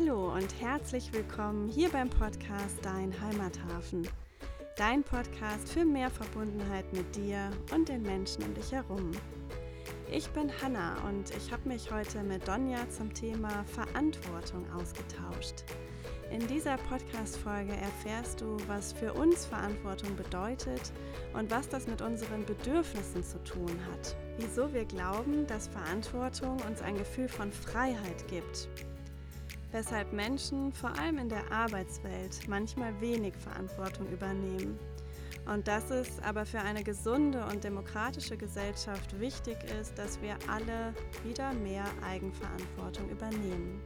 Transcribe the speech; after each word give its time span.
Hallo 0.00 0.32
und 0.32 0.58
herzlich 0.60 1.12
willkommen 1.12 1.68
hier 1.68 1.90
beim 1.90 2.08
Podcast 2.08 2.78
Dein 2.80 3.12
Heimathafen. 3.20 4.08
Dein 4.76 5.02
Podcast 5.02 5.68
für 5.68 5.84
mehr 5.84 6.08
Verbundenheit 6.08 6.90
mit 6.94 7.14
dir 7.14 7.50
und 7.74 7.90
den 7.90 8.00
Menschen 8.02 8.44
um 8.44 8.54
dich 8.54 8.72
herum. 8.72 9.10
Ich 10.10 10.26
bin 10.30 10.50
Hanna 10.62 10.96
und 11.06 11.36
ich 11.36 11.52
habe 11.52 11.68
mich 11.68 11.90
heute 11.92 12.22
mit 12.22 12.48
Donja 12.48 12.88
zum 12.88 13.12
Thema 13.12 13.62
Verantwortung 13.64 14.64
ausgetauscht. 14.72 15.64
In 16.30 16.46
dieser 16.46 16.78
Podcast-Folge 16.78 17.72
erfährst 17.72 18.40
du, 18.40 18.56
was 18.68 18.94
für 18.94 19.12
uns 19.12 19.44
Verantwortung 19.44 20.16
bedeutet 20.16 20.92
und 21.34 21.50
was 21.50 21.68
das 21.68 21.86
mit 21.86 22.00
unseren 22.00 22.46
Bedürfnissen 22.46 23.22
zu 23.22 23.42
tun 23.44 23.76
hat. 23.92 24.16
Wieso 24.38 24.72
wir 24.72 24.86
glauben, 24.86 25.46
dass 25.46 25.68
Verantwortung 25.68 26.56
uns 26.66 26.80
ein 26.80 26.96
Gefühl 26.96 27.28
von 27.28 27.52
Freiheit 27.52 28.26
gibt 28.28 28.68
weshalb 29.72 30.12
Menschen 30.12 30.72
vor 30.72 30.96
allem 30.98 31.18
in 31.18 31.28
der 31.28 31.50
Arbeitswelt 31.50 32.48
manchmal 32.48 32.98
wenig 33.00 33.34
Verantwortung 33.36 34.08
übernehmen. 34.08 34.78
Und 35.46 35.66
dass 35.68 35.90
es 35.90 36.20
aber 36.20 36.44
für 36.44 36.60
eine 36.60 36.84
gesunde 36.84 37.44
und 37.46 37.64
demokratische 37.64 38.36
Gesellschaft 38.36 39.18
wichtig 39.18 39.56
ist, 39.80 39.98
dass 39.98 40.20
wir 40.20 40.36
alle 40.48 40.94
wieder 41.24 41.52
mehr 41.54 41.84
Eigenverantwortung 42.04 43.08
übernehmen. 43.08 43.82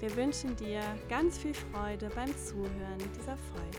Wir 0.00 0.16
wünschen 0.16 0.56
dir 0.56 0.80
ganz 1.08 1.38
viel 1.38 1.54
Freude 1.54 2.10
beim 2.14 2.36
Zuhören 2.36 2.98
dieser 3.16 3.36
Folge. 3.36 3.78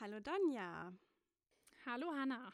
Hallo 0.00 0.20
Donja. 0.20 0.92
Hallo 1.84 2.06
Hanna. 2.14 2.52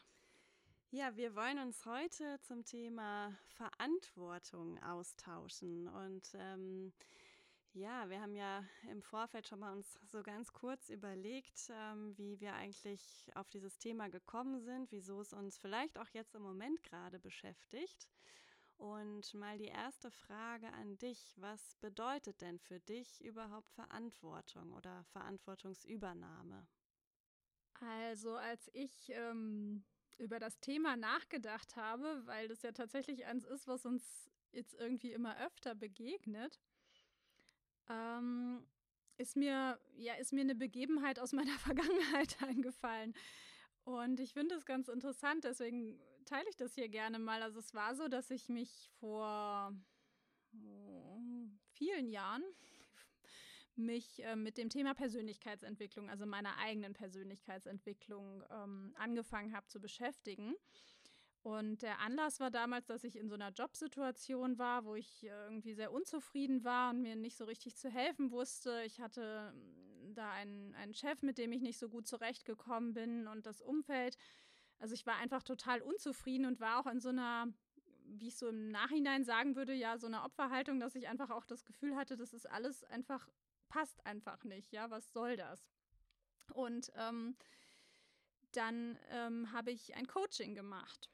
Ja, 0.95 1.13
wir 1.17 1.35
wollen 1.35 1.59
uns 1.59 1.85
heute 1.85 2.39
zum 2.39 2.63
Thema 2.63 3.37
Verantwortung 3.57 4.81
austauschen. 4.81 5.89
Und 5.89 6.33
ähm, 6.35 6.93
ja, 7.73 8.07
wir 8.07 8.21
haben 8.21 8.33
ja 8.33 8.63
im 8.89 9.01
Vorfeld 9.01 9.45
schon 9.45 9.59
mal 9.59 9.73
uns 9.73 9.99
so 10.09 10.23
ganz 10.23 10.53
kurz 10.53 10.87
überlegt, 10.87 11.69
ähm, 11.69 12.17
wie 12.17 12.39
wir 12.39 12.53
eigentlich 12.53 13.29
auf 13.35 13.49
dieses 13.49 13.77
Thema 13.77 14.07
gekommen 14.07 14.61
sind, 14.61 14.89
wieso 14.93 15.19
es 15.19 15.33
uns 15.33 15.57
vielleicht 15.57 15.97
auch 15.97 16.07
jetzt 16.13 16.33
im 16.33 16.43
Moment 16.43 16.81
gerade 16.83 17.19
beschäftigt. 17.19 18.07
Und 18.77 19.33
mal 19.33 19.57
die 19.57 19.65
erste 19.65 20.09
Frage 20.11 20.71
an 20.71 20.97
dich. 20.97 21.35
Was 21.35 21.75
bedeutet 21.81 22.39
denn 22.39 22.57
für 22.57 22.79
dich 22.79 23.21
überhaupt 23.21 23.69
Verantwortung 23.71 24.71
oder 24.71 25.03
Verantwortungsübernahme? 25.11 26.65
Also 27.81 28.35
als 28.35 28.69
ich 28.71 29.09
ähm, 29.09 29.83
über 30.17 30.39
das 30.39 30.59
Thema 30.59 30.95
nachgedacht 30.95 31.75
habe, 31.75 32.25
weil 32.25 32.47
das 32.47 32.61
ja 32.61 32.71
tatsächlich 32.71 33.25
eins 33.25 33.45
ist, 33.45 33.67
was 33.67 33.85
uns 33.85 34.31
jetzt 34.51 34.73
irgendwie 34.73 35.11
immer 35.11 35.37
öfter 35.45 35.75
begegnet, 35.75 36.59
ähm, 37.89 38.65
ist 39.17 39.35
mir 39.35 39.79
ja 39.95 40.13
ist 40.15 40.33
mir 40.33 40.41
eine 40.41 40.55
Begebenheit 40.55 41.19
aus 41.19 41.33
meiner 41.33 41.57
Vergangenheit 41.59 42.41
eingefallen. 42.41 43.13
Und 43.83 44.19
ich 44.19 44.33
finde 44.33 44.55
es 44.55 44.65
ganz 44.65 44.87
interessant, 44.87 45.43
deswegen 45.43 45.99
teile 46.25 46.49
ich 46.49 46.55
das 46.55 46.73
hier 46.73 46.89
gerne 46.89 47.19
mal. 47.19 47.43
Also 47.43 47.59
es 47.59 47.73
war 47.73 47.95
so, 47.95 48.07
dass 48.07 48.31
ich 48.31 48.49
mich 48.49 48.89
vor 48.99 49.71
oh, 50.53 51.21
vielen 51.73 52.09
Jahren 52.09 52.43
mich 53.77 54.23
äh, 54.23 54.35
mit 54.35 54.57
dem 54.57 54.69
Thema 54.69 54.93
Persönlichkeitsentwicklung, 54.93 56.09
also 56.09 56.25
meiner 56.25 56.57
eigenen 56.57 56.93
Persönlichkeitsentwicklung, 56.93 58.43
ähm, 58.49 58.93
angefangen 58.97 59.55
habe 59.55 59.67
zu 59.67 59.79
beschäftigen. 59.79 60.55
Und 61.45 61.83
der 61.83 61.99
Anlass 61.99 62.39
war 62.39 62.49
damals, 62.49 62.87
dass 62.87 63.03
ich 63.03 63.15
in 63.15 63.29
so 63.29 63.35
einer 63.35 63.51
Jobsituation 63.51 64.57
war, 64.57 64.83
wo 64.83 64.95
ich 64.95 65.23
irgendwie 65.23 65.75
sehr 65.75 65.91
unzufrieden 65.91 66.63
war 66.63 66.89
und 66.89 67.03
mir 67.03 67.15
nicht 67.15 67.37
so 67.37 67.45
richtig 67.45 67.75
zu 67.75 67.87
helfen 67.87 68.31
wusste. 68.31 68.81
Ich 68.83 68.99
hatte 68.99 69.53
ähm, 69.53 70.15
da 70.15 70.31
einen, 70.31 70.73
einen 70.73 70.95
Chef, 70.95 71.21
mit 71.21 71.37
dem 71.37 71.51
ich 71.51 71.61
nicht 71.61 71.77
so 71.77 71.87
gut 71.87 72.07
zurechtgekommen 72.07 72.93
bin 72.93 73.27
und 73.27 73.45
das 73.45 73.61
Umfeld. 73.61 74.17
Also 74.79 74.95
ich 74.95 75.05
war 75.05 75.17
einfach 75.17 75.43
total 75.43 75.81
unzufrieden 75.81 76.47
und 76.47 76.59
war 76.59 76.79
auch 76.79 76.87
in 76.87 76.99
so 76.99 77.09
einer, 77.09 77.47
wie 78.05 78.29
ich 78.29 78.37
so 78.37 78.47
im 78.47 78.69
Nachhinein 78.69 79.23
sagen 79.23 79.55
würde, 79.55 79.73
ja, 79.73 79.99
so 79.99 80.07
einer 80.07 80.25
Opferhaltung, 80.25 80.79
dass 80.79 80.95
ich 80.95 81.07
einfach 81.07 81.29
auch 81.29 81.45
das 81.45 81.63
Gefühl 81.63 81.95
hatte, 81.95 82.17
das 82.17 82.33
ist 82.33 82.49
alles 82.49 82.83
einfach 82.85 83.29
passt 83.69 84.05
einfach 84.05 84.43
nicht, 84.43 84.71
ja, 84.71 84.89
was 84.89 85.11
soll 85.11 85.37
das? 85.37 85.61
Und 86.53 86.91
ähm, 86.95 87.35
dann 88.51 88.97
ähm, 89.09 89.51
habe 89.51 89.71
ich 89.71 89.95
ein 89.95 90.07
Coaching 90.07 90.55
gemacht. 90.55 91.09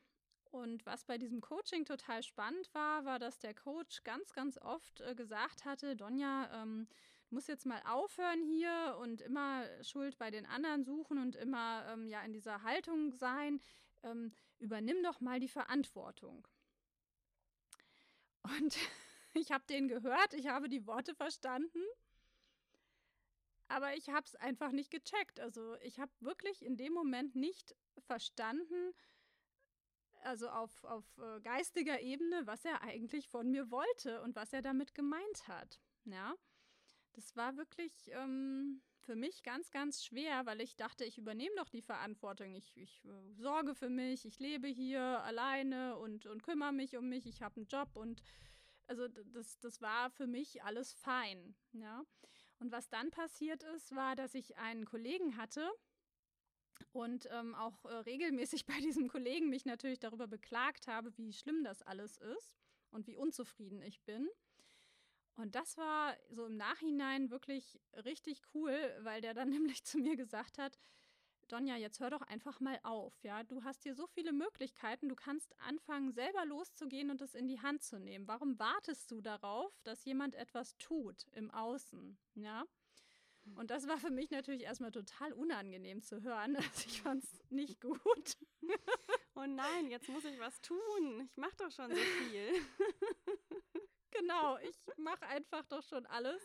Und 0.51 0.85
was 0.85 1.05
bei 1.05 1.17
diesem 1.17 1.39
Coaching 1.39 1.85
total 1.85 2.23
spannend 2.23 2.73
war, 2.73 3.05
war, 3.05 3.19
dass 3.19 3.39
der 3.39 3.53
Coach 3.53 4.03
ganz, 4.03 4.33
ganz 4.33 4.57
oft 4.57 4.99
äh, 5.01 5.15
gesagt 5.15 5.63
hatte, 5.63 5.95
Donja, 5.95 6.61
ähm, 6.61 6.87
du 7.29 7.39
jetzt 7.47 7.65
mal 7.65 7.81
aufhören 7.85 8.43
hier 8.43 8.97
und 8.99 9.21
immer 9.21 9.63
Schuld 9.83 10.17
bei 10.17 10.29
den 10.29 10.45
anderen 10.45 10.83
suchen 10.83 11.17
und 11.17 11.37
immer 11.37 11.85
ähm, 11.87 12.07
ja 12.07 12.21
in 12.23 12.33
dieser 12.33 12.63
Haltung 12.63 13.13
sein. 13.13 13.61
Ähm, 14.03 14.33
übernimm 14.59 15.01
doch 15.03 15.21
mal 15.21 15.39
die 15.39 15.47
Verantwortung. 15.47 16.45
Und 18.43 18.77
ich 19.33 19.51
habe 19.51 19.63
den 19.67 19.87
gehört, 19.87 20.33
ich 20.33 20.47
habe 20.47 20.67
die 20.67 20.85
Worte 20.85 21.15
verstanden 21.15 21.79
aber 23.71 23.95
ich 23.95 24.09
habe 24.09 24.25
es 24.25 24.35
einfach 24.35 24.71
nicht 24.71 24.91
gecheckt. 24.91 25.39
Also 25.39 25.75
ich 25.81 25.99
habe 25.99 26.11
wirklich 26.19 26.63
in 26.63 26.77
dem 26.77 26.93
Moment 26.93 27.35
nicht 27.35 27.75
verstanden, 27.99 28.93
also 30.23 30.49
auf, 30.49 30.83
auf 30.83 31.05
äh, 31.17 31.41
geistiger 31.41 31.99
Ebene, 32.01 32.45
was 32.45 32.63
er 32.65 32.81
eigentlich 32.83 33.27
von 33.27 33.49
mir 33.49 33.71
wollte 33.71 34.21
und 34.21 34.35
was 34.35 34.53
er 34.53 34.61
damit 34.61 34.93
gemeint 34.93 35.47
hat. 35.47 35.79
Ja, 36.05 36.35
das 37.13 37.35
war 37.35 37.57
wirklich 37.57 38.11
ähm, 38.13 38.81
für 38.99 39.15
mich 39.15 39.43
ganz, 39.43 39.71
ganz 39.71 40.03
schwer, 40.03 40.45
weil 40.45 40.61
ich 40.61 40.75
dachte, 40.75 41.05
ich 41.05 41.17
übernehme 41.17 41.55
doch 41.57 41.69
die 41.69 41.81
Verantwortung. 41.81 42.53
Ich, 42.53 42.77
ich 42.77 43.03
äh, 43.05 43.33
sorge 43.33 43.73
für 43.73 43.89
mich, 43.89 44.25
ich 44.25 44.39
lebe 44.39 44.67
hier 44.67 45.01
alleine 45.01 45.97
und, 45.97 46.25
und 46.25 46.43
kümmere 46.43 46.71
mich 46.71 46.97
um 46.97 47.09
mich, 47.09 47.25
ich 47.25 47.41
habe 47.41 47.57
einen 47.57 47.67
Job 47.67 47.95
und 47.95 48.21
also 48.87 49.07
das, 49.07 49.57
das 49.59 49.81
war 49.81 50.09
für 50.09 50.27
mich 50.27 50.63
alles 50.63 50.93
fein. 50.93 51.55
Ja. 51.71 52.03
Und 52.61 52.71
was 52.71 52.89
dann 52.89 53.09
passiert 53.09 53.63
ist, 53.63 53.95
war, 53.95 54.15
dass 54.15 54.35
ich 54.35 54.55
einen 54.57 54.85
Kollegen 54.85 55.35
hatte 55.35 55.67
und 56.91 57.27
ähm, 57.31 57.55
auch 57.55 57.85
äh, 57.85 57.93
regelmäßig 57.95 58.65
bei 58.67 58.79
diesem 58.79 59.07
Kollegen 59.07 59.49
mich 59.49 59.65
natürlich 59.65 59.99
darüber 59.99 60.27
beklagt 60.27 60.85
habe, 60.85 61.11
wie 61.17 61.33
schlimm 61.33 61.63
das 61.63 61.81
alles 61.81 62.17
ist 62.17 62.53
und 62.91 63.07
wie 63.07 63.17
unzufrieden 63.17 63.81
ich 63.81 63.99
bin. 64.01 64.29
Und 65.37 65.55
das 65.55 65.75
war 65.75 66.15
so 66.29 66.45
im 66.45 66.55
Nachhinein 66.55 67.31
wirklich 67.31 67.79
richtig 68.05 68.43
cool, 68.53 68.77
weil 68.99 69.21
der 69.21 69.33
dann 69.33 69.49
nämlich 69.49 69.83
zu 69.83 69.97
mir 69.97 70.15
gesagt 70.15 70.59
hat, 70.59 70.77
Donja, 71.51 71.75
jetzt 71.75 71.99
hör 71.99 72.09
doch 72.09 72.21
einfach 72.21 72.61
mal 72.61 72.79
auf, 72.83 73.13
ja. 73.23 73.43
Du 73.43 73.63
hast 73.63 73.83
hier 73.83 73.93
so 73.93 74.07
viele 74.07 74.31
Möglichkeiten, 74.31 75.09
du 75.09 75.15
kannst 75.15 75.53
anfangen, 75.59 76.13
selber 76.13 76.45
loszugehen 76.45 77.09
und 77.09 77.21
es 77.21 77.35
in 77.35 77.49
die 77.49 77.59
Hand 77.59 77.83
zu 77.83 77.99
nehmen. 77.99 78.27
Warum 78.27 78.57
wartest 78.57 79.11
du 79.11 79.19
darauf, 79.19 79.73
dass 79.83 80.05
jemand 80.05 80.35
etwas 80.35 80.77
tut 80.77 81.25
im 81.33 81.51
Außen, 81.51 82.17
ja? 82.35 82.65
Und 83.55 83.71
das 83.71 83.87
war 83.87 83.97
für 83.97 84.11
mich 84.11 84.29
natürlich 84.29 84.63
erstmal 84.63 84.91
total 84.91 85.33
unangenehm 85.33 86.01
zu 86.01 86.21
hören. 86.21 86.55
Also 86.71 86.87
ich 86.87 87.01
fand 87.01 87.23
es 87.23 87.43
nicht 87.49 87.81
gut. 87.81 88.37
oh 89.35 89.45
nein, 89.45 89.89
jetzt 89.89 90.07
muss 90.07 90.23
ich 90.23 90.39
was 90.39 90.61
tun. 90.61 91.27
Ich 91.29 91.37
mache 91.37 91.55
doch 91.57 91.71
schon 91.71 91.89
so 91.89 91.97
viel. 91.97 92.49
genau, 94.11 94.57
ich 94.59 94.77
mache 94.97 95.25
einfach 95.27 95.65
doch 95.65 95.83
schon 95.83 96.05
alles. 96.05 96.41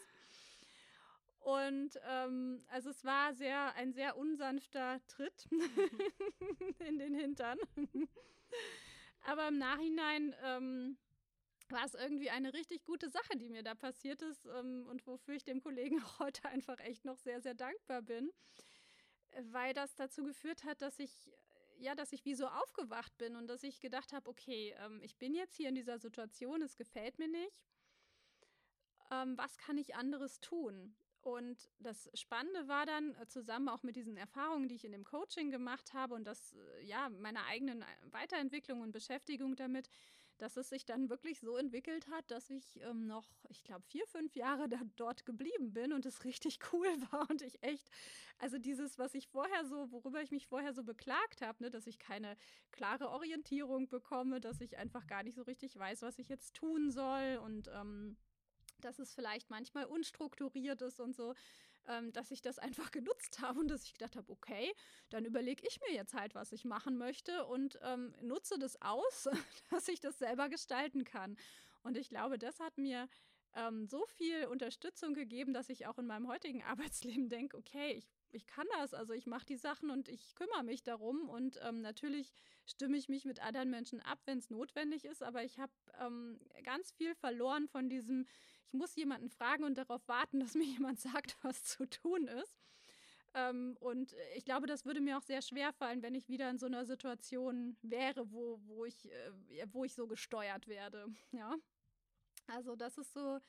Und 1.46 2.00
ähm, 2.08 2.64
also 2.66 2.90
es 2.90 3.04
war 3.04 3.32
sehr 3.32 3.72
ein 3.76 3.92
sehr 3.92 4.16
unsanfter 4.16 5.00
Tritt 5.06 5.46
in 6.80 6.98
den 6.98 7.14
Hintern. 7.14 7.56
Aber 9.22 9.46
im 9.46 9.56
Nachhinein 9.56 10.34
ähm, 10.42 10.98
war 11.68 11.84
es 11.84 11.94
irgendwie 11.94 12.30
eine 12.30 12.52
richtig 12.52 12.82
gute 12.82 13.08
Sache, 13.10 13.36
die 13.36 13.48
mir 13.48 13.62
da 13.62 13.76
passiert 13.76 14.22
ist 14.22 14.44
ähm, 14.46 14.88
und 14.88 15.06
wofür 15.06 15.36
ich 15.36 15.44
dem 15.44 15.60
Kollegen 15.60 16.02
heute 16.18 16.48
einfach 16.48 16.80
echt 16.80 17.04
noch 17.04 17.18
sehr, 17.18 17.40
sehr 17.40 17.54
dankbar 17.54 18.02
bin, 18.02 18.32
weil 19.52 19.72
das 19.72 19.94
dazu 19.94 20.24
geführt 20.24 20.64
hat, 20.64 20.82
dass 20.82 20.98
ich 20.98 21.30
ja, 21.78 21.94
dass 21.94 22.12
ich 22.12 22.24
wie 22.24 22.34
so 22.34 22.48
aufgewacht 22.48 23.16
bin 23.18 23.36
und 23.36 23.46
dass 23.46 23.62
ich 23.62 23.78
gedacht 23.78 24.12
habe, 24.12 24.28
okay, 24.28 24.74
ähm, 24.80 25.00
ich 25.00 25.16
bin 25.16 25.32
jetzt 25.32 25.54
hier 25.54 25.68
in 25.68 25.76
dieser 25.76 26.00
Situation, 26.00 26.60
es 26.62 26.74
gefällt 26.74 27.20
mir 27.20 27.28
nicht. 27.28 27.68
Ähm, 29.12 29.38
was 29.38 29.58
kann 29.58 29.78
ich 29.78 29.94
anderes 29.94 30.40
tun? 30.40 30.96
Und 31.26 31.68
das 31.80 32.08
Spannende 32.14 32.68
war 32.68 32.86
dann 32.86 33.16
äh, 33.16 33.26
zusammen 33.26 33.68
auch 33.68 33.82
mit 33.82 33.96
diesen 33.96 34.16
Erfahrungen, 34.16 34.68
die 34.68 34.76
ich 34.76 34.84
in 34.84 34.92
dem 34.92 35.02
Coaching 35.02 35.50
gemacht 35.50 35.92
habe 35.92 36.14
und 36.14 36.24
das, 36.24 36.54
äh, 36.54 36.84
ja, 36.84 37.08
meiner 37.08 37.44
eigenen 37.46 37.82
äh, 37.82 37.86
Weiterentwicklung 38.12 38.80
und 38.80 38.92
Beschäftigung 38.92 39.56
damit, 39.56 39.88
dass 40.38 40.56
es 40.56 40.68
sich 40.68 40.84
dann 40.84 41.10
wirklich 41.10 41.40
so 41.40 41.56
entwickelt 41.56 42.06
hat, 42.12 42.30
dass 42.30 42.48
ich 42.48 42.80
ähm, 42.80 43.08
noch, 43.08 43.28
ich 43.48 43.64
glaube, 43.64 43.82
vier, 43.88 44.06
fünf 44.06 44.36
Jahre 44.36 44.68
da, 44.68 44.78
dort 44.94 45.26
geblieben 45.26 45.72
bin 45.72 45.92
und 45.92 46.06
es 46.06 46.22
richtig 46.24 46.60
cool 46.72 46.86
war 47.10 47.28
und 47.28 47.42
ich 47.42 47.60
echt, 47.60 47.90
also 48.38 48.58
dieses, 48.58 48.96
was 48.96 49.12
ich 49.16 49.26
vorher 49.26 49.64
so, 49.64 49.90
worüber 49.90 50.22
ich 50.22 50.30
mich 50.30 50.46
vorher 50.46 50.74
so 50.74 50.84
beklagt 50.84 51.42
habe, 51.42 51.60
ne, 51.60 51.70
dass 51.70 51.88
ich 51.88 51.98
keine 51.98 52.36
klare 52.70 53.10
Orientierung 53.10 53.88
bekomme, 53.88 54.40
dass 54.40 54.60
ich 54.60 54.78
einfach 54.78 55.08
gar 55.08 55.24
nicht 55.24 55.34
so 55.34 55.42
richtig 55.42 55.76
weiß, 55.76 56.02
was 56.02 56.20
ich 56.20 56.28
jetzt 56.28 56.54
tun 56.54 56.92
soll 56.92 57.40
und 57.42 57.68
ähm, 57.74 58.16
dass 58.80 58.98
es 58.98 59.14
vielleicht 59.14 59.50
manchmal 59.50 59.84
unstrukturiert 59.84 60.82
ist 60.82 61.00
und 61.00 61.14
so, 61.14 61.34
ähm, 61.88 62.12
dass 62.12 62.30
ich 62.30 62.42
das 62.42 62.58
einfach 62.58 62.90
genutzt 62.90 63.40
habe 63.40 63.60
und 63.60 63.68
dass 63.68 63.84
ich 63.84 63.92
gedacht 63.92 64.16
habe, 64.16 64.30
okay, 64.32 64.72
dann 65.10 65.24
überlege 65.24 65.66
ich 65.66 65.80
mir 65.80 65.94
jetzt 65.94 66.14
halt, 66.14 66.34
was 66.34 66.52
ich 66.52 66.64
machen 66.64 66.98
möchte 66.98 67.44
und 67.46 67.78
ähm, 67.82 68.14
nutze 68.22 68.58
das 68.58 68.80
aus, 68.82 69.28
dass 69.70 69.88
ich 69.88 70.00
das 70.00 70.18
selber 70.18 70.48
gestalten 70.48 71.04
kann. 71.04 71.36
Und 71.82 71.96
ich 71.96 72.08
glaube, 72.08 72.38
das 72.38 72.58
hat 72.58 72.78
mir 72.78 73.08
ähm, 73.54 73.86
so 73.86 74.04
viel 74.06 74.46
Unterstützung 74.46 75.14
gegeben, 75.14 75.52
dass 75.52 75.68
ich 75.68 75.86
auch 75.86 75.98
in 75.98 76.06
meinem 76.06 76.28
heutigen 76.28 76.62
Arbeitsleben 76.64 77.28
denke, 77.28 77.56
okay, 77.56 77.92
ich 77.92 78.06
ich 78.36 78.46
kann 78.46 78.66
das, 78.78 78.94
also 78.94 79.12
ich 79.14 79.26
mache 79.26 79.46
die 79.46 79.56
Sachen 79.56 79.90
und 79.90 80.08
ich 80.08 80.34
kümmere 80.34 80.62
mich 80.62 80.82
darum 80.82 81.28
und 81.28 81.58
ähm, 81.62 81.80
natürlich 81.80 82.32
stimme 82.66 82.96
ich 82.98 83.08
mich 83.08 83.24
mit 83.24 83.40
anderen 83.40 83.70
Menschen 83.70 84.00
ab, 84.00 84.20
wenn 84.26 84.38
es 84.38 84.50
notwendig 84.50 85.04
ist, 85.04 85.22
aber 85.22 85.42
ich 85.42 85.58
habe 85.58 85.72
ähm, 85.98 86.38
ganz 86.62 86.92
viel 86.92 87.14
verloren 87.14 87.66
von 87.66 87.88
diesem, 87.88 88.26
ich 88.66 88.74
muss 88.74 88.94
jemanden 88.94 89.30
fragen 89.30 89.64
und 89.64 89.78
darauf 89.78 90.06
warten, 90.06 90.40
dass 90.40 90.54
mir 90.54 90.64
jemand 90.64 91.00
sagt, 91.00 91.36
was 91.42 91.64
zu 91.64 91.88
tun 91.88 92.28
ist. 92.28 92.60
Ähm, 93.34 93.76
und 93.80 94.14
ich 94.34 94.44
glaube, 94.44 94.66
das 94.66 94.84
würde 94.84 95.00
mir 95.00 95.18
auch 95.18 95.22
sehr 95.22 95.42
schwer 95.42 95.72
fallen, 95.72 96.02
wenn 96.02 96.14
ich 96.14 96.28
wieder 96.28 96.48
in 96.50 96.58
so 96.58 96.66
einer 96.66 96.84
Situation 96.84 97.76
wäre, 97.82 98.30
wo, 98.32 98.60
wo, 98.64 98.84
ich, 98.84 99.10
äh, 99.10 99.66
wo 99.72 99.84
ich 99.84 99.94
so 99.94 100.06
gesteuert 100.06 100.68
werde. 100.68 101.06
Ja. 101.32 101.54
Also 102.48 102.76
das 102.76 102.96
ist 102.96 103.12
so 103.12 103.40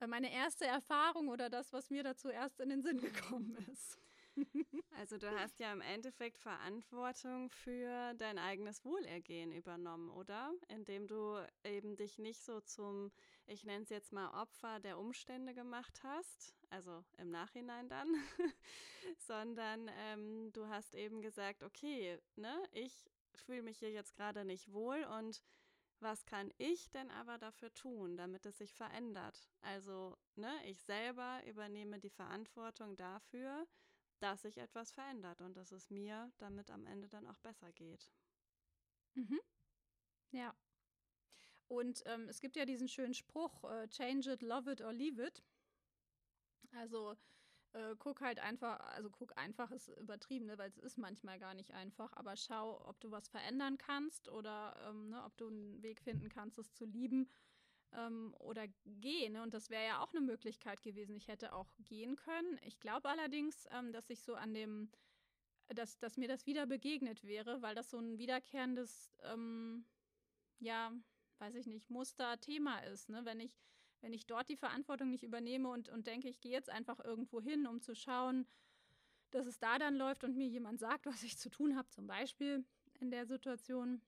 äh, 0.00 0.06
meine 0.06 0.32
erste 0.32 0.64
Erfahrung 0.64 1.28
oder 1.28 1.50
das, 1.50 1.72
was 1.72 1.90
mir 1.90 2.02
dazu 2.02 2.28
erst 2.28 2.60
in 2.60 2.68
den 2.68 2.82
Sinn 2.82 3.00
gekommen 3.00 3.56
ist. 3.72 3.98
Also 4.98 5.16
du 5.16 5.30
hast 5.30 5.60
ja 5.60 5.72
im 5.72 5.80
Endeffekt 5.80 6.38
Verantwortung 6.38 7.50
für 7.50 8.14
dein 8.14 8.38
eigenes 8.38 8.84
Wohlergehen 8.84 9.52
übernommen, 9.52 10.10
oder? 10.10 10.52
Indem 10.68 11.06
du 11.06 11.38
eben 11.62 11.96
dich 11.96 12.18
nicht 12.18 12.42
so 12.42 12.60
zum, 12.60 13.12
ich 13.46 13.64
nenne 13.64 13.84
es 13.84 13.90
jetzt 13.90 14.12
mal 14.12 14.42
Opfer 14.42 14.80
der 14.80 14.98
Umstände 14.98 15.54
gemacht 15.54 16.00
hast, 16.02 16.52
also 16.70 17.04
im 17.16 17.30
Nachhinein 17.30 17.88
dann, 17.88 18.08
sondern 19.18 19.88
ähm, 20.00 20.50
du 20.52 20.66
hast 20.68 20.94
eben 20.94 21.22
gesagt, 21.22 21.62
okay, 21.62 22.18
ne, 22.34 22.60
ich 22.72 23.08
fühle 23.34 23.62
mich 23.62 23.78
hier 23.78 23.92
jetzt 23.92 24.16
gerade 24.16 24.44
nicht 24.44 24.72
wohl 24.72 25.04
und 25.18 25.42
was 26.00 26.24
kann 26.26 26.52
ich 26.58 26.90
denn 26.90 27.10
aber 27.10 27.38
dafür 27.38 27.72
tun, 27.74 28.16
damit 28.16 28.46
es 28.46 28.58
sich 28.58 28.72
verändert? 28.72 29.48
Also, 29.62 30.16
ne, 30.36 30.52
ich 30.64 30.78
selber 30.80 31.42
übernehme 31.46 31.98
die 31.98 32.10
Verantwortung 32.10 32.96
dafür, 32.96 33.66
dass 34.20 34.42
sich 34.42 34.58
etwas 34.58 34.92
verändert 34.92 35.40
und 35.40 35.56
dass 35.56 35.72
es 35.72 35.90
mir 35.90 36.32
damit 36.38 36.70
am 36.70 36.86
Ende 36.86 37.08
dann 37.08 37.26
auch 37.26 37.38
besser 37.38 37.72
geht. 37.72 38.10
Mhm. 39.14 39.40
Ja. 40.30 40.54
Und 41.68 42.02
ähm, 42.06 42.28
es 42.28 42.40
gibt 42.40 42.56
ja 42.56 42.64
diesen 42.64 42.88
schönen 42.88 43.14
Spruch, 43.14 43.64
äh, 43.64 43.88
change 43.88 44.32
it, 44.32 44.42
love 44.42 44.70
it 44.70 44.80
or 44.80 44.92
leave 44.92 45.22
it. 45.22 45.42
Also 46.72 47.16
äh, 47.72 47.94
guck 47.98 48.20
halt 48.20 48.38
einfach, 48.38 48.80
also 48.80 49.10
guck 49.10 49.36
einfach 49.36 49.70
ist 49.70 49.88
übertrieben, 49.88 50.46
ne, 50.46 50.58
weil 50.58 50.70
es 50.70 50.78
ist 50.78 50.98
manchmal 50.98 51.38
gar 51.38 51.54
nicht 51.54 51.72
einfach, 51.72 52.12
aber 52.14 52.36
schau, 52.36 52.86
ob 52.86 52.98
du 53.00 53.10
was 53.10 53.28
verändern 53.28 53.76
kannst 53.76 54.28
oder 54.28 54.76
ähm, 54.88 55.10
ne, 55.10 55.22
ob 55.24 55.36
du 55.36 55.48
einen 55.48 55.82
Weg 55.82 56.00
finden 56.00 56.28
kannst, 56.28 56.58
es 56.58 56.72
zu 56.72 56.84
lieben 56.86 57.28
ähm, 57.92 58.34
oder 58.38 58.66
gehen. 58.84 59.34
Ne? 59.34 59.42
Und 59.42 59.54
das 59.54 59.70
wäre 59.70 59.86
ja 59.86 60.00
auch 60.00 60.12
eine 60.12 60.20
Möglichkeit 60.20 60.82
gewesen. 60.82 61.16
Ich 61.16 61.28
hätte 61.28 61.52
auch 61.52 61.70
gehen 61.78 62.16
können. 62.16 62.58
Ich 62.64 62.80
glaube 62.80 63.08
allerdings, 63.08 63.66
ähm, 63.72 63.92
dass 63.92 64.10
ich 64.10 64.22
so 64.22 64.34
an 64.34 64.54
dem, 64.54 64.90
dass, 65.68 65.98
dass 65.98 66.16
mir 66.16 66.28
das 66.28 66.46
wieder 66.46 66.66
begegnet 66.66 67.24
wäre, 67.24 67.62
weil 67.62 67.74
das 67.74 67.90
so 67.90 67.98
ein 67.98 68.18
wiederkehrendes, 68.18 69.12
ähm, 69.22 69.84
ja, 70.58 70.92
weiß 71.38 71.54
ich 71.54 71.66
nicht, 71.66 71.90
Muster, 71.90 72.40
Thema 72.40 72.78
ist. 72.80 73.08
Ne? 73.08 73.24
Wenn 73.24 73.40
ich, 73.40 73.58
wenn 74.00 74.12
ich 74.12 74.26
dort 74.26 74.48
die 74.48 74.56
Verantwortung 74.56 75.10
nicht 75.10 75.24
übernehme 75.24 75.68
und, 75.68 75.88
und 75.88 76.06
denke, 76.06 76.28
ich 76.28 76.40
gehe 76.40 76.52
jetzt 76.52 76.70
einfach 76.70 77.00
irgendwo 77.04 77.40
hin, 77.40 77.66
um 77.66 77.80
zu 77.80 77.94
schauen, 77.94 78.46
dass 79.30 79.46
es 79.46 79.58
da 79.58 79.78
dann 79.78 79.96
läuft 79.96 80.24
und 80.24 80.36
mir 80.36 80.46
jemand 80.46 80.80
sagt, 80.80 81.06
was 81.06 81.22
ich 81.22 81.38
zu 81.38 81.50
tun 81.50 81.76
habe, 81.76 81.88
zum 81.90 82.06
Beispiel 82.06 82.64
in 83.00 83.10
der 83.10 83.26
Situation, 83.26 84.00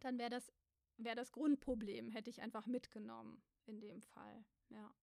dann 0.00 0.18
wäre 0.18 0.30
das 0.30 0.52
wäre 0.96 1.16
das 1.16 1.32
Grundproblem, 1.32 2.10
hätte 2.10 2.30
ich 2.30 2.42
einfach 2.42 2.66
mitgenommen 2.66 3.42
in 3.66 3.80
dem 3.80 4.02
Fall. 4.02 4.44
Ja. 4.70 4.94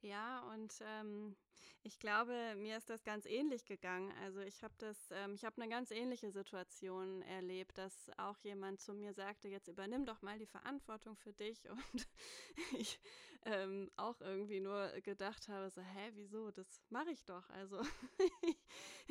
Ja, 0.00 0.42
und 0.52 0.74
ähm, 0.80 1.36
ich 1.82 1.98
glaube, 1.98 2.54
mir 2.56 2.76
ist 2.76 2.88
das 2.88 3.02
ganz 3.02 3.26
ähnlich 3.26 3.64
gegangen. 3.64 4.12
Also 4.22 4.40
ich 4.40 4.62
habe 4.62 4.74
das, 4.78 5.10
ähm, 5.10 5.34
ich 5.34 5.44
habe 5.44 5.60
eine 5.60 5.68
ganz 5.68 5.90
ähnliche 5.90 6.30
Situation 6.30 7.22
erlebt, 7.22 7.78
dass 7.78 8.08
auch 8.16 8.38
jemand 8.38 8.80
zu 8.80 8.94
mir 8.94 9.12
sagte, 9.12 9.48
jetzt 9.48 9.66
übernimm 9.66 10.06
doch 10.06 10.22
mal 10.22 10.38
die 10.38 10.46
Verantwortung 10.46 11.16
für 11.16 11.32
dich. 11.32 11.68
Und 11.92 12.08
ich 12.78 13.00
ähm, 13.44 13.90
auch 13.96 14.20
irgendwie 14.20 14.60
nur 14.60 14.88
gedacht 15.02 15.48
habe, 15.48 15.68
so, 15.70 15.80
hä, 15.80 16.10
wieso? 16.14 16.52
Das 16.52 16.80
mache 16.90 17.10
ich 17.10 17.24
doch. 17.24 17.48
Also 17.50 17.80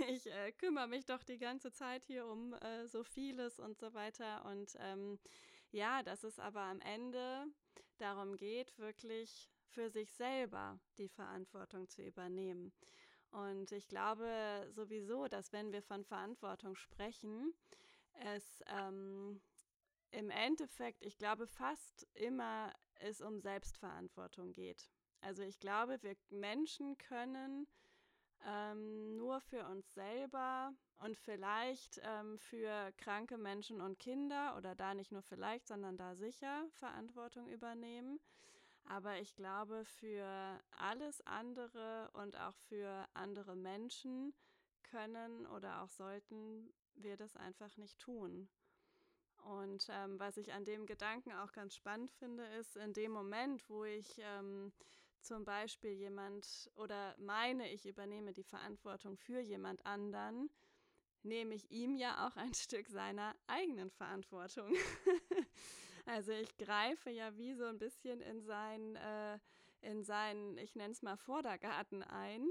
ich, 0.10 0.28
äh, 0.28 0.54
kümmere 0.54 0.88
mich 0.88 1.06
doch 1.06 1.24
die 1.24 1.38
ganze 1.38 1.74
Zeit 1.74 2.06
hier 2.06 2.26
um 2.26 2.54
äh, 2.54 2.88
so 2.88 3.04
vieles 3.04 3.60
und 3.60 3.78
so 3.78 3.94
weiter. 3.94 4.46
Und 4.46 4.78
ähm, 4.80 5.20
ja, 5.72 6.04
dass 6.04 6.24
es 6.24 6.40
aber 6.40 6.62
am 6.62 6.82
Ende 6.82 7.46
darum 7.98 8.38
geht, 8.38 8.78
wirklich 8.78 9.50
für 9.68 9.90
sich 9.90 10.12
selber 10.14 10.80
die 10.98 11.10
Verantwortung 11.10 11.90
zu 11.90 12.04
übernehmen. 12.04 12.74
Und 13.32 13.72
ich 13.72 13.88
glaube 13.88 14.68
sowieso, 14.72 15.28
dass 15.28 15.52
wenn 15.52 15.72
wir 15.72 15.82
von 15.82 16.04
Verantwortung 16.06 16.76
sprechen, 16.76 17.54
es 18.14 18.64
ähm, 18.68 19.42
im 20.12 20.30
Endeffekt, 20.30 21.04
ich 21.04 21.18
glaube 21.18 21.48
fast 21.48 22.08
immer 22.14 22.74
es 22.96 23.22
um 23.22 23.40
Selbstverantwortung 23.40 24.54
geht. 24.54 24.90
Also 25.22 25.44
ich 25.44 25.60
glaube, 25.60 26.02
wir 26.02 26.16
Menschen 26.30 26.98
können 26.98 27.68
ähm, 28.46 29.16
nur 29.18 29.40
für 29.42 29.66
uns 29.66 29.94
selber 29.94 30.74
und 31.00 31.18
vielleicht 31.18 32.00
ähm, 32.04 32.38
für 32.38 32.92
kranke 32.98 33.38
Menschen 33.38 33.82
und 33.82 34.00
Kinder 34.00 34.56
oder 34.58 34.76
da 34.76 34.94
nicht 34.94 35.12
nur 35.12 35.22
vielleicht, 35.22 35.68
sondern 35.68 35.98
da 35.98 36.16
sicher 36.16 36.66
Verantwortung 36.72 37.48
übernehmen. 37.50 38.20
Aber 38.86 39.20
ich 39.20 39.36
glaube, 39.36 39.84
für 39.84 40.60
alles 40.78 41.22
andere 41.26 42.10
und 42.14 42.38
auch 42.38 42.56
für 42.70 43.06
andere 43.14 43.56
Menschen 43.56 44.34
können 44.84 45.46
oder 45.48 45.82
auch 45.82 45.90
sollten 45.90 46.74
wir 46.96 47.18
das 47.18 47.36
einfach 47.36 47.76
nicht 47.78 48.00
tun. 48.00 48.48
Und 49.44 49.88
ähm, 49.90 50.20
was 50.20 50.38
ich 50.38 50.54
an 50.54 50.66
dem 50.66 50.86
Gedanken 50.86 51.32
auch 51.32 51.52
ganz 51.52 51.76
spannend 51.76 52.12
finde, 52.12 52.46
ist 52.60 52.76
in 52.76 52.94
dem 52.94 53.12
Moment, 53.12 53.70
wo 53.70 53.86
ich 53.86 54.18
ähm, 54.20 54.72
zum 55.22 55.46
Beispiel 55.46 55.92
jemand 55.92 56.70
oder 56.76 57.16
meine, 57.18 57.72
ich 57.72 57.86
übernehme 57.86 58.34
die 58.34 58.44
Verantwortung 58.44 59.18
für 59.18 59.40
jemand 59.40 59.86
anderen, 59.86 60.50
nehme 61.24 61.56
ich 61.56 61.70
ihm 61.72 61.96
ja 61.96 62.28
auch 62.28 62.36
ein 62.38 62.54
Stück 62.54 62.88
seiner 62.90 63.36
eigenen 63.48 63.92
Verantwortung. 63.92 64.74
also 66.06 66.32
ich 66.32 66.58
greife 66.58 67.10
ja 67.10 67.38
wie 67.38 67.54
so 67.54 67.66
ein 67.66 67.80
bisschen 67.80 68.22
in 68.22 68.42
sein, 68.42 68.96
äh, 68.96 69.40
in 69.82 70.04
seinen, 70.04 70.58
ich 70.58 70.76
nenne 70.76 70.92
es 70.92 71.02
mal 71.02 71.18
Vordergarten 71.18 72.04
ein 72.04 72.48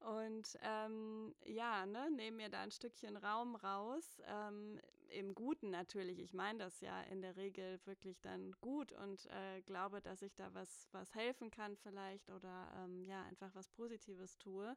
und 0.00 0.58
ähm, 0.62 1.34
ja, 1.44 1.86
ne, 1.86 2.10
nehme 2.10 2.36
mir 2.36 2.48
da 2.48 2.60
ein 2.60 2.70
Stückchen 2.70 3.16
Raum 3.16 3.56
raus. 3.56 4.20
Ähm, 4.26 4.80
Im 5.16 5.34
Guten 5.34 5.70
natürlich. 5.70 6.18
Ich 6.18 6.34
meine 6.34 6.58
das 6.58 6.82
ja 6.82 7.00
in 7.04 7.22
der 7.22 7.36
Regel 7.36 7.80
wirklich 7.86 8.20
dann 8.20 8.52
gut 8.60 8.92
und 8.92 9.24
äh, 9.30 9.62
glaube, 9.62 10.02
dass 10.02 10.20
ich 10.20 10.34
da 10.34 10.52
was, 10.52 10.88
was 10.92 11.14
helfen 11.14 11.50
kann 11.50 11.74
vielleicht 11.78 12.28
oder 12.28 12.70
ähm, 12.76 13.02
ja, 13.02 13.22
einfach 13.22 13.54
was 13.54 13.70
Positives 13.70 14.36
tue. 14.36 14.76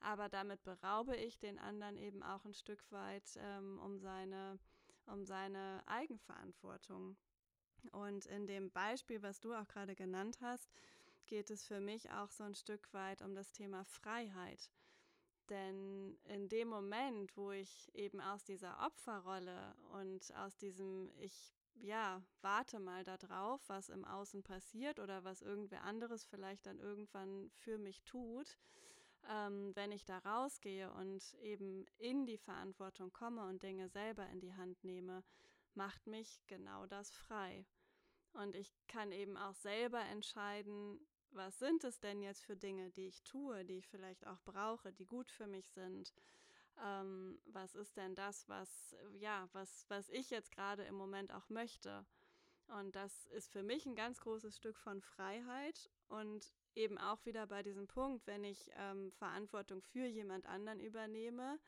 Aber 0.00 0.28
damit 0.28 0.62
beraube 0.64 1.16
ich 1.16 1.38
den 1.38 1.58
anderen 1.58 1.96
eben 1.96 2.22
auch 2.22 2.44
ein 2.44 2.52
Stück 2.52 2.92
weit 2.92 3.24
ähm, 3.38 3.80
um, 3.82 3.98
seine, 3.98 4.58
um 5.06 5.24
seine 5.24 5.82
Eigenverantwortung. 5.86 7.16
Und 7.92 8.26
in 8.26 8.46
dem 8.46 8.70
Beispiel, 8.70 9.22
was 9.22 9.40
du 9.40 9.54
auch 9.54 9.66
gerade 9.66 9.94
genannt 9.94 10.40
hast, 10.42 10.70
geht 11.26 11.48
es 11.48 11.64
für 11.64 11.80
mich 11.80 12.10
auch 12.10 12.30
so 12.30 12.44
ein 12.44 12.54
Stück 12.54 12.92
weit 12.92 13.22
um 13.22 13.34
das 13.34 13.50
Thema 13.52 13.84
Freiheit. 13.86 14.70
Denn 15.50 16.16
in 16.24 16.48
dem 16.48 16.68
Moment, 16.68 17.36
wo 17.36 17.50
ich 17.50 17.90
eben 17.94 18.20
aus 18.20 18.44
dieser 18.44 18.86
Opferrolle 18.86 19.74
und 19.92 20.32
aus 20.36 20.56
diesem, 20.56 21.10
ich 21.18 21.52
ja, 21.82 22.22
warte 22.40 22.78
mal 22.78 23.04
darauf, 23.04 23.60
was 23.68 23.88
im 23.88 24.04
Außen 24.04 24.42
passiert 24.42 25.00
oder 25.00 25.24
was 25.24 25.42
irgendwer 25.42 25.82
anderes 25.82 26.24
vielleicht 26.24 26.66
dann 26.66 26.78
irgendwann 26.78 27.50
für 27.50 27.78
mich 27.78 28.02
tut, 28.04 28.58
ähm, 29.28 29.72
wenn 29.74 29.92
ich 29.92 30.04
da 30.04 30.18
rausgehe 30.18 30.92
und 30.92 31.34
eben 31.40 31.86
in 31.98 32.26
die 32.26 32.38
Verantwortung 32.38 33.12
komme 33.12 33.44
und 33.46 33.62
Dinge 33.62 33.88
selber 33.88 34.28
in 34.28 34.40
die 34.40 34.54
Hand 34.54 34.82
nehme, 34.84 35.24
macht 35.74 36.06
mich 36.06 36.42
genau 36.46 36.86
das 36.86 37.10
frei. 37.10 37.66
Und 38.32 38.54
ich 38.54 38.72
kann 38.86 39.10
eben 39.10 39.36
auch 39.36 39.54
selber 39.54 40.00
entscheiden, 40.00 41.00
was 41.32 41.58
sind 41.58 41.84
es 41.84 42.00
denn 42.00 42.20
jetzt 42.22 42.44
für 42.44 42.56
Dinge, 42.56 42.90
die 42.90 43.06
ich 43.06 43.22
tue, 43.22 43.64
die 43.64 43.78
ich 43.78 43.88
vielleicht 43.88 44.26
auch 44.26 44.40
brauche, 44.42 44.92
die 44.92 45.06
gut 45.06 45.30
für 45.30 45.46
mich 45.46 45.68
sind. 45.70 46.12
Ähm, 46.82 47.38
was 47.46 47.74
ist 47.74 47.96
denn 47.96 48.14
das, 48.14 48.48
was, 48.48 48.96
ja, 49.18 49.48
was, 49.52 49.84
was 49.88 50.08
ich 50.08 50.30
jetzt 50.30 50.50
gerade 50.50 50.84
im 50.84 50.94
Moment 50.94 51.32
auch 51.32 51.48
möchte? 51.48 52.06
Und 52.68 52.94
das 52.94 53.26
ist 53.26 53.50
für 53.50 53.62
mich 53.62 53.84
ein 53.86 53.96
ganz 53.96 54.20
großes 54.20 54.56
Stück 54.56 54.78
von 54.78 55.00
Freiheit 55.00 55.90
und 56.08 56.54
eben 56.74 56.98
auch 56.98 57.24
wieder 57.24 57.46
bei 57.46 57.62
diesem 57.62 57.88
Punkt, 57.88 58.26
wenn 58.26 58.44
ich 58.44 58.70
ähm, 58.76 59.10
Verantwortung 59.12 59.82
für 59.82 60.06
jemand 60.06 60.46
anderen 60.46 60.78
übernehme, 60.78 61.58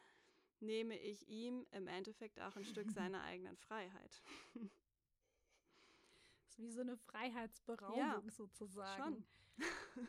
nehme 0.60 0.96
ich 0.96 1.28
ihm 1.28 1.66
im 1.72 1.88
Endeffekt 1.88 2.40
auch 2.40 2.56
ein 2.56 2.64
Stück 2.64 2.90
seiner 2.90 3.22
eigenen 3.24 3.56
Freiheit. 3.56 4.22
Das 4.54 4.62
ist 6.50 6.58
wie 6.58 6.70
so 6.70 6.82
eine 6.82 6.96
Freiheitsberaubung 6.96 7.98
ja, 7.98 8.22
sozusagen. 8.28 9.02
Schon. 9.02 9.24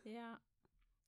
Ja. 0.04 0.40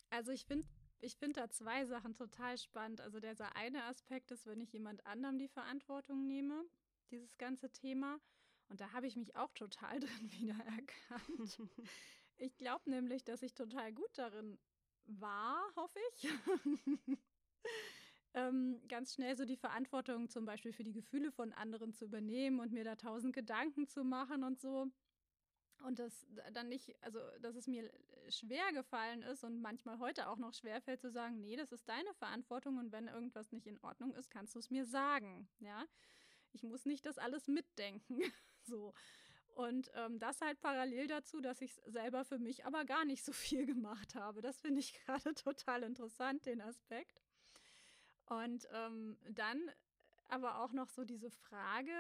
Also 0.10 0.32
ich 0.32 0.46
finde 0.46 0.68
ich 1.02 1.18
finde 1.18 1.42
da 1.42 1.50
zwei 1.50 1.86
Sachen 1.86 2.14
total 2.14 2.58
spannend. 2.58 3.02
Also 3.02 3.20
dieser 3.20 3.56
eine 3.56 3.84
Aspekt 3.84 4.32
ist, 4.32 4.46
wenn 4.48 4.62
ich 4.62 4.74
jemand 4.74 5.06
anderem 5.06 5.38
die 5.38 5.48
Verantwortung 5.48 6.26
nehme, 6.26 6.66
dieses 7.12 7.38
ganze 7.38 7.70
Thema. 7.70 8.20
Und 8.70 8.82
da 8.82 8.92
habe 8.92 9.08
ich 9.08 9.16
mich 9.16 9.36
auch 9.36 9.54
total 9.54 10.00
drin 10.00 10.32
wiedererkannt. 10.32 11.60
ich 12.38 12.58
glaube 12.58 12.90
nämlich, 12.90 13.24
dass 13.24 13.44
ich 13.44 13.54
total 13.54 13.94
gut 13.94 14.18
darin 14.18 14.58
war, 15.06 15.62
hoffe 15.76 16.00
ich. 16.14 16.28
ähm, 18.34 18.82
ganz 18.88 19.14
schnell 19.14 19.36
so 19.36 19.46
die 19.46 19.58
Verantwortung 19.58 20.30
zum 20.30 20.46
Beispiel 20.46 20.74
für 20.74 20.84
die 20.84 20.94
Gefühle 20.94 21.32
von 21.32 21.54
anderen 21.54 21.94
zu 21.94 22.06
übernehmen 22.06 22.60
und 22.60 22.72
mir 22.72 22.84
da 22.84 22.96
tausend 22.96 23.36
Gedanken 23.36 23.88
zu 23.88 24.04
machen 24.04 24.44
und 24.44 24.60
so. 24.60 24.88
Und 25.86 26.00
das 26.00 26.26
dann 26.52 26.68
nicht, 26.68 26.96
also 27.02 27.20
dass 27.42 27.56
es 27.56 27.68
mir 27.68 27.88
schwer 28.30 28.74
gefallen 28.74 29.22
ist 29.22 29.44
und 29.44 29.62
manchmal 29.62 30.00
heute 30.00 30.30
auch 30.30 30.38
noch 30.38 30.56
schwer 30.56 30.82
fällt 30.82 31.00
zu 31.00 31.12
sagen, 31.12 31.40
nee, 31.42 31.56
das 31.56 31.72
ist 31.72 31.88
deine 31.88 32.12
Verantwortung 32.16 32.80
und 32.80 32.92
wenn 32.92 33.08
irgendwas 33.08 33.52
nicht 33.52 33.68
in 33.68 33.80
Ordnung 33.84 34.16
ist, 34.16 34.32
kannst 34.32 34.56
du 34.56 34.60
es 34.60 34.72
mir 34.72 34.86
sagen. 34.86 35.48
Ja, 35.60 35.86
ich 36.54 36.64
muss 36.64 36.86
nicht 36.86 37.06
das 37.06 37.20
alles 37.20 37.48
mitdenken. 37.48 38.20
so. 38.64 38.96
Und 39.54 39.92
ähm, 39.94 40.18
das 40.18 40.42
halt 40.42 40.60
parallel 40.60 41.08
dazu, 41.08 41.40
dass 41.40 41.62
ich 41.62 41.80
selber 41.86 42.26
für 42.26 42.40
mich 42.40 42.66
aber 42.66 42.84
gar 42.84 43.06
nicht 43.06 43.24
so 43.24 43.32
viel 43.32 43.68
gemacht 43.68 44.16
habe. 44.16 44.42
Das 44.42 44.60
finde 44.60 44.80
ich 44.80 44.94
gerade 45.06 45.36
total 45.36 45.84
interessant, 45.84 46.48
den 46.48 46.62
Aspekt. 46.62 47.22
Und 48.26 48.68
ähm, 48.74 49.18
dann 49.30 49.70
aber 50.30 50.60
auch 50.62 50.72
noch 50.72 50.90
so 50.90 51.06
diese 51.06 51.30
Frage, 51.30 51.94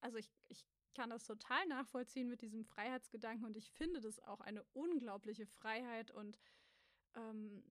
also 0.00 0.18
ich, 0.18 0.28
ich 0.48 0.66
kann 0.98 1.10
das 1.10 1.22
total 1.22 1.64
nachvollziehen 1.68 2.28
mit 2.28 2.42
diesem 2.42 2.64
Freiheitsgedanken 2.64 3.44
und 3.46 3.56
ich 3.56 3.70
finde 3.70 4.00
das 4.00 4.18
auch 4.24 4.40
eine 4.40 4.64
unglaubliche 4.72 5.46
Freiheit 5.46 6.10
und 6.10 6.40
ähm, 7.14 7.62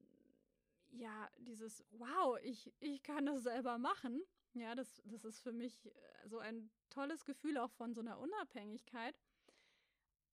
ja, 0.92 1.30
dieses 1.38 1.84
Wow, 1.92 2.40
ich, 2.42 2.72
ich 2.80 3.04
kann 3.04 3.26
das 3.26 3.44
selber 3.44 3.78
machen. 3.80 4.22
Ja, 4.54 4.76
das, 4.76 5.02
das 5.04 5.26
ist 5.26 5.42
für 5.42 5.52
mich 5.52 5.86
äh, 5.86 5.90
so 6.24 6.40
ein 6.40 6.72
tolles 6.90 7.26
Gefühl 7.26 7.58
auch 7.58 7.72
von 7.72 7.94
so 7.94 8.00
einer 8.00 8.18
Unabhängigkeit. 8.18 9.20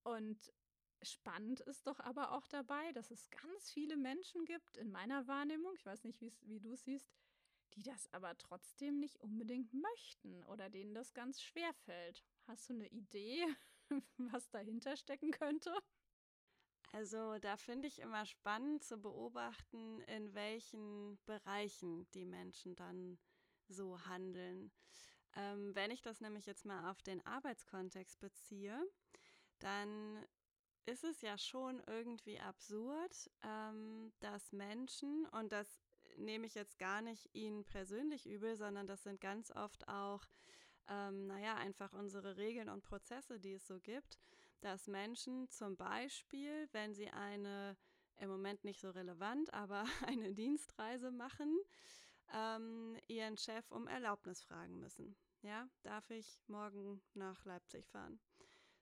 Und 0.04 0.52
spannend 1.02 1.62
ist 1.62 1.88
doch 1.88 1.98
aber 1.98 2.30
auch 2.30 2.46
dabei, 2.46 2.92
dass 2.92 3.10
es 3.10 3.28
ganz 3.28 3.72
viele 3.72 3.96
Menschen 3.96 4.44
gibt 4.44 4.76
in 4.76 4.92
meiner 4.92 5.26
Wahrnehmung, 5.26 5.74
ich 5.74 5.84
weiß 5.84 6.04
nicht, 6.04 6.20
wie 6.42 6.60
du 6.60 6.76
siehst, 6.76 7.10
die 7.74 7.82
das 7.82 8.08
aber 8.12 8.38
trotzdem 8.38 9.00
nicht 9.00 9.20
unbedingt 9.20 9.74
möchten 9.74 10.44
oder 10.44 10.70
denen 10.70 10.94
das 10.94 11.12
ganz 11.12 11.42
schwer 11.42 11.74
fällt. 11.74 12.22
Hast 12.46 12.68
du 12.68 12.74
eine 12.74 12.88
Idee, 12.88 13.46
was 14.18 14.48
dahinter 14.50 14.96
stecken 14.96 15.30
könnte? 15.30 15.74
Also 16.92 17.38
da 17.38 17.56
finde 17.56 17.88
ich 17.88 17.98
immer 17.98 18.24
spannend 18.24 18.84
zu 18.84 18.98
beobachten, 18.98 20.00
in 20.02 20.32
welchen 20.34 21.18
Bereichen 21.24 22.08
die 22.12 22.24
Menschen 22.24 22.76
dann 22.76 23.18
so 23.68 23.98
handeln. 24.06 24.70
Ähm, 25.34 25.74
wenn 25.74 25.90
ich 25.90 26.02
das 26.02 26.20
nämlich 26.20 26.46
jetzt 26.46 26.64
mal 26.64 26.90
auf 26.90 27.02
den 27.02 27.24
Arbeitskontext 27.26 28.20
beziehe, 28.20 28.80
dann 29.58 30.24
ist 30.86 31.02
es 31.02 31.22
ja 31.22 31.38
schon 31.38 31.82
irgendwie 31.86 32.38
absurd, 32.38 33.30
ähm, 33.42 34.12
dass 34.20 34.52
Menschen, 34.52 35.26
und 35.32 35.50
das 35.50 35.80
nehme 36.16 36.46
ich 36.46 36.54
jetzt 36.54 36.78
gar 36.78 37.00
nicht 37.00 37.34
ihnen 37.34 37.64
persönlich 37.64 38.26
übel, 38.26 38.54
sondern 38.56 38.86
das 38.86 39.02
sind 39.02 39.20
ganz 39.20 39.50
oft 39.50 39.88
auch, 39.88 40.24
ähm, 40.88 41.26
naja, 41.26 41.56
einfach 41.56 41.92
unsere 41.92 42.36
Regeln 42.36 42.68
und 42.68 42.82
Prozesse, 42.82 43.38
die 43.40 43.54
es 43.54 43.66
so 43.66 43.80
gibt, 43.80 44.18
dass 44.60 44.86
Menschen 44.86 45.48
zum 45.50 45.76
Beispiel, 45.76 46.68
wenn 46.72 46.94
sie 46.94 47.08
eine 47.08 47.76
im 48.18 48.28
Moment 48.28 48.64
nicht 48.64 48.80
so 48.80 48.90
relevant, 48.90 49.52
aber 49.52 49.84
eine 50.06 50.32
Dienstreise 50.32 51.10
machen, 51.10 51.58
ähm, 52.32 52.96
ihren 53.08 53.36
Chef 53.36 53.70
um 53.70 53.86
Erlaubnis 53.86 54.42
fragen 54.42 54.78
müssen. 54.78 55.16
Ja, 55.42 55.68
darf 55.82 56.10
ich 56.10 56.40
morgen 56.46 57.02
nach 57.14 57.44
Leipzig 57.44 57.86
fahren? 57.88 58.18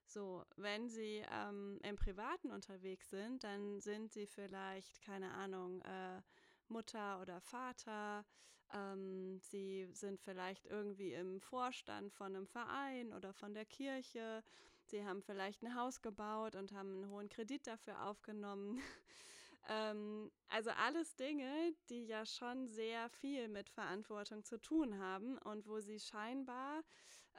So, 0.05 0.45
wenn 0.57 0.89
Sie 0.89 1.25
ähm, 1.31 1.79
im 1.83 1.95
Privaten 1.95 2.51
unterwegs 2.51 3.09
sind, 3.09 3.43
dann 3.43 3.79
sind 3.79 4.11
Sie 4.11 4.27
vielleicht, 4.27 5.01
keine 5.01 5.31
Ahnung, 5.33 5.81
äh, 5.81 6.21
Mutter 6.67 7.19
oder 7.21 7.41
Vater. 7.41 8.25
Ähm, 8.73 9.39
sie 9.39 9.87
sind 9.93 10.19
vielleicht 10.21 10.65
irgendwie 10.65 11.13
im 11.13 11.41
Vorstand 11.41 12.13
von 12.13 12.35
einem 12.35 12.47
Verein 12.47 13.13
oder 13.13 13.33
von 13.33 13.53
der 13.53 13.65
Kirche. 13.65 14.43
Sie 14.85 15.05
haben 15.05 15.21
vielleicht 15.21 15.63
ein 15.63 15.75
Haus 15.75 16.01
gebaut 16.01 16.55
und 16.55 16.71
haben 16.73 17.03
einen 17.03 17.09
hohen 17.09 17.29
Kredit 17.29 17.65
dafür 17.67 18.05
aufgenommen. 18.05 18.79
ähm, 19.69 20.31
also 20.49 20.71
alles 20.71 21.15
Dinge, 21.15 21.73
die 21.89 22.05
ja 22.05 22.25
schon 22.25 22.67
sehr 22.67 23.09
viel 23.09 23.47
mit 23.47 23.69
Verantwortung 23.69 24.43
zu 24.43 24.59
tun 24.59 24.99
haben 24.99 25.37
und 25.39 25.67
wo 25.67 25.79
sie 25.79 25.99
scheinbar 25.99 26.83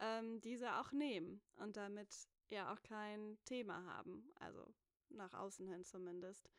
ähm, 0.00 0.40
diese 0.40 0.76
auch 0.76 0.93
nehmen 0.93 1.40
und 1.57 1.76
damit 1.76 2.09
ja 2.49 2.73
auch 2.73 2.83
kein 2.83 3.38
Thema 3.45 3.85
haben. 3.87 4.28
Also 4.40 4.66
nach 5.11 5.35
außen 5.35 5.69
hin 5.69 5.85
zumindest. 5.85 6.50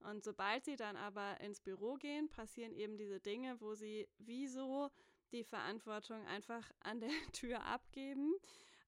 Und 0.00 0.24
sobald 0.24 0.64
sie 0.64 0.76
dann 0.76 0.96
aber 0.96 1.40
ins 1.40 1.60
Büro 1.60 1.94
gehen, 1.94 2.28
passieren 2.28 2.74
eben 2.74 2.96
diese 2.96 3.20
Dinge, 3.20 3.60
wo 3.60 3.74
sie 3.74 4.08
wieso 4.18 4.90
die 5.32 5.44
Verantwortung 5.44 6.26
einfach 6.26 6.70
an 6.80 7.00
der 7.00 7.10
Tür 7.32 7.64
abgeben 7.64 8.34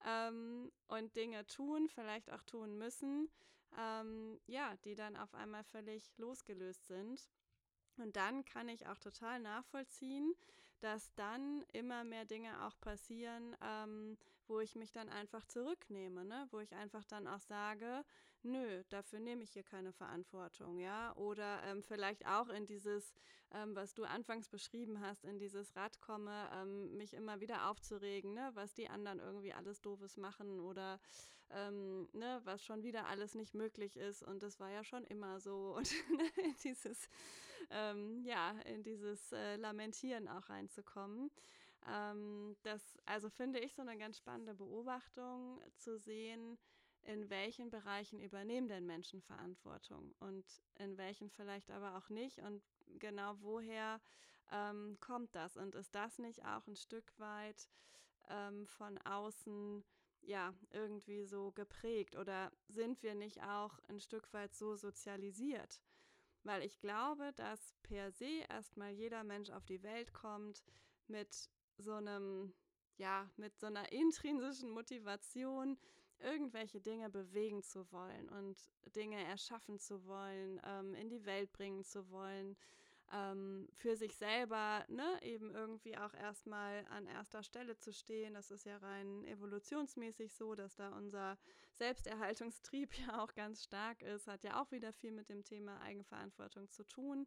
ähm, 0.04 0.73
und 0.88 1.14
Dinge 1.16 1.47
tun, 1.47 1.88
vielleicht 1.88 2.33
auch 2.33 2.42
tun 2.42 2.78
müssen, 2.78 3.28
ähm, 3.78 4.40
ja, 4.47 4.76
die 4.85 4.95
dann 4.95 5.16
auf 5.16 5.35
einmal 5.35 5.64
völlig 5.64 6.16
losgelöst 6.19 6.87
sind. 6.87 7.28
Und 7.99 8.16
dann 8.16 8.45
kann 8.45 8.69
ich 8.69 8.87
auch 8.87 8.99
total 8.99 9.40
nachvollziehen, 9.40 10.35
dass 10.81 11.14
dann 11.14 11.64
immer 11.73 12.04
mehr 12.04 12.25
Dinge 12.25 12.66
auch 12.66 12.78
passieren, 12.81 13.57
ähm, 13.62 14.19
wo 14.49 14.61
ich 14.61 14.75
mich 14.75 14.92
dann 14.92 15.09
einfach 15.09 15.47
zurücknehme, 15.47 16.25
ne? 16.25 16.49
wo 16.50 16.59
ich 16.59 16.75
einfach 16.75 17.04
dann 17.04 17.28
auch 17.28 17.40
sage, 17.40 18.04
nö, 18.44 18.82
dafür 18.88 19.20
nehme 19.20 19.42
ich 19.42 19.52
hier 19.52 19.62
keine 19.62 19.92
Verantwortung, 19.92 20.78
ja, 20.78 21.14
oder 21.16 21.62
ähm, 21.64 21.82
vielleicht 21.82 22.26
auch 22.26 22.49
in 22.49 22.66
dieses, 22.66 23.14
ähm, 23.52 23.75
was 23.75 23.94
du 23.94 24.04
anfangs 24.04 24.49
beschrieben 24.49 25.00
hast, 25.00 25.25
in 25.25 25.38
dieses 25.38 25.75
Rad 25.76 26.00
komme, 26.00 26.49
ähm, 26.54 26.96
mich 26.96 27.14
immer 27.14 27.40
wieder 27.40 27.70
aufzuregen, 27.70 28.34
ne? 28.34 28.50
was 28.54 28.75
die 28.75 28.88
anderen 28.88 29.18
irgendwie 29.18 29.52
alles 29.52 29.80
Doofes 29.80 30.16
machen 30.16 30.61
oder 30.61 31.00
ähm, 31.50 32.08
ne, 32.12 32.40
was 32.44 32.64
schon 32.64 32.82
wieder 32.82 33.06
alles 33.06 33.34
nicht 33.34 33.54
möglich 33.54 33.96
ist 33.96 34.22
und 34.22 34.42
das 34.42 34.58
war 34.58 34.70
ja 34.70 34.84
schon 34.84 35.04
immer 35.04 35.40
so 35.40 35.75
und 35.76 35.92
in 36.37 36.56
dieses, 36.64 37.08
ähm, 37.70 38.25
ja, 38.25 38.52
in 38.64 38.82
dieses 38.82 39.32
äh, 39.32 39.56
Lamentieren 39.56 40.28
auch 40.28 40.49
reinzukommen. 40.49 41.30
Ähm, 41.87 42.56
das, 42.62 42.80
also 43.06 43.28
finde 43.28 43.58
ich 43.58 43.75
so 43.75 43.82
eine 43.82 43.99
ganz 43.99 44.16
spannende 44.16 44.54
Beobachtung 44.54 45.61
zu 45.76 45.99
sehen, 45.99 46.58
in 47.04 47.28
welchen 47.30 47.71
Bereichen 47.71 48.21
übernehmen 48.21 48.68
denn 48.68 48.87
Menschen 48.87 49.21
Verantwortung 49.23 50.14
und 50.21 50.44
in 50.78 50.97
welchen 50.97 51.30
vielleicht 51.30 51.71
aber 51.71 51.97
auch 51.97 52.09
nicht? 52.09 52.38
Und 52.38 52.62
genau 52.99 53.37
woher 53.40 54.00
ähm, 54.50 54.97
kommt 55.00 55.35
das? 55.35 55.56
Und 55.56 55.75
ist 55.75 55.94
das 55.94 56.18
nicht 56.18 56.44
auch 56.44 56.66
ein 56.66 56.76
Stück 56.76 57.12
weit 57.18 57.68
ähm, 58.28 58.66
von 58.66 58.99
außen 58.99 59.85
ja 60.23 60.54
irgendwie 60.71 61.25
so 61.25 61.52
geprägt? 61.52 62.16
Oder 62.16 62.52
sind 62.68 63.02
wir 63.02 63.14
nicht 63.14 63.42
auch 63.42 63.78
ein 63.88 64.00
Stück 64.00 64.32
weit 64.32 64.54
so 64.54 64.76
sozialisiert? 64.76 65.80
Weil 66.44 66.62
ich 66.62 66.80
glaube, 66.80 67.32
dass 67.37 67.75
per 67.82 68.11
se 68.11 68.44
erstmal 68.49 68.90
jeder 68.90 69.25
Mensch 69.25 69.50
auf 69.50 69.64
die 69.64 69.82
Welt 69.82 70.12
kommt 70.12 70.62
mit 71.06 71.50
so 71.78 71.94
einem, 71.94 72.52
ja, 72.97 73.30
mit 73.37 73.59
so 73.59 73.66
einer 73.66 73.90
intrinsischen 73.92 74.71
Motivation, 74.71 75.78
irgendwelche 76.23 76.81
Dinge 76.81 77.11
bewegen 77.11 77.62
zu 77.62 77.91
wollen 77.93 78.29
und 78.31 78.57
Dinge 78.95 79.23
erschaffen 79.25 79.79
zu 79.79 80.07
wollen, 80.07 80.61
ähm, 80.64 80.95
in 80.95 81.09
die 81.09 81.25
Welt 81.25 81.52
bringen 81.52 81.85
zu 81.85 82.11
wollen. 82.11 82.57
ähm, 83.12 83.69
für 83.75 83.95
sich 83.97 84.17
selber 84.17 84.85
ne, 84.88 85.23
eben 85.23 85.50
irgendwie 85.55 85.97
auch 85.99 86.14
erstmal 86.14 86.87
an 86.88 87.07
erster 87.07 87.43
Stelle 87.43 87.76
zu 87.76 87.93
stehen. 87.93 88.35
Das 88.35 88.50
ist 88.50 88.64
ja 88.64 88.79
rein 88.79 89.25
evolutionsmäßig 89.25 90.33
so, 90.33 90.55
dass 90.55 90.76
da 90.76 90.88
unser 90.97 91.37
Selbsterhaltungstrieb 91.75 92.95
ja 93.07 93.23
auch 93.23 93.35
ganz 93.35 93.62
stark 93.62 94.02
ist, 94.02 94.26
hat 94.26 94.45
ja 94.45 94.61
auch 94.62 94.71
wieder 94.73 94.93
viel 94.93 95.12
mit 95.12 95.29
dem 95.29 95.45
Thema 95.45 95.79
Eigenverantwortung 95.83 96.71
zu 96.71 96.85
tun. 96.85 97.26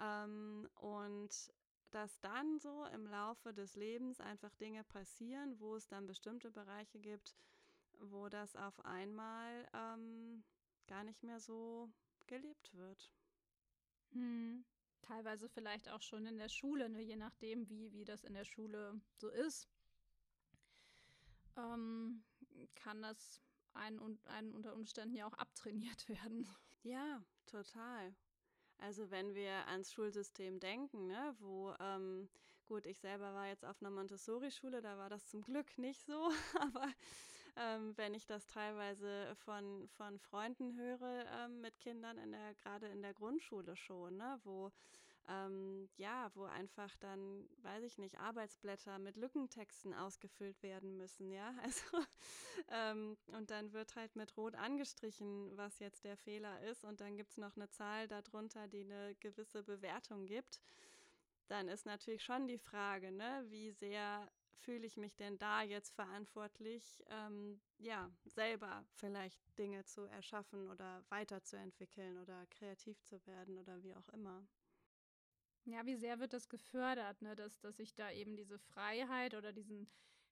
Ähm, 0.00 0.68
und 0.76 1.52
dass 1.90 2.20
dann 2.20 2.60
so 2.60 2.84
im 2.94 3.06
Laufe 3.06 3.52
des 3.52 3.74
Lebens 3.74 4.20
einfach 4.20 4.54
Dinge 4.54 4.84
passieren, 4.84 5.58
wo 5.58 5.74
es 5.74 5.88
dann 5.88 6.06
bestimmte 6.06 6.50
Bereiche 6.52 7.00
gibt, 7.00 7.34
wo 8.00 8.28
das 8.28 8.56
auf 8.56 8.84
einmal 8.84 9.68
ähm, 9.72 10.42
gar 10.86 11.04
nicht 11.04 11.22
mehr 11.22 11.40
so 11.40 11.90
gelebt 12.26 12.74
wird. 12.74 13.12
Hm. 14.12 14.64
Teilweise 15.02 15.48
vielleicht 15.48 15.88
auch 15.88 16.02
schon 16.02 16.26
in 16.26 16.38
der 16.38 16.48
Schule, 16.48 16.88
ne? 16.88 17.00
je 17.00 17.16
nachdem, 17.16 17.68
wie, 17.68 17.92
wie 17.92 18.04
das 18.04 18.22
in 18.24 18.34
der 18.34 18.44
Schule 18.44 19.00
so 19.16 19.28
ist, 19.28 19.68
ähm, 21.56 22.22
kann 22.74 23.02
das 23.02 23.40
einen, 23.72 24.18
einen 24.26 24.52
unter 24.52 24.74
Umständen 24.74 25.14
ja 25.14 25.26
auch 25.26 25.34
abtrainiert 25.34 26.08
werden. 26.08 26.48
Ja, 26.82 27.22
total. 27.46 28.14
Also 28.78 29.10
wenn 29.10 29.34
wir 29.34 29.66
ans 29.68 29.92
Schulsystem 29.92 30.58
denken, 30.58 31.06
ne, 31.06 31.34
wo, 31.38 31.74
ähm, 31.80 32.28
gut, 32.66 32.86
ich 32.86 32.98
selber 32.98 33.34
war 33.34 33.46
jetzt 33.46 33.64
auf 33.64 33.80
einer 33.80 33.90
Montessori-Schule, 33.90 34.80
da 34.80 34.96
war 34.96 35.10
das 35.10 35.26
zum 35.28 35.42
Glück 35.42 35.76
nicht 35.76 36.04
so, 36.04 36.30
aber 36.60 36.88
ähm, 37.56 37.96
wenn 37.96 38.14
ich 38.14 38.26
das 38.26 38.46
teilweise 38.46 39.34
von, 39.44 39.88
von 39.88 40.18
Freunden 40.18 40.76
höre 40.76 41.24
ähm, 41.32 41.60
mit 41.60 41.78
Kindern, 41.80 42.18
in 42.18 42.32
der, 42.32 42.54
gerade 42.54 42.88
in 42.88 43.02
der 43.02 43.14
Grundschule 43.14 43.76
schon, 43.76 44.16
ne, 44.16 44.40
wo 44.44 44.72
ähm, 45.28 45.88
ja, 45.96 46.30
wo 46.34 46.44
einfach 46.44 46.94
dann, 46.96 47.48
weiß 47.62 47.84
ich 47.84 47.98
nicht, 47.98 48.18
Arbeitsblätter 48.18 48.98
mit 48.98 49.16
Lückentexten 49.16 49.94
ausgefüllt 49.94 50.62
werden 50.62 50.96
müssen, 50.96 51.30
ja. 51.30 51.54
Also 51.62 52.04
ähm, 52.68 53.16
und 53.26 53.50
dann 53.50 53.72
wird 53.72 53.94
halt 53.96 54.16
mit 54.16 54.36
Rot 54.36 54.54
angestrichen, 54.56 55.56
was 55.56 55.78
jetzt 55.78 56.04
der 56.04 56.16
Fehler 56.16 56.60
ist, 56.62 56.84
und 56.84 57.00
dann 57.00 57.16
gibt 57.16 57.30
es 57.30 57.36
noch 57.36 57.56
eine 57.56 57.70
Zahl 57.70 58.08
darunter, 58.08 58.66
die 58.68 58.82
eine 58.84 59.14
gewisse 59.16 59.62
Bewertung 59.62 60.26
gibt. 60.26 60.60
Dann 61.48 61.68
ist 61.68 61.86
natürlich 61.86 62.22
schon 62.24 62.46
die 62.46 62.58
Frage, 62.58 63.12
ne, 63.12 63.44
wie 63.48 63.72
sehr 63.72 64.30
fühle 64.60 64.86
ich 64.86 64.96
mich 64.96 65.16
denn 65.16 65.38
da 65.38 65.62
jetzt 65.62 65.94
verantwortlich, 65.94 67.02
ähm, 67.08 67.60
ja, 67.78 68.10
selber 68.24 68.84
vielleicht 68.92 69.40
Dinge 69.58 69.84
zu 69.84 70.02
erschaffen 70.02 70.68
oder 70.68 71.04
weiterzuentwickeln 71.08 72.18
oder 72.18 72.46
kreativ 72.46 73.02
zu 73.02 73.24
werden 73.26 73.58
oder 73.58 73.82
wie 73.82 73.94
auch 73.94 74.08
immer. 74.10 74.46
Ja, 75.64 75.84
wie 75.86 75.96
sehr 75.96 76.18
wird 76.20 76.32
das 76.32 76.48
gefördert, 76.48 77.20
ne? 77.22 77.36
dass, 77.36 77.60
dass 77.60 77.78
ich 77.78 77.94
da 77.94 78.10
eben 78.10 78.36
diese 78.36 78.58
Freiheit 78.58 79.34
oder 79.34 79.52
diesen, 79.52 79.88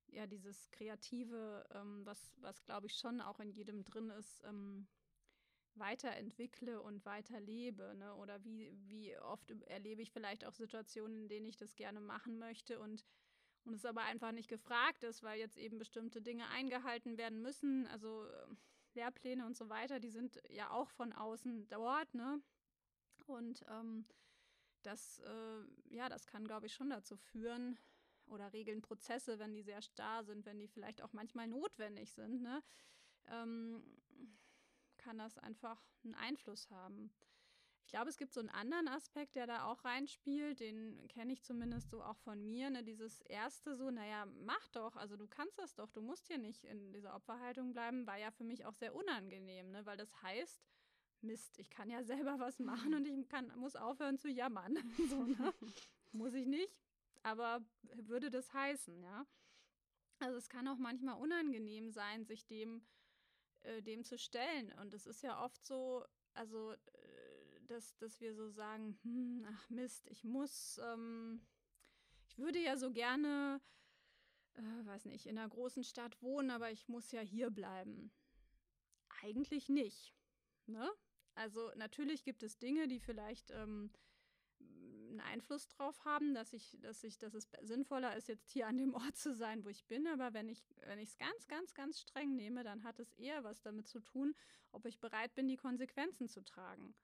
ja, 0.09 0.27
dieses 0.27 0.71
Kreative, 0.71 1.67
ähm, 1.73 2.05
was, 2.05 2.33
was 2.41 2.65
glaube 2.65 2.87
ich 2.87 2.95
schon 2.95 3.21
auch 3.21 3.39
in 3.41 3.51
jedem 3.51 3.85
drin 3.85 4.11
ist, 4.11 4.43
ähm, 4.45 4.89
weiterentwickle 5.75 6.81
und 6.83 7.05
weiterlebe. 7.05 7.95
Ne? 7.97 8.15
Oder 8.17 8.43
wie, 8.45 8.73
wie 8.89 9.17
oft 9.19 9.51
erlebe 9.67 10.03
ich 10.03 10.11
vielleicht 10.11 10.45
auch 10.45 10.53
Situationen, 10.53 11.23
in 11.23 11.29
denen 11.29 11.47
ich 11.47 11.57
das 11.57 11.77
gerne 11.77 12.01
machen 12.01 12.39
möchte 12.39 12.81
und, 12.81 13.05
und 13.65 13.75
es 13.75 13.85
aber 13.85 14.03
einfach 14.03 14.33
nicht 14.33 14.49
gefragt 14.49 15.05
ist, 15.05 15.23
weil 15.23 15.39
jetzt 15.39 15.57
eben 15.59 15.79
bestimmte 15.79 16.23
Dinge 16.23 16.49
eingehalten 16.49 17.19
werden 17.19 17.43
müssen. 17.43 17.87
Also 17.89 18.25
äh, 18.25 18.47
Lehrpläne 18.95 19.45
und 19.47 19.57
so 19.57 19.69
weiter, 19.69 20.01
die 20.01 20.11
sind 20.11 20.41
ja 20.49 20.71
auch 20.71 20.89
von 20.91 21.13
außen 21.13 21.69
dort, 21.69 22.15
ne? 22.15 22.41
Und 23.27 23.65
ähm, 23.69 24.07
das, 24.83 25.19
äh, 25.21 25.95
ja, 25.95 26.09
das 26.09 26.27
kann, 26.27 26.47
glaube 26.47 26.67
ich, 26.67 26.73
schon 26.73 26.91
dazu 26.91 27.17
führen 27.17 27.79
oder 28.27 28.53
regeln 28.53 28.81
Prozesse, 28.81 29.39
wenn 29.39 29.53
die 29.53 29.63
sehr 29.63 29.83
starr 29.83 30.25
sind, 30.25 30.47
wenn 30.47 30.59
die 30.59 30.69
vielleicht 30.69 31.03
auch 31.03 31.13
manchmal 31.13 31.49
notwendig 31.49 32.13
sind, 32.13 32.43
ne? 32.43 32.63
ähm, 33.31 33.83
kann 34.97 35.19
das 35.19 35.39
einfach 35.39 35.83
einen 36.05 36.15
Einfluss 36.15 36.71
haben. 36.71 37.11
Ich 37.89 37.93
glaube, 37.93 38.11
es 38.11 38.19
gibt 38.19 38.35
so 38.35 38.41
einen 38.41 38.51
anderen 38.51 38.87
Aspekt, 38.87 39.35
der 39.35 39.47
da 39.47 39.65
auch 39.65 39.83
reinspielt, 39.83 40.61
den 40.61 41.09
kenne 41.09 41.33
ich 41.33 41.43
zumindest 41.43 41.89
so 41.89 42.03
auch 42.03 42.19
von 42.19 42.47
mir. 42.47 42.69
Ne? 42.69 42.85
Dieses 42.85 43.23
erste 43.23 43.77
so, 43.77 43.91
naja, 43.91 44.27
mach 44.45 44.69
doch, 44.73 44.95
also 44.97 45.17
du 45.17 45.27
kannst 45.27 45.59
das 45.59 45.75
doch, 45.75 45.91
du 45.93 46.03
musst 46.03 46.27
hier 46.27 46.37
nicht 46.37 46.67
in 46.67 46.93
dieser 46.93 47.15
Opferhaltung 47.15 47.73
bleiben, 47.73 48.07
war 48.07 48.19
ja 48.19 48.31
für 48.31 48.45
mich 48.45 48.67
auch 48.67 48.75
sehr 48.75 48.95
unangenehm, 48.95 49.71
ne? 49.71 49.87
weil 49.87 49.97
das 49.97 50.21
heißt, 50.21 50.61
Mist, 51.23 51.59
ich 51.59 51.71
kann 51.71 51.89
ja 51.89 52.03
selber 52.05 52.39
was 52.39 52.59
machen 52.59 52.93
und 52.93 53.09
ich 53.09 53.27
kann, 53.27 53.51
muss 53.57 53.75
aufhören 53.75 54.19
zu 54.19 54.29
jammern. 54.29 54.77
so, 55.09 55.23
ne? 55.23 55.55
muss 56.13 56.35
ich 56.35 56.47
nicht, 56.47 56.77
aber 57.23 57.65
würde 57.95 58.29
das 58.29 58.53
heißen, 58.53 59.03
ja. 59.03 59.27
Also 60.19 60.37
es 60.37 60.51
kann 60.51 60.69
auch 60.69 60.77
manchmal 60.77 61.19
unangenehm 61.19 61.91
sein, 61.91 62.27
sich 62.27 62.47
dem, 62.47 62.87
äh, 63.61 63.81
dem 63.81 64.05
zu 64.05 64.19
stellen. 64.19 64.75
Und 64.75 64.93
es 64.93 65.07
ist 65.07 65.23
ja 65.23 65.43
oft 65.43 65.65
so, 65.65 66.05
also, 66.35 66.75
dass, 67.71 67.97
dass 67.99 68.21
wir 68.21 68.35
so 68.35 68.49
sagen, 68.49 68.99
hm, 69.03 69.47
ach 69.51 69.71
Mist, 69.71 70.07
ich 70.09 70.25
muss, 70.25 70.81
ähm, 70.85 71.41
ich 72.27 72.39
würde 72.39 72.59
ja 72.59 72.77
so 72.77 72.91
gerne, 72.91 73.61
äh, 74.55 74.87
weiß 74.87 75.07
nicht, 75.07 75.27
in 75.27 75.39
einer 75.39 75.49
großen 75.49 75.85
Stadt 75.85 76.21
wohnen, 76.23 76.51
aber 76.51 76.71
ich 76.71 76.89
muss 76.89 77.13
ja 77.13 77.21
hier 77.21 77.51
bleiben. 77.51 78.11
Eigentlich 79.23 79.69
nicht. 79.69 80.15
Ne? 80.67 80.91
Also 81.35 81.71
natürlich 81.77 82.25
gibt 82.25 82.43
es 82.43 82.59
Dinge, 82.59 82.89
die 82.89 83.01
vielleicht 83.01 83.51
ähm, 83.51 83.91
einen 84.61 85.21
Einfluss 85.21 85.69
drauf 85.69 86.05
haben, 86.05 86.35
dass 86.35 86.53
ich, 86.53 86.79
dass 86.81 87.03
ich, 87.05 87.19
dass 87.19 87.35
es 87.35 87.49
sinnvoller 87.63 88.17
ist, 88.17 88.29
jetzt 88.29 88.51
hier 88.51 88.67
an 88.67 88.77
dem 88.77 88.95
Ort 88.95 89.17
zu 89.17 89.35
sein, 89.35 89.65
wo 89.65 89.69
ich 89.69 89.85
bin. 89.87 90.07
Aber 90.07 90.35
wenn 90.35 90.49
ich, 90.49 90.63
wenn 90.87 90.99
ich 90.99 91.11
es 91.11 91.19
ganz, 91.19 91.47
ganz, 91.49 91.75
ganz 91.75 92.01
streng 92.01 92.37
nehme, 92.37 92.63
dann 92.63 92.85
hat 92.85 92.99
es 93.01 93.13
eher 93.15 93.45
was 93.45 93.61
damit 93.63 93.89
zu 93.89 94.01
tun, 94.01 94.35
ob 94.73 94.87
ich 94.87 95.01
bereit 95.01 95.35
bin, 95.35 95.49
die 95.49 95.57
Konsequenzen 95.57 96.29
zu 96.29 96.43
tragen. 96.45 96.95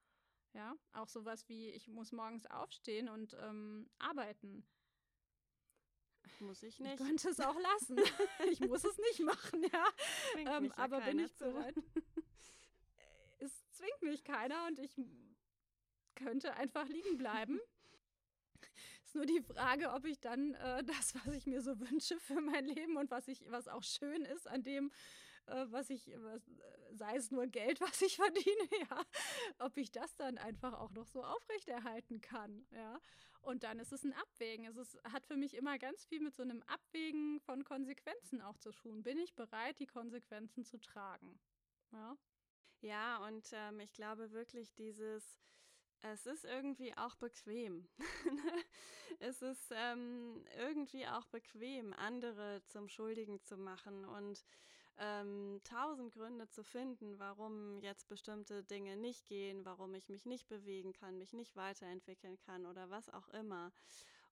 Ja, 0.54 0.76
auch 0.92 1.08
sowas 1.08 1.48
wie, 1.48 1.70
ich 1.70 1.88
muss 1.88 2.12
morgens 2.12 2.46
aufstehen 2.46 3.08
und 3.08 3.36
ähm, 3.40 3.90
arbeiten. 3.98 4.64
Muss 6.38 6.62
ich 6.62 6.78
nicht. 6.78 6.92
Ich 6.92 7.06
könnte 7.06 7.28
es 7.28 7.40
auch 7.40 7.58
lassen. 7.58 7.98
ich 8.50 8.60
muss 8.60 8.84
es 8.84 8.96
nicht 8.98 9.20
machen, 9.20 9.64
ja. 9.64 9.86
Ähm, 10.36 10.72
aber 10.72 11.00
bin 11.00 11.18
ich 11.18 11.34
bereit? 11.36 11.74
es 13.40 13.68
zwingt 13.70 14.02
mich 14.02 14.24
keiner 14.24 14.66
und 14.66 14.78
ich 14.78 14.94
könnte 16.14 16.54
einfach 16.54 16.86
liegen 16.86 17.16
bleiben. 17.16 17.60
ist 19.04 19.14
nur 19.14 19.26
die 19.26 19.42
Frage, 19.42 19.92
ob 19.92 20.04
ich 20.04 20.20
dann 20.20 20.54
äh, 20.54 20.84
das, 20.84 21.14
was 21.14 21.34
ich 21.34 21.46
mir 21.46 21.62
so 21.62 21.78
wünsche 21.80 22.18
für 22.20 22.40
mein 22.40 22.64
Leben 22.64 22.96
und 22.96 23.10
was 23.10 23.28
ich, 23.28 23.44
was 23.50 23.68
auch 23.68 23.82
schön 23.82 24.24
ist 24.24 24.46
an 24.48 24.62
dem, 24.62 24.92
äh, 25.46 25.66
was 25.70 25.90
ich, 25.90 26.10
was, 26.16 26.42
sei 26.92 27.16
es 27.16 27.30
nur 27.30 27.46
Geld, 27.46 27.80
was 27.80 28.02
ich 28.02 28.16
verdiene, 28.16 28.68
ja, 28.90 29.04
ob 29.58 29.76
ich 29.76 29.90
das 29.90 30.14
dann 30.16 30.38
einfach 30.38 30.74
auch 30.74 30.90
noch 30.92 31.06
so 31.06 31.22
aufrechterhalten 31.24 32.20
kann, 32.20 32.66
ja. 32.70 33.00
Und 33.40 33.62
dann 33.62 33.78
ist 33.78 33.92
es 33.92 34.04
ein 34.04 34.14
Abwägen. 34.14 34.64
Es 34.64 34.76
ist, 34.76 34.98
hat 35.04 35.26
für 35.26 35.36
mich 35.36 35.54
immer 35.54 35.78
ganz 35.78 36.06
viel 36.06 36.20
mit 36.20 36.34
so 36.34 36.42
einem 36.42 36.62
Abwägen 36.62 37.40
von 37.40 37.62
Konsequenzen 37.62 38.40
auch 38.40 38.56
zu 38.56 38.72
tun. 38.72 39.02
Bin 39.02 39.18
ich 39.18 39.34
bereit, 39.34 39.78
die 39.80 39.86
Konsequenzen 39.86 40.64
zu 40.64 40.80
tragen? 40.80 41.38
Ja. 41.92 42.16
Ja, 42.80 43.18
und 43.26 43.50
ähm, 43.52 43.80
ich 43.80 43.92
glaube 43.92 44.32
wirklich 44.32 44.72
dieses, 44.74 45.38
es 46.00 46.26
ist 46.26 46.44
irgendwie 46.44 46.96
auch 46.96 47.16
bequem. 47.16 47.88
es 49.20 49.42
ist 49.42 49.72
ähm, 49.74 50.44
irgendwie 50.58 51.06
auch 51.06 51.26
bequem, 51.26 51.92
andere 51.94 52.62
zum 52.66 52.88
Schuldigen 52.88 53.40
zu 53.42 53.56
machen 53.56 54.04
und 54.04 54.44
ähm, 54.98 55.60
tausend 55.64 56.12
Gründe 56.12 56.48
zu 56.48 56.62
finden, 56.62 57.18
warum 57.18 57.80
jetzt 57.80 58.08
bestimmte 58.08 58.62
Dinge 58.62 58.96
nicht 58.96 59.26
gehen, 59.26 59.64
warum 59.64 59.94
ich 59.94 60.08
mich 60.08 60.26
nicht 60.26 60.48
bewegen 60.48 60.92
kann, 60.92 61.18
mich 61.18 61.32
nicht 61.32 61.56
weiterentwickeln 61.56 62.38
kann 62.38 62.66
oder 62.66 62.90
was 62.90 63.08
auch 63.10 63.28
immer. 63.28 63.72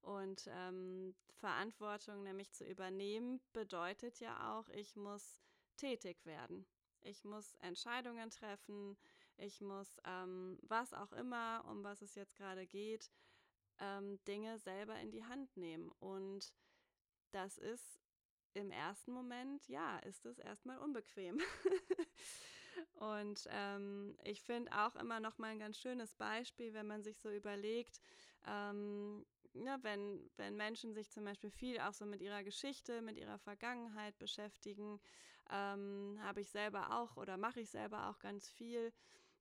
Und 0.03 0.48
ähm, 0.53 1.14
Verantwortung 1.35 2.22
nämlich 2.22 2.53
zu 2.53 2.64
übernehmen 2.64 3.40
bedeutet 3.53 4.20
ja 4.20 4.59
auch, 4.59 4.68
ich 4.70 4.96
muss 4.96 5.40
tätig 5.77 6.25
werden. 6.25 6.66
Ich 7.03 7.25
muss 7.25 7.55
Entscheidungen 7.55 8.31
treffen. 8.31 8.96
Ich 9.37 9.61
muss, 9.61 10.01
ähm, 10.05 10.59
was 10.62 10.92
auch 10.92 11.12
immer, 11.12 11.64
um 11.68 11.83
was 11.83 12.03
es 12.03 12.14
jetzt 12.14 12.37
gerade 12.37 12.66
geht, 12.66 13.11
ähm, 13.79 14.22
Dinge 14.27 14.59
selber 14.59 14.98
in 15.01 15.11
die 15.11 15.25
Hand 15.25 15.57
nehmen. 15.57 15.90
Und 15.98 16.53
das 17.33 17.59
ist 17.59 18.01
im 18.56 18.70
ersten 18.70 19.12
Moment, 19.12 19.68
ja, 19.68 19.98
ist 20.00 20.24
es 20.26 20.38
erstmal 20.38 20.78
unbequem. 20.78 21.38
Und 22.94 23.46
ähm, 23.50 24.16
ich 24.24 24.42
finde 24.42 24.72
auch 24.72 24.96
immer 24.96 25.20
noch 25.20 25.38
mal 25.38 25.48
ein 25.48 25.58
ganz 25.58 25.78
schönes 25.78 26.14
Beispiel, 26.14 26.72
wenn 26.72 26.86
man 26.86 27.02
sich 27.02 27.18
so 27.18 27.30
überlegt, 27.30 28.00
ähm, 28.46 29.26
ja, 29.54 29.78
wenn, 29.82 30.30
wenn 30.36 30.56
Menschen 30.56 30.94
sich 30.94 31.10
zum 31.10 31.24
Beispiel 31.24 31.50
viel 31.50 31.78
auch 31.80 31.92
so 31.92 32.06
mit 32.06 32.22
ihrer 32.22 32.42
Geschichte, 32.42 33.02
mit 33.02 33.18
ihrer 33.18 33.38
Vergangenheit 33.38 34.18
beschäftigen, 34.18 35.00
ähm, 35.50 36.18
habe 36.22 36.40
ich 36.40 36.50
selber 36.50 36.96
auch 36.96 37.16
oder 37.16 37.36
mache 37.36 37.60
ich 37.60 37.70
selber 37.70 38.08
auch 38.08 38.18
ganz 38.18 38.48
viel, 38.48 38.92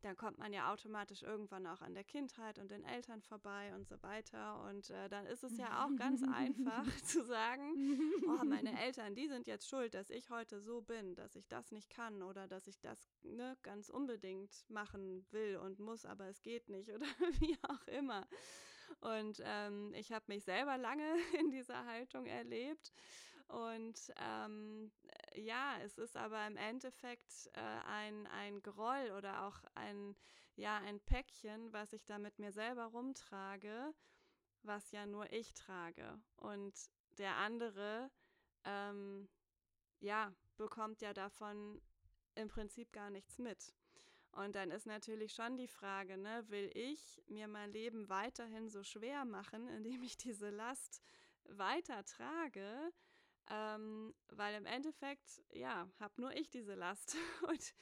dann 0.02 0.18
kommt 0.18 0.38
man 0.40 0.52
ja 0.52 0.72
automatisch 0.72 1.24
irgendwann 1.24 1.68
auch 1.68 1.82
an 1.82 1.94
der 1.94 2.04
Kindheit 2.04 2.60
und 2.60 2.72
den 2.72 2.84
Eltern 2.84 3.22
vorbei 3.22 3.74
und 3.76 3.88
so 3.88 4.02
weiter. 4.02 4.64
Und 4.70 4.90
äh, 4.90 5.10
dann 5.10 5.26
ist 5.26 5.44
es 5.44 5.58
ja 5.58 5.86
auch 5.86 5.96
ganz 5.96 6.24
einfach 6.24 6.86
zu 7.04 7.24
sagen, 7.24 8.00
oh, 8.28 8.44
meine 8.44 8.80
Eltern, 8.82 9.16
die 9.16 9.28
sind 9.28 9.48
jetzt 9.48 9.70
schuld, 9.70 9.94
dass 9.94 10.10
ich 10.10 10.30
heute 10.30 10.60
so 10.60 10.82
bin, 10.82 11.16
dass 11.16 11.36
ich 11.36 11.48
das 11.48 11.72
nicht 11.72 11.90
kann 11.90 12.22
oder 12.22 12.48
dass 12.48 12.68
ich 12.68 12.80
das 12.80 13.00
ne, 13.24 13.58
ganz 13.62 13.90
unbedingt 13.90 14.66
machen 14.70 15.26
will 15.32 15.58
und 15.58 15.80
muss, 15.80 16.06
aber 16.06 16.28
es 16.28 16.42
geht 16.42 16.70
nicht 16.70 16.90
oder 16.90 17.06
wie 17.40 17.58
auch 17.64 17.88
immer. 17.88 18.28
Und 19.00 19.42
ähm, 19.46 19.94
ich 19.94 20.12
habe 20.12 20.26
mich 20.28 20.44
selber 20.44 20.78
lange 20.78 21.16
in 21.40 21.52
dieser 21.52 21.86
Haltung 21.86 22.26
erlebt. 22.26 22.92
Und 23.52 24.14
ähm, 24.18 24.92
ja, 25.36 25.78
es 25.84 25.98
ist 25.98 26.16
aber 26.16 26.48
im 26.48 26.56
Endeffekt 26.56 27.50
äh, 27.54 27.60
ein, 27.60 28.26
ein 28.28 28.62
Groll 28.62 29.12
oder 29.18 29.46
auch 29.46 29.60
ein, 29.76 30.16
ja, 30.56 30.78
ein 30.78 31.02
Päckchen, 31.02 31.74
was 31.74 31.92
ich 31.92 32.06
da 32.06 32.18
mit 32.18 32.40
mir 32.40 32.54
selber 32.54 32.86
rumtrage, 32.86 33.94
was 34.64 34.92
ja 34.92 35.06
nur 35.06 35.32
ich 35.34 35.54
trage. 35.54 36.18
Und 36.38 36.74
der 37.18 37.36
andere, 37.36 38.10
ähm, 38.64 39.28
ja, 40.00 40.34
bekommt 40.56 41.02
ja 41.02 41.14
davon 41.14 41.82
im 42.36 42.48
Prinzip 42.48 42.94
gar 42.94 43.10
nichts 43.10 43.38
mit. 43.38 43.74
Und 44.32 44.56
dann 44.56 44.72
ist 44.72 44.86
natürlich 44.86 45.34
schon 45.34 45.58
die 45.58 45.68
Frage, 45.68 46.18
ne, 46.18 46.46
will 46.48 46.72
ich 46.74 47.22
mir 47.28 47.50
mein 47.50 47.74
Leben 47.74 48.08
weiterhin 48.08 48.70
so 48.70 48.82
schwer 48.84 49.26
machen, 49.26 49.68
indem 49.78 50.04
ich 50.04 50.16
diese 50.16 50.50
Last 50.50 51.02
weiter 51.44 52.06
trage? 52.06 52.94
Ähm, 53.54 54.14
weil 54.30 54.56
im 54.56 54.66
Endeffekt, 54.66 55.44
ja, 55.52 55.86
habe 56.00 56.22
nur 56.22 56.32
ich 56.34 56.50
diese 56.50 56.74
Last. 56.74 57.18
Und 57.48 57.74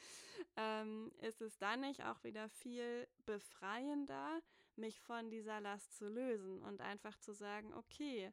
ähm, 0.55 1.11
ist 1.21 1.41
es 1.41 1.57
dann 1.59 1.81
nicht 1.81 2.03
auch 2.03 2.23
wieder 2.23 2.49
viel 2.49 3.07
befreiender, 3.25 4.41
mich 4.75 4.99
von 4.99 5.29
dieser 5.29 5.61
Last 5.61 5.93
zu 5.95 6.07
lösen 6.07 6.63
und 6.63 6.79
einfach 6.79 7.17
zu 7.19 7.33
sagen, 7.33 7.73
okay, 7.73 8.31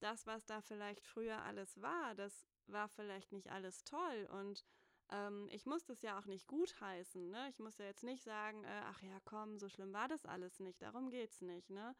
das, 0.00 0.26
was 0.26 0.44
da 0.44 0.60
vielleicht 0.60 1.06
früher 1.06 1.40
alles 1.42 1.80
war, 1.80 2.16
das 2.16 2.48
war 2.66 2.88
vielleicht 2.88 3.30
nicht 3.30 3.50
alles 3.50 3.84
toll 3.84 4.28
und 4.32 4.64
ähm, 5.10 5.48
ich 5.52 5.66
muss 5.66 5.84
das 5.84 6.02
ja 6.02 6.18
auch 6.18 6.26
nicht 6.26 6.46
gutheißen. 6.46 7.30
Ne? 7.30 7.48
Ich 7.50 7.58
muss 7.58 7.78
ja 7.78 7.84
jetzt 7.84 8.02
nicht 8.02 8.22
sagen, 8.22 8.64
äh, 8.64 8.82
ach 8.86 9.00
ja, 9.02 9.18
komm, 9.24 9.58
so 9.58 9.68
schlimm 9.68 9.92
war 9.92 10.08
das 10.08 10.24
alles 10.26 10.60
nicht. 10.60 10.80
Darum 10.82 11.10
geht 11.10 11.30
es 11.30 11.40
nicht. 11.40 11.70
Ne? 11.70 11.94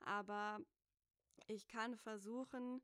Aber 0.00 0.60
ich 1.46 1.66
kann 1.66 1.96
versuchen, 1.96 2.80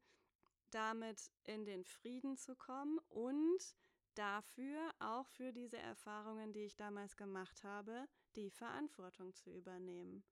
damit 0.71 1.31
in 1.45 1.65
den 1.65 1.85
Frieden 1.85 2.37
zu 2.37 2.55
kommen 2.57 2.99
und 3.09 3.75
dafür 4.15 4.91
auch 4.99 5.29
für 5.29 5.53
diese 5.53 5.79
Erfahrungen, 5.79 6.53
die 6.53 6.65
ich 6.65 6.77
damals 6.77 7.17
gemacht 7.17 7.63
habe, 7.65 8.07
die 8.37 8.51
Verantwortung 8.51 9.35
zu 9.35 9.51
übernehmen. 9.51 10.25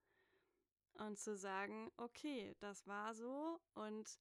Und 0.95 1.19
zu 1.19 1.37
sagen, 1.37 1.93
okay, 1.97 2.57
das 2.59 2.87
war 2.87 3.15
so 3.15 3.61
und 3.75 4.19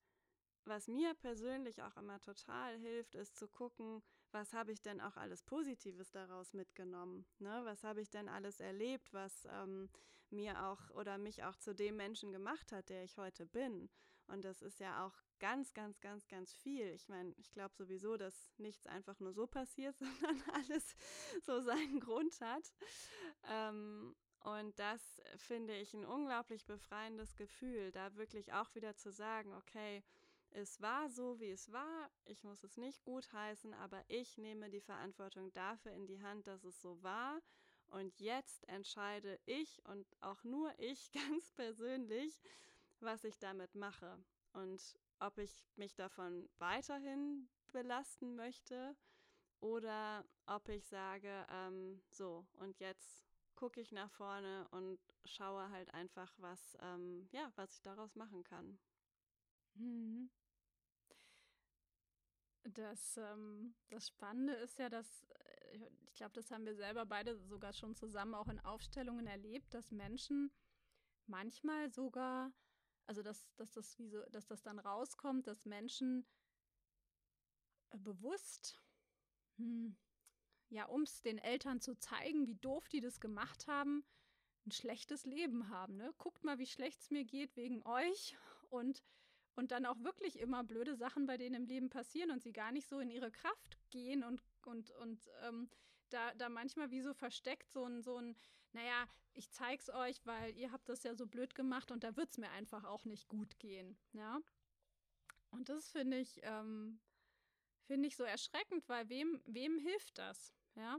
was 0.67 0.87
mir 0.87 1.13
persönlich 1.15 1.81
auch 1.81 1.95
immer 1.95 2.19
total 2.19 2.77
hilft, 2.77 3.15
ist 3.15 3.37
zu 3.37 3.47
gucken, 3.47 4.03
was 4.31 4.53
habe 4.53 4.73
ich 4.73 4.81
denn 4.81 4.99
auch 4.99 5.15
alles 5.15 5.41
Positives 5.41 6.11
daraus 6.11 6.53
mitgenommen? 6.53 7.25
Ne? 7.39 7.61
Was 7.63 7.83
habe 7.83 8.01
ich 8.01 8.09
denn 8.09 8.27
alles 8.27 8.59
erlebt, 8.59 9.13
was 9.13 9.47
ähm, 9.49 9.89
mir 10.29 10.65
auch 10.65 10.89
oder 10.91 11.17
mich 11.17 11.43
auch 11.45 11.55
zu 11.55 11.73
dem 11.73 11.95
Menschen 11.95 12.33
gemacht 12.33 12.73
hat, 12.73 12.89
der 12.89 13.05
ich 13.05 13.17
heute 13.17 13.45
bin? 13.45 13.89
Und 14.27 14.43
das 14.43 14.61
ist 14.61 14.81
ja 14.81 15.05
auch 15.05 15.15
ganz, 15.39 15.73
ganz, 15.73 15.99
ganz, 15.99 16.27
ganz 16.27 16.53
viel. 16.53 16.93
Ich 16.93 17.07
meine, 17.09 17.33
ich 17.37 17.51
glaube 17.51 17.75
sowieso, 17.75 18.17
dass 18.17 18.51
nichts 18.57 18.87
einfach 18.87 19.19
nur 19.19 19.33
so 19.33 19.47
passiert, 19.47 19.97
sondern 19.99 20.43
alles 20.53 20.95
so 21.43 21.61
seinen 21.61 21.99
Grund 21.99 22.39
hat. 22.41 22.73
Ähm, 23.49 24.15
und 24.41 24.77
das 24.79 25.21
finde 25.35 25.75
ich 25.75 25.93
ein 25.93 26.05
unglaublich 26.05 26.65
befreiendes 26.65 27.35
Gefühl, 27.35 27.91
da 27.91 28.15
wirklich 28.15 28.53
auch 28.53 28.73
wieder 28.75 28.95
zu 28.95 29.11
sagen, 29.11 29.53
okay, 29.53 30.03
es 30.51 30.81
war 30.81 31.09
so, 31.09 31.39
wie 31.39 31.49
es 31.49 31.71
war. 31.71 32.09
Ich 32.25 32.43
muss 32.43 32.63
es 32.63 32.77
nicht 32.77 33.03
gutheißen, 33.03 33.73
aber 33.73 34.03
ich 34.07 34.37
nehme 34.37 34.69
die 34.69 34.81
Verantwortung 34.81 35.51
dafür 35.53 35.91
in 35.91 36.05
die 36.05 36.21
Hand, 36.21 36.47
dass 36.47 36.63
es 36.63 36.81
so 36.81 37.01
war. 37.03 37.41
Und 37.87 38.19
jetzt 38.19 38.67
entscheide 38.67 39.39
ich 39.45 39.83
und 39.85 40.05
auch 40.21 40.43
nur 40.43 40.73
ich 40.79 41.11
ganz 41.29 41.51
persönlich, 41.51 42.41
was 42.99 43.23
ich 43.23 43.37
damit 43.39 43.75
mache 43.75 44.17
und 44.53 44.97
ob 45.19 45.37
ich 45.37 45.67
mich 45.75 45.95
davon 45.95 46.49
weiterhin 46.57 47.49
belasten 47.71 48.35
möchte 48.35 48.95
oder 49.59 50.25
ob 50.45 50.69
ich 50.69 50.85
sage, 50.85 51.45
ähm, 51.49 52.01
so 52.09 52.45
und 52.53 52.79
jetzt 52.79 53.25
gucke 53.55 53.81
ich 53.81 53.91
nach 53.91 54.11
vorne 54.11 54.67
und 54.71 54.99
schaue 55.25 55.69
halt 55.71 55.93
einfach, 55.93 56.33
was, 56.37 56.77
ähm, 56.81 57.27
ja, 57.31 57.51
was 57.55 57.73
ich 57.73 57.81
daraus 57.81 58.15
machen 58.15 58.43
kann. 58.43 58.79
Mhm. 59.75 60.29
Das, 62.63 63.17
ähm, 63.17 63.75
das 63.89 64.07
Spannende 64.07 64.53
ist 64.53 64.77
ja, 64.77 64.89
dass, 64.89 65.23
äh, 65.23 65.79
ich 66.05 66.13
glaube, 66.15 66.33
das 66.33 66.51
haben 66.51 66.65
wir 66.65 66.75
selber 66.75 67.05
beide 67.05 67.37
sogar 67.37 67.73
schon 67.73 67.95
zusammen 67.95 68.33
auch 68.35 68.47
in 68.49 68.59
Aufstellungen 68.59 69.25
erlebt, 69.27 69.73
dass 69.73 69.91
Menschen 69.91 70.51
manchmal 71.27 71.89
sogar, 71.91 72.51
also 73.07 73.23
dass, 73.23 73.53
dass, 73.55 73.71
das, 73.71 73.97
wie 73.97 74.07
so, 74.07 74.21
dass 74.31 74.45
das 74.45 74.61
dann 74.61 74.79
rauskommt, 74.79 75.47
dass 75.47 75.65
Menschen 75.65 76.25
äh, 77.89 77.97
bewusst, 77.97 78.79
hm, 79.57 79.97
ja, 80.69 80.85
um 80.85 81.03
es 81.03 81.21
den 81.21 81.37
Eltern 81.37 81.79
zu 81.79 81.95
zeigen, 81.95 82.45
wie 82.45 82.55
doof 82.55 82.87
die 82.89 83.01
das 83.01 83.19
gemacht 83.19 83.67
haben, 83.67 84.05
ein 84.65 84.71
schlechtes 84.71 85.25
Leben 85.25 85.69
haben. 85.69 85.95
Ne? 85.95 86.13
Guckt 86.17 86.43
mal, 86.43 86.59
wie 86.59 86.67
schlecht 86.67 86.99
es 86.99 87.09
mir 87.09 87.23
geht 87.23 87.55
wegen 87.55 87.83
euch 87.83 88.37
und 88.69 89.01
und 89.57 89.71
dann 89.71 89.87
auch 89.87 89.99
wirklich 90.03 90.37
immer 90.39 90.63
blöde 90.63 90.95
Sachen 90.95 91.25
bei 91.25 91.35
denen 91.35 91.55
im 91.55 91.65
Leben 91.65 91.89
passieren 91.89 92.29
und 92.29 92.43
sie 92.43 92.53
gar 92.53 92.71
nicht 92.71 92.87
so 92.87 92.99
in 92.99 93.09
ihre 93.09 93.31
Kraft 93.31 93.77
gehen 93.89 94.23
und, 94.23 94.43
und, 94.65 94.91
und 94.91 95.27
ähm, 95.41 95.67
da, 96.09 96.33
da 96.35 96.49
manchmal 96.49 96.91
wie 96.91 97.01
so 97.01 97.13
versteckt 97.13 97.71
so 97.71 97.85
ein, 97.85 98.01
so 98.01 98.17
ein, 98.17 98.35
naja, 98.73 99.07
ich 99.33 99.51
zeig's 99.51 99.89
euch, 99.89 100.25
weil 100.25 100.55
ihr 100.57 100.71
habt 100.71 100.89
das 100.89 101.03
ja 101.03 101.15
so 101.15 101.27
blöd 101.27 101.55
gemacht 101.55 101.91
und 101.91 102.03
da 102.03 102.15
wird's 102.15 102.37
mir 102.37 102.49
einfach 102.51 102.83
auch 102.85 103.05
nicht 103.05 103.27
gut 103.27 103.59
gehen, 103.59 103.97
ja. 104.13 104.39
Und 105.51 105.69
das 105.69 105.89
finde 105.91 106.17
ich, 106.17 106.39
ähm, 106.43 106.99
finde 107.85 108.07
ich 108.07 108.15
so 108.15 108.23
erschreckend, 108.23 108.87
weil 108.89 109.07
wem, 109.09 109.41
wem 109.45 109.77
hilft 109.79 110.17
das, 110.17 110.53
ja? 110.75 110.97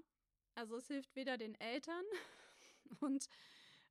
Also 0.54 0.76
es 0.76 0.88
hilft 0.88 1.14
weder 1.14 1.36
den 1.36 1.54
Eltern 1.60 2.04
und, 3.00 3.28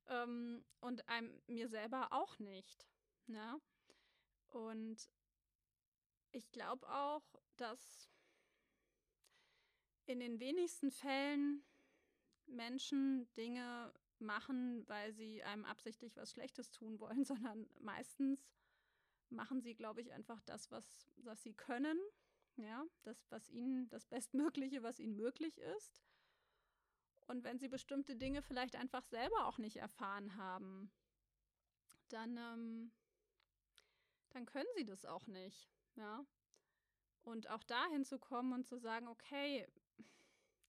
ähm, 0.08 0.64
und 0.80 1.08
einem 1.08 1.40
mir 1.46 1.68
selber 1.68 2.12
auch 2.12 2.38
nicht, 2.38 2.86
ja. 3.26 3.58
Und 4.48 5.08
ich 6.32 6.50
glaube 6.50 6.88
auch, 6.88 7.22
dass 7.56 8.08
in 10.08 10.20
den 10.20 10.40
wenigsten 10.40 10.90
Fällen 10.90 11.64
Menschen 12.46 13.32
Dinge 13.34 13.92
machen, 14.18 14.88
weil 14.88 15.12
sie 15.12 15.42
einem 15.42 15.64
absichtlich 15.64 16.16
was 16.16 16.32
Schlechtes 16.32 16.70
tun 16.70 16.98
wollen, 16.98 17.24
sondern 17.24 17.68
meistens 17.80 18.48
machen 19.30 19.60
sie, 19.60 19.74
glaube 19.74 20.00
ich, 20.00 20.12
einfach 20.12 20.40
das, 20.42 20.70
was, 20.70 21.06
was 21.18 21.42
sie 21.42 21.52
können, 21.52 21.98
ja, 22.56 22.84
das, 23.02 23.30
was 23.30 23.48
ihnen, 23.50 23.88
das 23.90 24.06
Bestmögliche, 24.06 24.82
was 24.82 24.98
ihnen 24.98 25.16
möglich 25.16 25.58
ist. 25.58 26.02
Und 27.26 27.44
wenn 27.44 27.58
sie 27.58 27.68
bestimmte 27.68 28.16
Dinge 28.16 28.40
vielleicht 28.42 28.74
einfach 28.74 29.04
selber 29.04 29.46
auch 29.46 29.58
nicht 29.58 29.76
erfahren 29.76 30.36
haben, 30.36 30.90
dann 32.08 32.38
ähm, 32.38 32.92
dann 34.30 34.46
können 34.46 34.68
sie 34.76 34.84
das 34.84 35.04
auch 35.04 35.26
nicht. 35.26 35.68
Ja. 35.96 36.24
Und 37.22 37.50
auch 37.50 37.62
dahin 37.64 38.04
zu 38.04 38.18
kommen 38.18 38.52
und 38.52 38.66
zu 38.66 38.78
sagen, 38.78 39.08
okay, 39.08 39.66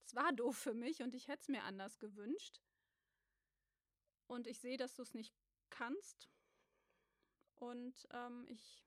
es 0.10 0.16
war 0.16 0.34
doof 0.34 0.58
für 0.58 0.74
mich 0.74 1.04
und 1.04 1.14
ich 1.14 1.28
hätte 1.28 1.42
es 1.42 1.48
mir 1.50 1.64
anders 1.64 2.00
gewünscht. 2.00 2.62
Und 4.26 4.48
ich 4.48 4.60
sehe, 4.60 4.78
dass 4.78 4.96
du 4.96 5.04
es 5.04 5.14
nicht 5.14 5.36
kannst. 5.70 6.30
Und 7.58 8.08
ähm, 8.12 8.48
ich, 8.50 8.84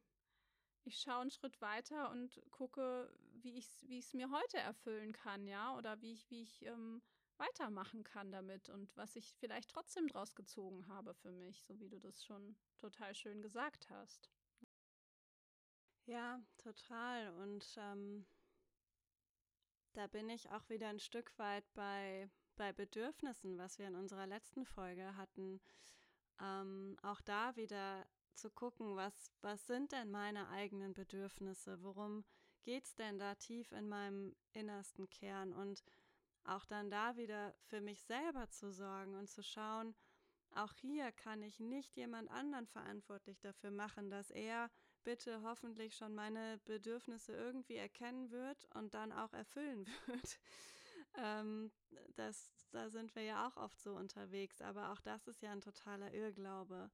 ich 0.83 1.01
schaue 1.01 1.21
einen 1.21 1.31
Schritt 1.31 1.61
weiter 1.61 2.11
und 2.11 2.43
gucke, 2.51 3.15
wie 3.35 3.57
ich 3.57 3.67
es 3.67 4.13
wie 4.13 4.17
mir 4.17 4.33
heute 4.33 4.59
erfüllen 4.59 5.13
kann, 5.13 5.47
ja, 5.47 5.77
oder 5.77 6.01
wie 6.01 6.13
ich, 6.13 6.29
wie 6.29 6.43
ich 6.43 6.65
ähm, 6.67 7.03
weitermachen 7.37 8.03
kann 8.03 8.33
damit 8.33 8.69
und 8.69 8.97
was 8.97 9.15
ich 9.15 9.33
vielleicht 9.37 9.71
trotzdem 9.71 10.09
draus 10.09 10.35
gezogen 10.35 10.89
habe 10.89 11.15
für 11.15 11.31
mich, 11.31 11.63
so 11.63 11.79
wie 11.79 11.89
du 11.89 12.01
das 12.01 12.25
schon 12.25 12.57
total 12.79 13.15
schön 13.15 13.43
gesagt 13.43 13.91
hast. 13.91 14.29
Ja, 16.07 16.43
total. 16.57 17.33
Und 17.35 17.77
ähm, 17.77 18.27
da 19.93 20.07
bin 20.07 20.29
ich 20.29 20.51
auch 20.51 20.69
wieder 20.69 20.89
ein 20.89 21.01
Stück 21.01 21.37
weit 21.39 21.65
bei, 21.75 22.31
bei 22.57 22.73
Bedürfnissen, 22.73 23.59
was 23.59 23.79
wir 23.79 23.87
in 23.89 23.95
unserer 23.95 24.27
letzten 24.27 24.65
Folge 24.65 25.17
hatten. 25.17 25.61
Ähm, 26.41 26.97
auch 27.03 27.21
da 27.21 27.57
wieder 27.57 28.07
zu 28.35 28.51
gucken, 28.51 28.97
was, 28.97 29.31
was 29.43 29.67
sind 29.67 29.93
denn 29.93 30.11
meine 30.11 30.49
eigenen 30.49 30.95
Bedürfnisse? 30.95 31.83
Worum 31.83 32.25
geht 32.63 32.85
es 32.85 32.95
denn 32.95 33.19
da 33.19 33.35
tief 33.35 33.73
in 33.73 33.89
meinem 33.89 34.35
innersten 34.53 35.09
Kern? 35.11 35.53
Und 35.53 35.85
auch 36.45 36.65
dann 36.65 36.91
da 36.91 37.17
wieder 37.17 37.55
für 37.69 37.81
mich 37.81 38.03
selber 38.03 38.49
zu 38.49 38.73
sorgen 38.73 39.15
und 39.15 39.29
zu 39.29 39.43
schauen, 39.43 39.95
auch 40.55 40.75
hier 40.75 41.13
kann 41.13 41.43
ich 41.43 41.61
nicht 41.61 41.97
jemand 41.97 42.31
anderen 42.31 42.67
verantwortlich 42.67 43.41
dafür 43.41 43.71
machen, 43.71 44.11
dass 44.11 44.31
er 44.31 44.71
bitte 45.05 45.43
hoffentlich 45.43 45.97
schon 45.97 46.15
meine 46.15 46.59
Bedürfnisse 46.65 47.33
irgendwie 47.33 47.77
erkennen 47.77 48.31
wird 48.31 48.69
und 48.75 48.95
dann 48.95 49.13
auch 49.13 49.33
erfüllen 49.33 49.87
wird. 50.07 50.39
ähm, 51.17 51.71
das, 52.15 52.51
da 52.71 52.89
sind 52.89 53.15
wir 53.15 53.23
ja 53.23 53.47
auch 53.47 53.57
oft 53.57 53.81
so 53.81 53.95
unterwegs, 53.95 54.61
aber 54.61 54.93
auch 54.93 55.01
das 55.01 55.27
ist 55.27 55.43
ja 55.43 55.53
ein 55.53 55.61
totaler 55.61 56.13
Irrglaube. 56.13 56.91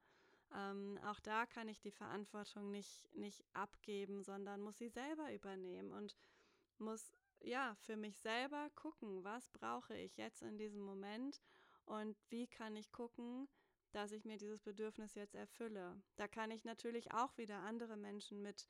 Ähm, 0.55 0.99
auch 1.05 1.21
da 1.21 1.47
kann 1.47 1.68
ich 1.68 1.81
die 1.81 1.90
Verantwortung 1.90 2.71
nicht, 2.71 3.14
nicht 3.14 3.44
abgeben, 3.53 4.23
sondern 4.23 4.61
muss 4.61 4.79
sie 4.79 4.88
selber 4.88 5.33
übernehmen 5.33 5.92
und 5.92 6.16
muss 6.79 7.12
ja 7.40 7.75
für 7.77 7.97
mich 7.97 8.18
selber 8.18 8.71
gucken, 8.75 9.23
was 9.25 9.49
brauche 9.51 9.97
ich 9.97 10.16
jetzt 10.16 10.42
in 10.42 10.57
diesem 10.57 10.81
Moment 10.81 11.40
und 11.85 12.16
wie 12.31 12.47
kann 12.47 12.77
ich 12.77 12.90
gucken, 12.92 13.49
dass 13.92 14.12
ich 14.12 14.24
mir 14.24 14.38
dieses 14.38 14.61
Bedürfnis 14.61 15.14
jetzt 15.14 15.35
erfülle. 15.35 16.01
Da 16.16 16.29
kann 16.29 16.51
ich 16.51 16.64
natürlich 16.64 17.12
auch 17.12 17.37
wieder 17.38 17.59
andere 17.61 17.96
Menschen 17.96 18.42
mit 18.42 18.68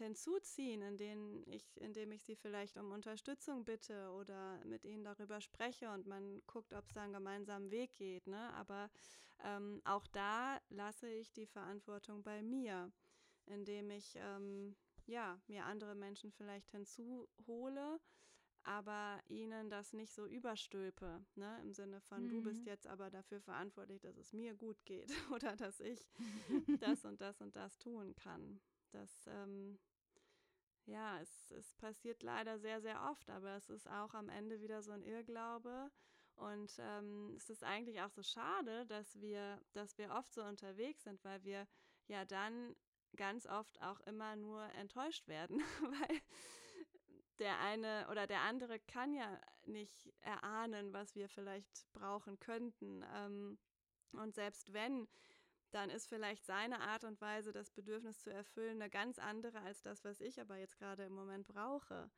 hinzuziehen, 0.00 0.82
indem 0.82 1.44
ich, 1.46 1.80
indem 1.80 2.12
ich 2.12 2.22
sie 2.22 2.34
vielleicht 2.34 2.76
um 2.76 2.90
Unterstützung 2.90 3.64
bitte 3.64 4.10
oder 4.10 4.58
mit 4.64 4.84
ihnen 4.84 5.04
darüber 5.04 5.40
spreche 5.40 5.90
und 5.90 6.06
man 6.06 6.40
guckt, 6.46 6.72
ob 6.72 6.86
es 6.86 6.94
da 6.94 7.02
einen 7.02 7.12
gemeinsamen 7.12 7.70
Weg 7.70 7.94
geht. 7.96 8.26
Ne? 8.26 8.52
Aber 8.54 8.90
ähm, 9.44 9.80
auch 9.84 10.06
da 10.08 10.60
lasse 10.70 11.08
ich 11.08 11.32
die 11.32 11.46
Verantwortung 11.46 12.22
bei 12.22 12.42
mir, 12.42 12.90
indem 13.46 13.90
ich 13.90 14.14
ähm, 14.16 14.74
ja, 15.06 15.38
mir 15.46 15.64
andere 15.64 15.94
Menschen 15.94 16.32
vielleicht 16.32 16.70
hinzuhole, 16.70 18.00
aber 18.70 19.20
ihnen 19.26 19.68
das 19.68 19.92
nicht 19.92 20.12
so 20.12 20.26
überstülpe, 20.26 21.24
ne? 21.34 21.58
im 21.60 21.72
Sinne 21.72 22.00
von, 22.02 22.22
mhm. 22.22 22.30
du 22.30 22.42
bist 22.42 22.60
mhm. 22.60 22.68
jetzt 22.68 22.86
aber 22.86 23.10
dafür 23.10 23.40
verantwortlich, 23.40 24.00
dass 24.00 24.16
es 24.16 24.32
mir 24.32 24.54
gut 24.54 24.84
geht 24.84 25.10
oder 25.34 25.56
dass 25.56 25.80
ich 25.80 26.08
das 26.78 27.04
und 27.04 27.20
das 27.20 27.40
und 27.40 27.56
das 27.56 27.78
tun 27.78 28.14
kann. 28.14 28.60
Das, 28.92 29.26
ähm, 29.26 29.76
ja, 30.86 31.20
es, 31.20 31.50
es 31.50 31.74
passiert 31.74 32.22
leider 32.22 32.60
sehr, 32.60 32.80
sehr 32.80 33.10
oft, 33.10 33.28
aber 33.28 33.56
es 33.56 33.70
ist 33.70 33.90
auch 33.90 34.14
am 34.14 34.28
Ende 34.28 34.60
wieder 34.60 34.82
so 34.82 34.92
ein 34.92 35.02
Irrglaube. 35.02 35.90
Und 36.36 36.72
ähm, 36.78 37.34
es 37.36 37.50
ist 37.50 37.64
eigentlich 37.64 38.00
auch 38.02 38.10
so 38.10 38.22
schade, 38.22 38.86
dass 38.86 39.20
wir, 39.20 39.60
dass 39.72 39.98
wir 39.98 40.10
oft 40.12 40.32
so 40.32 40.44
unterwegs 40.44 41.02
sind, 41.02 41.24
weil 41.24 41.42
wir 41.42 41.66
ja 42.06 42.24
dann 42.24 42.76
ganz 43.16 43.46
oft 43.46 43.82
auch 43.82 43.98
immer 44.02 44.36
nur 44.36 44.62
enttäuscht 44.74 45.26
werden, 45.26 45.58
weil 45.82 46.20
der 47.40 47.58
eine 47.60 48.06
oder 48.10 48.26
der 48.26 48.42
andere 48.42 48.78
kann 48.78 49.12
ja 49.12 49.40
nicht 49.66 50.12
erahnen, 50.20 50.92
was 50.92 51.14
wir 51.14 51.28
vielleicht 51.28 51.90
brauchen 51.92 52.38
könnten. 52.38 53.04
Ähm, 53.14 53.58
und 54.12 54.34
selbst 54.34 54.72
wenn, 54.72 55.08
dann 55.70 55.90
ist 55.90 56.08
vielleicht 56.08 56.44
seine 56.44 56.80
Art 56.80 57.04
und 57.04 57.20
Weise, 57.20 57.52
das 57.52 57.70
Bedürfnis 57.70 58.20
zu 58.20 58.30
erfüllen, 58.30 58.80
eine 58.80 58.90
ganz 58.90 59.18
andere 59.18 59.60
als 59.60 59.82
das, 59.82 60.04
was 60.04 60.20
ich 60.20 60.40
aber 60.40 60.56
jetzt 60.56 60.78
gerade 60.78 61.04
im 61.04 61.12
Moment 61.12 61.46
brauche. 61.46 62.10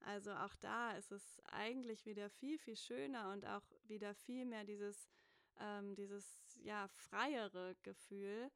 Also 0.00 0.32
auch 0.32 0.54
da 0.56 0.92
ist 0.96 1.12
es 1.12 1.40
eigentlich 1.44 2.06
wieder 2.06 2.28
viel, 2.28 2.58
viel 2.58 2.76
schöner 2.76 3.32
und 3.32 3.46
auch 3.46 3.62
wieder 3.84 4.14
viel 4.14 4.44
mehr 4.44 4.64
dieses, 4.64 5.08
ähm, 5.60 5.94
dieses 5.94 6.42
ja, 6.62 6.88
freiere 6.88 7.76
Gefühl, 7.82 8.50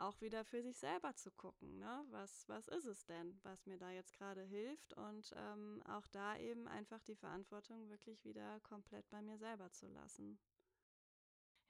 auch 0.00 0.20
wieder 0.20 0.44
für 0.44 0.62
sich 0.62 0.78
selber 0.78 1.14
zu 1.14 1.30
gucken, 1.30 1.78
ne? 1.78 2.04
was, 2.10 2.48
was 2.48 2.68
ist 2.68 2.86
es 2.86 3.04
denn, 3.04 3.38
was 3.42 3.66
mir 3.66 3.78
da 3.78 3.90
jetzt 3.90 4.12
gerade 4.12 4.42
hilft 4.42 4.94
und 4.94 5.32
ähm, 5.36 5.82
auch 5.88 6.06
da 6.08 6.36
eben 6.38 6.68
einfach 6.68 7.02
die 7.02 7.14
Verantwortung 7.14 7.88
wirklich 7.88 8.24
wieder 8.24 8.60
komplett 8.60 9.08
bei 9.10 9.22
mir 9.22 9.38
selber 9.38 9.70
zu 9.72 9.88
lassen. 9.88 10.38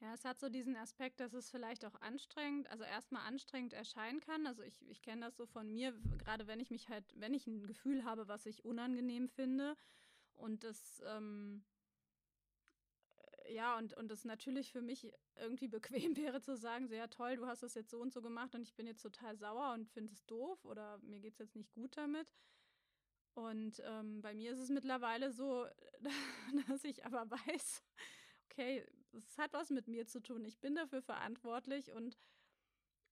Ja, 0.01 0.15
es 0.15 0.25
hat 0.25 0.41
so 0.41 0.49
diesen 0.49 0.77
Aspekt, 0.77 1.21
dass 1.21 1.35
es 1.35 1.51
vielleicht 1.51 1.85
auch 1.85 1.95
anstrengend, 2.01 2.71
also 2.71 2.85
erstmal 2.85 3.27
anstrengend 3.27 3.75
erscheinen 3.75 4.21
kann. 4.21 4.47
Also 4.47 4.63
ich, 4.63 4.81
ich 4.89 5.03
kenne 5.03 5.27
das 5.27 5.37
so 5.37 5.45
von 5.45 5.71
mir, 5.71 5.93
gerade 6.17 6.47
wenn 6.47 6.59
ich 6.59 6.71
mich 6.71 6.89
halt, 6.89 7.05
wenn 7.17 7.35
ich 7.35 7.47
ein 7.47 7.67
Gefühl 7.67 8.05
habe, 8.05 8.27
was 8.27 8.47
ich 8.47 8.65
unangenehm 8.65 9.29
finde 9.29 9.77
und 10.33 10.65
das 10.65 11.03
ähm, 11.07 11.65
ja, 13.51 13.77
und, 13.79 13.95
und 13.95 14.25
natürlich 14.25 14.73
für 14.73 14.83
mich 14.83 15.13
irgendwie 15.37 15.69
bequem 15.69 16.17
wäre 16.17 16.41
zu 16.41 16.57
sagen, 16.57 16.89
so 16.89 16.95
ja 16.95 17.07
toll, 17.09 17.37
du 17.37 17.47
hast 17.47 17.63
das 17.63 17.75
jetzt 17.75 17.91
so 17.91 18.01
und 18.01 18.13
so 18.13 18.23
gemacht 18.23 18.55
und 18.55 18.63
ich 18.63 18.75
bin 18.75 18.87
jetzt 18.87 19.03
total 19.03 19.37
sauer 19.37 19.73
und 19.75 19.89
finde 19.89 20.13
es 20.13 20.25
doof 20.27 20.65
oder 20.65 20.99
mir 20.99 21.21
geht 21.21 21.35
es 21.35 21.39
jetzt 21.39 21.57
nicht 21.57 21.73
gut 21.73 21.97
damit. 21.97 22.33
Und 23.35 23.81
ähm, 23.85 24.21
bei 24.23 24.35
mir 24.35 24.53
ist 24.53 24.59
es 24.59 24.71
mittlerweile 24.71 25.33
so, 25.33 25.67
dass 26.69 26.85
ich 26.85 27.05
aber 27.07 27.31
weiß, 27.31 27.83
okay, 28.51 28.85
es 29.13 29.39
hat 29.39 29.53
was 29.53 29.71
mit 29.71 29.89
mir 29.89 30.07
zu 30.07 30.21
tun. 30.21 30.45
Ich 30.45 30.59
bin 30.59 30.75
dafür 30.75 31.03
verantwortlich 31.03 31.93
und 31.93 32.19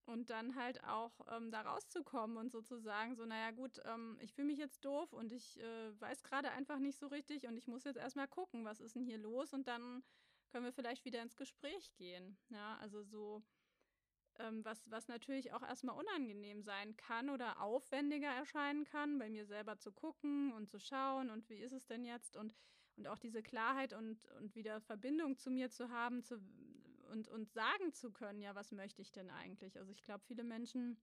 und 0.09 0.31
dann 0.31 0.55
halt 0.57 0.83
auch 0.85 1.12
ähm, 1.31 1.51
da 1.51 1.61
rauszukommen 1.61 2.38
und 2.38 2.51
sozusagen 2.51 3.14
so, 3.14 3.27
naja 3.27 3.51
gut, 3.51 3.79
ähm, 3.85 4.16
ich 4.22 4.33
fühle 4.33 4.46
mich 4.46 4.59
jetzt 4.59 4.83
doof 4.83 5.12
und 5.12 5.33
ich 5.33 5.61
äh, 5.61 6.01
weiß 6.01 6.22
gerade 6.22 6.51
einfach 6.51 6.79
nicht 6.79 6.98
so 6.98 7.09
richtig 7.09 7.46
und 7.46 7.59
ich 7.59 7.66
muss 7.66 7.85
jetzt 7.85 7.98
erstmal 7.98 8.27
gucken, 8.27 8.64
was 8.64 8.81
ist 8.81 8.96
denn 8.96 9.05
hier 9.05 9.18
los 9.18 9.53
und 9.53 9.68
dann 9.68 10.03
können 10.49 10.65
wir 10.65 10.73
vielleicht 10.73 11.05
wieder 11.05 11.23
ins 11.23 11.37
Gespräch 11.37 11.95
gehen. 11.95 12.39
Ja, 12.49 12.77
also 12.79 13.03
so, 13.03 13.43
ähm, 14.39 14.65
was, 14.65 14.91
was 14.91 15.09
natürlich 15.09 15.53
auch 15.53 15.63
erstmal 15.63 15.97
unangenehm 15.97 16.63
sein 16.63 16.97
kann 16.97 17.31
oder 17.31 17.61
aufwendiger 17.61 18.29
erscheinen 18.29 18.85
kann, 18.85 19.19
bei 19.19 19.29
mir 19.29 19.47
selber 19.47 19.79
zu 19.79 19.93
gucken 19.93 20.53
und 20.53 20.69
zu 20.69 20.79
schauen 20.79 21.31
und 21.31 21.49
wie 21.49 21.59
ist 21.59 21.73
es 21.73 21.87
denn 21.87 22.05
jetzt 22.05 22.37
und, 22.37 22.55
und 22.97 23.09
auch 23.09 23.19
diese 23.19 23.43
Klarheit 23.43 23.93
und, 23.93 24.27
und 24.39 24.55
wieder 24.55 24.81
Verbindung 24.81 25.37
zu 25.37 25.51
mir 25.51 25.71
zu 25.71 25.91
haben, 25.91 26.23
zu 26.23 26.41
und, 27.09 27.29
und 27.29 27.51
sagen 27.53 27.93
zu 27.93 28.13
können, 28.13 28.41
ja, 28.41 28.55
was 28.55 28.71
möchte 28.71 29.03
ich 29.03 29.13
denn 29.13 29.31
eigentlich? 29.31 29.79
Also 29.79 29.93
ich 29.93 30.03
glaube, 30.03 30.25
viele 30.27 30.45
Menschen 30.45 31.01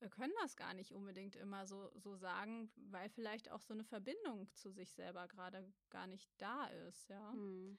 äh, 0.00 0.08
können 0.08 0.34
das 0.42 0.56
gar 0.56 0.74
nicht 0.74 0.92
unbedingt 0.92 1.36
immer 1.36 1.66
so, 1.66 1.90
so 1.96 2.16
sagen, 2.16 2.70
weil 2.76 3.08
vielleicht 3.08 3.50
auch 3.50 3.62
so 3.62 3.74
eine 3.74 3.84
Verbindung 3.84 4.48
zu 4.54 4.70
sich 4.70 4.92
selber 4.92 5.26
gerade 5.26 5.72
gar 5.90 6.06
nicht 6.06 6.30
da 6.38 6.66
ist, 6.88 7.08
ja. 7.08 7.32
Hm. 7.32 7.78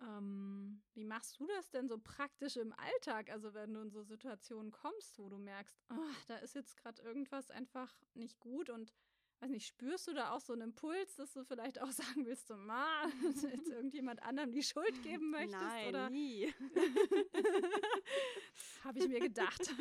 Ähm, 0.00 0.82
wie 0.94 1.04
machst 1.04 1.38
du 1.38 1.46
das 1.46 1.70
denn 1.70 1.88
so 1.88 1.98
praktisch 1.98 2.56
im 2.56 2.72
Alltag? 2.72 3.30
Also 3.30 3.54
wenn 3.54 3.74
du 3.74 3.80
in 3.80 3.90
so 3.90 4.02
Situationen 4.02 4.72
kommst, 4.72 5.18
wo 5.18 5.28
du 5.28 5.38
merkst, 5.38 5.78
oh, 5.90 6.14
da 6.26 6.36
ist 6.38 6.54
jetzt 6.54 6.76
gerade 6.76 7.02
irgendwas 7.02 7.50
einfach 7.50 7.92
nicht 8.14 8.40
gut 8.40 8.70
und 8.70 8.92
weiß 9.40 9.50
nicht, 9.50 9.66
spürst 9.66 10.08
du 10.08 10.14
da 10.14 10.30
auch 10.30 10.40
so 10.40 10.52
einen 10.52 10.62
Impuls, 10.62 11.16
dass 11.16 11.32
du 11.32 11.44
vielleicht 11.44 11.80
auch 11.80 11.90
sagen 11.90 12.26
willst, 12.26 12.48
so, 12.48 12.56
ma, 12.56 13.06
jetzt 13.22 13.68
irgendjemand 13.68 14.22
anderem 14.22 14.52
die 14.52 14.62
Schuld 14.62 15.02
geben 15.02 15.30
möchtest? 15.30 15.60
Nein, 15.60 15.88
oder? 15.88 16.10
nie. 16.10 16.52
Habe 18.84 18.98
ich 18.98 19.08
mir 19.08 19.20
gedacht. 19.20 19.74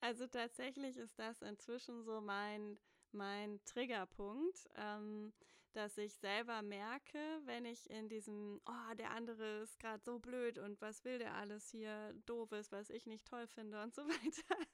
Also 0.00 0.26
tatsächlich 0.26 0.96
ist 0.96 1.18
das 1.18 1.42
inzwischen 1.42 2.04
so 2.04 2.20
mein, 2.20 2.78
mein 3.12 3.60
Triggerpunkt. 3.64 4.68
Ähm, 4.76 5.32
dass 5.78 5.96
ich 5.96 6.12
selber 6.16 6.60
merke, 6.60 7.20
wenn 7.44 7.64
ich 7.64 7.88
in 7.88 8.08
diesem, 8.08 8.60
oh, 8.66 8.94
der 8.94 9.12
andere 9.12 9.60
ist 9.60 9.78
gerade 9.78 10.02
so 10.02 10.18
blöd 10.18 10.58
und 10.58 10.80
was 10.80 11.04
will 11.04 11.20
der 11.20 11.34
alles 11.34 11.70
hier 11.70 12.12
doofes, 12.26 12.72
was 12.72 12.90
ich 12.90 13.06
nicht 13.06 13.28
toll 13.28 13.46
finde 13.46 13.80
und 13.80 13.94
so 13.94 14.02
weiter. 14.08 14.66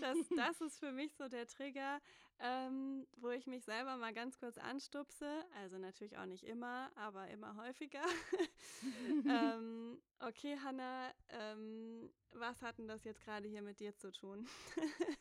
Das, 0.00 0.18
das 0.36 0.60
ist 0.60 0.80
für 0.80 0.90
mich 0.90 1.14
so 1.14 1.28
der 1.28 1.46
Trigger, 1.46 2.00
ähm, 2.40 3.06
wo 3.18 3.30
ich 3.30 3.46
mich 3.46 3.62
selber 3.62 3.96
mal 3.98 4.12
ganz 4.12 4.36
kurz 4.36 4.58
anstupse. 4.58 5.44
Also 5.60 5.78
natürlich 5.78 6.18
auch 6.18 6.26
nicht 6.26 6.42
immer, 6.42 6.90
aber 6.96 7.28
immer 7.28 7.54
häufiger. 7.54 8.02
ähm, 9.28 10.02
okay, 10.18 10.58
Hanna, 10.64 11.12
ähm, 11.28 12.10
was 12.32 12.60
hat 12.62 12.78
denn 12.78 12.88
das 12.88 13.04
jetzt 13.04 13.20
gerade 13.20 13.46
hier 13.46 13.62
mit 13.62 13.78
dir 13.78 13.94
zu 13.94 14.10
tun? 14.10 14.48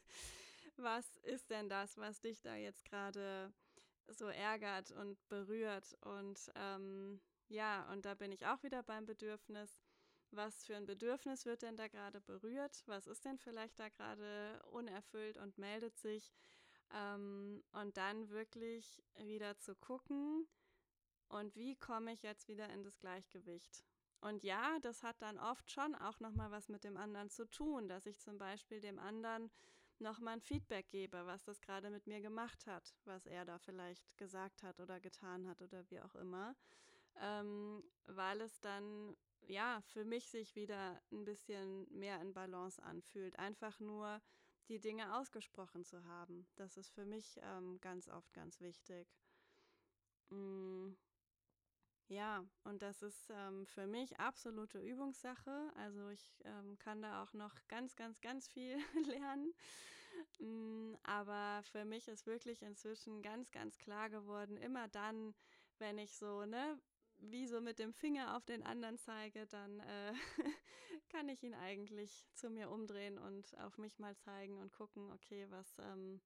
was 0.77 1.15
ist 1.17 1.51
denn 1.51 1.69
das, 1.69 1.95
was 1.99 2.21
dich 2.21 2.41
da 2.41 2.55
jetzt 2.55 2.85
gerade 2.85 3.53
so 4.13 4.27
ärgert 4.27 4.91
und 4.91 5.17
berührt. 5.29 5.95
Und 6.01 6.51
ähm, 6.55 7.21
ja, 7.47 7.91
und 7.91 8.05
da 8.05 8.13
bin 8.13 8.31
ich 8.31 8.45
auch 8.45 8.61
wieder 8.63 8.83
beim 8.83 9.05
Bedürfnis. 9.05 9.79
Was 10.31 10.63
für 10.63 10.77
ein 10.77 10.85
Bedürfnis 10.85 11.45
wird 11.45 11.61
denn 11.61 11.75
da 11.75 11.87
gerade 11.87 12.21
berührt? 12.21 12.83
Was 12.85 13.07
ist 13.07 13.25
denn 13.25 13.37
vielleicht 13.37 13.79
da 13.79 13.89
gerade 13.89 14.61
unerfüllt 14.71 15.37
und 15.37 15.57
meldet 15.57 15.97
sich? 15.97 16.31
Ähm, 16.93 17.63
und 17.73 17.97
dann 17.97 18.29
wirklich 18.29 19.03
wieder 19.17 19.57
zu 19.57 19.75
gucken, 19.75 20.47
und 21.31 21.55
wie 21.55 21.77
komme 21.77 22.11
ich 22.11 22.23
jetzt 22.23 22.49
wieder 22.49 22.69
in 22.69 22.83
das 22.83 22.99
Gleichgewicht? 22.99 23.85
Und 24.19 24.43
ja, 24.43 24.77
das 24.81 25.01
hat 25.01 25.21
dann 25.21 25.39
oft 25.39 25.71
schon 25.71 25.95
auch 25.95 26.19
nochmal 26.19 26.51
was 26.51 26.67
mit 26.67 26.83
dem 26.83 26.97
anderen 26.97 27.29
zu 27.29 27.49
tun, 27.49 27.87
dass 27.87 28.05
ich 28.05 28.19
zum 28.19 28.37
Beispiel 28.37 28.81
dem 28.81 28.99
anderen 28.99 29.49
nochmal 30.01 30.35
ein 30.35 30.41
Feedback 30.41 30.89
gebe, 30.89 31.25
was 31.25 31.43
das 31.43 31.61
gerade 31.61 31.89
mit 31.89 32.07
mir 32.07 32.21
gemacht 32.21 32.67
hat, 32.67 32.93
was 33.05 33.25
er 33.25 33.45
da 33.45 33.57
vielleicht 33.59 34.17
gesagt 34.17 34.63
hat 34.63 34.79
oder 34.79 34.99
getan 34.99 35.47
hat 35.47 35.61
oder 35.61 35.89
wie 35.89 36.01
auch 36.01 36.15
immer, 36.15 36.55
ähm, 37.19 37.83
weil 38.05 38.41
es 38.41 38.59
dann 38.59 39.15
ja 39.47 39.81
für 39.81 40.05
mich 40.05 40.29
sich 40.29 40.55
wieder 40.55 41.01
ein 41.11 41.25
bisschen 41.25 41.87
mehr 41.91 42.21
in 42.21 42.33
Balance 42.33 42.81
anfühlt. 42.83 43.37
Einfach 43.39 43.79
nur 43.79 44.21
die 44.67 44.79
Dinge 44.79 45.15
ausgesprochen 45.17 45.83
zu 45.85 46.03
haben. 46.05 46.47
Das 46.55 46.77
ist 46.77 46.89
für 46.89 47.05
mich 47.05 47.39
ähm, 47.43 47.79
ganz 47.81 48.07
oft 48.07 48.33
ganz 48.33 48.61
wichtig. 48.61 49.07
Mm, 50.29 50.93
ja, 52.11 52.43
und 52.65 52.81
das 52.81 53.01
ist 53.01 53.29
ähm, 53.29 53.65
für 53.65 53.87
mich 53.87 54.19
absolute 54.19 54.79
Übungssache. 54.79 55.71
Also 55.75 56.09
ich 56.09 56.41
ähm, 56.43 56.77
kann 56.77 57.01
da 57.01 57.23
auch 57.23 57.31
noch 57.31 57.55
ganz, 57.69 57.95
ganz, 57.95 58.19
ganz 58.19 58.49
viel 58.49 58.77
lernen. 59.07 59.53
Mm, 60.39 60.95
aber 61.03 61.63
für 61.71 61.85
mich 61.85 62.09
ist 62.09 62.27
wirklich 62.27 62.63
inzwischen 62.63 63.21
ganz, 63.21 63.49
ganz 63.51 63.77
klar 63.77 64.09
geworden, 64.09 64.57
immer 64.57 64.89
dann, 64.89 65.33
wenn 65.79 65.97
ich 65.97 66.13
so, 66.13 66.45
ne, 66.45 66.77
wie 67.19 67.47
so 67.47 67.61
mit 67.61 67.79
dem 67.79 67.93
Finger 67.93 68.35
auf 68.35 68.43
den 68.45 68.61
anderen 68.61 68.97
zeige, 68.97 69.47
dann 69.47 69.79
äh, 69.79 70.13
kann 71.13 71.29
ich 71.29 71.43
ihn 71.43 71.53
eigentlich 71.53 72.27
zu 72.33 72.49
mir 72.49 72.69
umdrehen 72.69 73.17
und 73.19 73.57
auf 73.59 73.77
mich 73.77 73.99
mal 73.99 74.17
zeigen 74.17 74.57
und 74.57 74.73
gucken, 74.73 75.09
okay, 75.13 75.45
was, 75.49 75.79
ähm, 75.79 76.19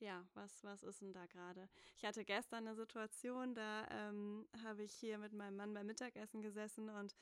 ja, 0.00 0.26
was, 0.34 0.64
was 0.64 0.82
ist 0.82 1.02
denn 1.02 1.12
da 1.12 1.26
gerade? 1.26 1.68
Ich 1.96 2.04
hatte 2.04 2.24
gestern 2.24 2.66
eine 2.66 2.74
Situation, 2.74 3.54
da 3.54 3.86
ähm, 3.90 4.48
habe 4.64 4.82
ich 4.82 4.92
hier 4.92 5.18
mit 5.18 5.32
meinem 5.32 5.56
Mann 5.56 5.74
beim 5.74 5.86
Mittagessen 5.86 6.42
gesessen 6.42 6.88
und 6.88 7.14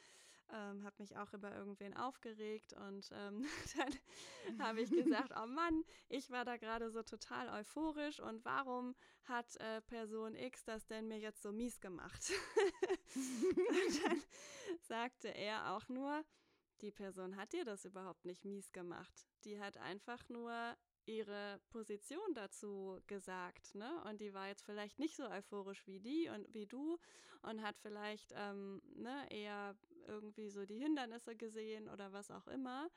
ähm, 0.51 0.83
habe 0.83 0.95
mich 0.99 1.17
auch 1.17 1.33
über 1.35 1.55
irgendwen 1.55 1.95
aufgeregt 1.95 2.73
und 2.73 3.11
ähm, 3.13 3.45
dann 4.49 4.63
habe 4.63 4.81
ich 4.81 4.91
gesagt, 4.91 5.33
oh 5.37 5.47
Mann, 5.47 5.85
ich 6.09 6.31
war 6.31 6.45
da 6.45 6.57
gerade 6.57 6.91
so 6.91 7.03
total 7.03 7.49
euphorisch 7.61 8.21
und 8.21 8.45
warum 8.45 8.95
hat 9.25 9.57
äh, 9.57 9.83
Person 9.83 10.35
X 10.37 10.65
das 10.65 10.87
denn 10.87 11.09
mir 11.09 11.19
jetzt 11.19 11.43
so 11.43 11.53
mies 11.53 11.81
gemacht? 11.81 12.33
und 13.15 14.05
dann 14.05 14.23
sagte 14.81 15.29
er 15.29 15.75
auch 15.75 15.89
nur, 15.89 16.25
die 16.81 16.93
Person 16.93 17.37
hat 17.37 17.53
dir 17.53 17.65
das 17.65 17.85
überhaupt 17.85 18.25
nicht 18.25 18.45
mies 18.45 18.73
gemacht. 18.73 19.27
Die 19.45 19.61
hat 19.61 19.77
einfach 19.79 20.29
nur 20.29 20.77
ihre 21.09 21.59
Position 21.71 22.35
dazu 22.35 23.01
gesagt, 23.07 23.75
ne? 23.75 24.03
Und 24.05 24.21
die 24.21 24.35
war 24.35 24.49
jetzt 24.49 24.65
vielleicht 24.65 24.99
nicht 24.99 25.17
so 25.17 25.29
euphorisch 25.29 25.87
wie 25.87 26.01
die 26.01 26.29
und 26.29 26.53
wie 26.53 26.67
du 26.67 26.99
und 27.43 27.63
hat 27.63 27.77
vielleicht 27.79 28.33
ähm, 28.37 28.83
ne, 28.95 29.27
eher 29.31 29.75
irgendwie 30.07 30.51
so 30.51 30.67
die 30.67 30.79
Hindernisse 30.79 31.35
gesehen 31.35 31.89
oder 31.89 32.13
was 32.13 32.31
auch 32.31 32.47
immer. 32.49 32.91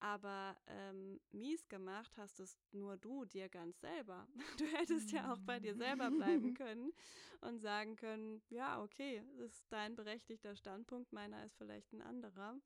Aber 0.00 0.54
ähm, 0.66 1.18
mies 1.32 1.66
gemacht 1.68 2.18
hast 2.18 2.38
es 2.38 2.58
nur 2.72 2.98
du 2.98 3.24
dir 3.24 3.48
ganz 3.48 3.80
selber. 3.80 4.28
Du 4.58 4.66
hättest 4.66 5.12
ja 5.12 5.32
auch 5.32 5.40
bei 5.40 5.58
dir 5.60 5.74
selber 5.74 6.10
bleiben 6.10 6.52
können 6.54 6.92
und 7.40 7.58
sagen 7.60 7.96
können, 7.96 8.42
ja, 8.50 8.82
okay, 8.82 9.22
das 9.38 9.52
ist 9.52 9.72
dein 9.72 9.94
berechtigter 9.94 10.56
Standpunkt, 10.56 11.12
meiner 11.12 11.44
ist 11.44 11.56
vielleicht 11.56 11.92
ein 11.92 12.02
anderer. 12.02 12.56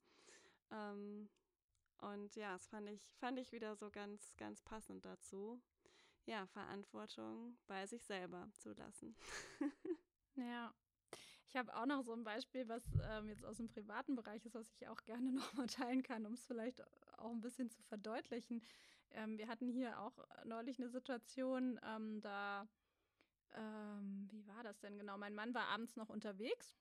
Ähm, 0.73 1.29
und 2.01 2.35
ja, 2.37 2.53
das 2.53 2.67
fand 2.67 2.89
ich, 2.89 3.15
fand 3.17 3.39
ich 3.39 3.53
wieder 3.53 3.77
so 3.77 3.91
ganz, 3.91 4.35
ganz 4.37 4.63
passend 4.63 5.05
dazu. 5.05 5.61
Ja, 6.27 6.47
Verantwortung 6.47 7.57
bei 7.67 7.87
sich 7.87 8.05
selber 8.05 8.49
zu 8.53 8.73
lassen. 8.75 9.17
ja. 10.37 10.75
Ich 11.49 11.57
habe 11.57 11.75
auch 11.75 11.87
noch 11.87 12.03
so 12.03 12.13
ein 12.13 12.25
Beispiel, 12.25 12.69
was 12.69 12.85
ähm, 13.09 13.31
jetzt 13.31 13.45
aus 13.45 13.57
dem 13.57 13.69
privaten 13.69 14.15
Bereich 14.15 14.45
ist, 14.45 14.55
was 14.55 14.71
ich 14.75 14.87
auch 14.89 15.03
gerne 15.05 15.33
nochmal 15.33 15.67
teilen 15.67 16.03
kann, 16.03 16.27
um 16.27 16.35
es 16.35 16.45
vielleicht 16.45 16.83
auch 17.17 17.31
ein 17.31 17.41
bisschen 17.41 17.71
zu 17.71 17.83
verdeutlichen. 17.83 18.63
Ähm, 19.13 19.39
wir 19.39 19.49
hatten 19.49 19.71
hier 19.71 19.99
auch 20.01 20.19
neulich 20.45 20.79
eine 20.79 20.91
Situation, 20.91 21.81
ähm, 21.83 22.21
da, 22.21 22.69
ähm, 23.55 24.29
wie 24.31 24.47
war 24.47 24.63
das 24.63 24.79
denn 24.81 24.99
genau? 24.99 25.17
Mein 25.17 25.35
Mann 25.35 25.55
war 25.55 25.69
abends 25.69 25.97
noch 25.97 26.11
unterwegs, 26.11 26.77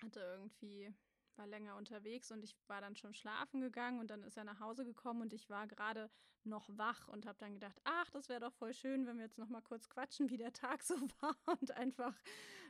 hatte 0.00 0.20
irgendwie 0.20 0.94
war 1.38 1.46
länger 1.46 1.76
unterwegs 1.76 2.30
und 2.30 2.44
ich 2.44 2.56
war 2.66 2.80
dann 2.80 2.96
schon 2.96 3.14
schlafen 3.14 3.60
gegangen 3.60 4.00
und 4.00 4.10
dann 4.10 4.22
ist 4.22 4.36
er 4.36 4.44
nach 4.44 4.60
Hause 4.60 4.84
gekommen 4.84 5.22
und 5.22 5.32
ich 5.32 5.48
war 5.48 5.66
gerade 5.66 6.10
noch 6.44 6.68
wach 6.76 7.08
und 7.08 7.26
habe 7.26 7.38
dann 7.38 7.54
gedacht, 7.54 7.80
ach, 7.84 8.10
das 8.10 8.28
wäre 8.28 8.40
doch 8.40 8.52
voll 8.54 8.74
schön, 8.74 9.06
wenn 9.06 9.16
wir 9.16 9.24
jetzt 9.24 9.38
noch 9.38 9.48
mal 9.48 9.62
kurz 9.62 9.88
quatschen, 9.88 10.30
wie 10.30 10.36
der 10.36 10.52
Tag 10.52 10.82
so 10.82 10.94
war 11.20 11.36
und 11.60 11.70
einfach 11.72 12.14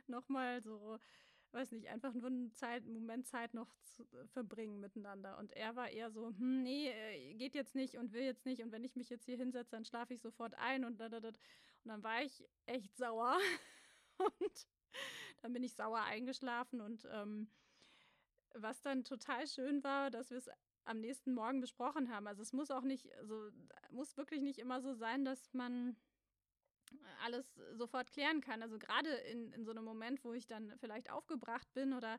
noch 0.07 0.29
mal 0.29 0.61
so 0.61 0.99
weiß 1.51 1.71
nicht, 1.71 1.87
einfach 1.87 2.13
nur 2.13 2.27
einen 2.27 2.51
Zeit, 2.53 2.85
Moment 2.85 3.27
Zeit 3.27 3.53
noch 3.53 3.73
zu 3.83 4.03
äh, 4.03 4.27
verbringen 4.27 4.79
miteinander. 4.79 5.37
Und 5.37 5.51
er 5.53 5.75
war 5.75 5.89
eher 5.89 6.11
so, 6.11 6.27
hm, 6.27 6.63
nee, 6.63 6.89
äh, 6.89 7.33
geht 7.35 7.55
jetzt 7.55 7.75
nicht 7.75 7.97
und 7.97 8.13
will 8.13 8.23
jetzt 8.23 8.45
nicht. 8.45 8.61
Und 8.61 8.71
wenn 8.71 8.83
ich 8.83 8.95
mich 8.95 9.09
jetzt 9.09 9.25
hier 9.25 9.37
hinsetze, 9.37 9.71
dann 9.71 9.85
schlafe 9.85 10.13
ich 10.13 10.21
sofort 10.21 10.53
ein 10.55 10.85
und 10.85 10.99
da, 10.99 11.09
da. 11.09 11.17
Und 11.17 11.37
dann 11.85 12.03
war 12.03 12.21
ich 12.21 12.43
echt 12.65 12.95
sauer. 12.97 13.37
und 14.39 14.67
dann 15.41 15.53
bin 15.53 15.63
ich 15.63 15.73
sauer 15.73 16.01
eingeschlafen 16.01 16.81
und 16.81 17.07
ähm, 17.11 17.49
was 18.55 18.81
dann 18.81 19.03
total 19.03 19.47
schön 19.47 19.83
war, 19.83 20.09
dass 20.09 20.29
wir 20.29 20.37
es 20.37 20.49
am 20.85 20.99
nächsten 20.99 21.33
Morgen 21.33 21.61
besprochen 21.61 22.09
haben. 22.09 22.27
Also 22.27 22.41
es 22.41 22.53
muss 22.53 22.71
auch 22.71 22.83
nicht, 22.83 23.13
also 23.17 23.49
muss 23.91 24.17
wirklich 24.17 24.41
nicht 24.41 24.59
immer 24.59 24.81
so 24.81 24.93
sein, 24.93 25.23
dass 25.23 25.53
man 25.53 25.95
alles 27.23 27.59
sofort 27.73 28.11
klären 28.11 28.41
kann. 28.41 28.63
Also 28.63 28.79
gerade 28.79 29.09
in, 29.09 29.51
in 29.51 29.63
so 29.65 29.71
einem 29.71 29.83
Moment, 29.83 30.23
wo 30.23 30.33
ich 30.33 30.47
dann 30.47 30.73
vielleicht 30.79 31.11
aufgebracht 31.11 31.71
bin 31.73 31.93
oder 31.93 32.17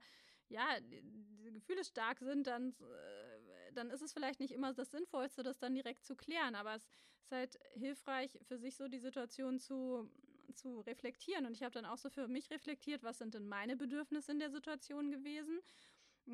ja, 0.49 0.81
die, 0.81 1.03
die 1.03 1.53
Gefühle 1.53 1.85
stark 1.85 2.19
sind, 2.19 2.47
dann, 2.47 2.71
äh, 2.73 3.73
dann 3.73 3.91
ist 3.91 4.03
es 4.03 4.13
vielleicht 4.13 4.41
nicht 4.41 4.53
immer 4.53 4.73
das 4.73 4.91
Sinnvollste, 4.91 5.43
das 5.43 5.59
dann 5.59 5.75
direkt 5.75 6.05
zu 6.05 6.17
klären. 6.17 6.55
Aber 6.55 6.75
es 6.75 6.85
ist 7.23 7.33
halt 7.33 7.59
hilfreich, 7.75 8.39
für 8.43 8.59
sich 8.59 8.77
so 8.77 8.89
die 8.89 8.99
Situation 8.99 9.59
zu, 9.59 10.11
zu 10.55 10.81
reflektieren. 10.81 11.47
Und 11.47 11.57
ich 11.57 11.63
habe 11.63 11.73
dann 11.73 11.87
auch 11.87 11.99
so 11.99 12.11
für 12.11 12.29
mich 12.29 12.51
reflektiert, 12.51 13.03
was 13.03 13.19
sind 13.19 13.35
denn 13.35 13.49
meine 13.49 13.77
Bedürfnisse 13.77 14.33
in 14.33 14.41
der 14.41 14.51
Situation 14.51 15.11
gewesen 15.11 15.61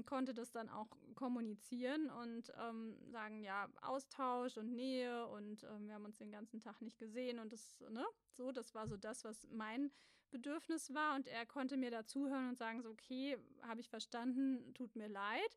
konnte 0.05 0.35
das 0.35 0.51
dann 0.51 0.69
auch 0.69 0.89
kommunizieren 1.15 2.11
und 2.11 2.53
ähm, 2.61 2.97
sagen, 3.11 3.43
ja, 3.43 3.69
Austausch 3.83 4.57
und 4.57 4.75
Nähe 4.75 5.27
und 5.29 5.65
ähm, 5.65 5.87
wir 5.87 5.95
haben 5.95 6.05
uns 6.05 6.19
den 6.19 6.31
ganzen 6.31 6.61
Tag 6.61 6.83
nicht 6.83 6.99
gesehen 6.99 7.39
und 7.39 7.53
das, 7.53 7.81
ne, 7.89 8.05
so, 8.33 8.53
das 8.53 8.75
war 8.75 8.87
so 8.89 8.97
das, 8.97 9.25
was 9.25 9.47
mein 9.51 9.91
Bedürfnis 10.31 10.93
war 10.93 11.15
und 11.17 11.29
er 11.29 11.47
konnte 11.47 11.77
mir 11.77 11.91
dazuhören 11.91 12.49
und 12.51 12.59
sagen, 12.59 12.83
so, 12.83 12.91
okay, 12.91 13.39
habe 13.63 13.81
ich 13.81 13.89
verstanden, 13.89 14.75
tut 14.75 14.97
mir 14.97 15.09
leid. 15.09 15.57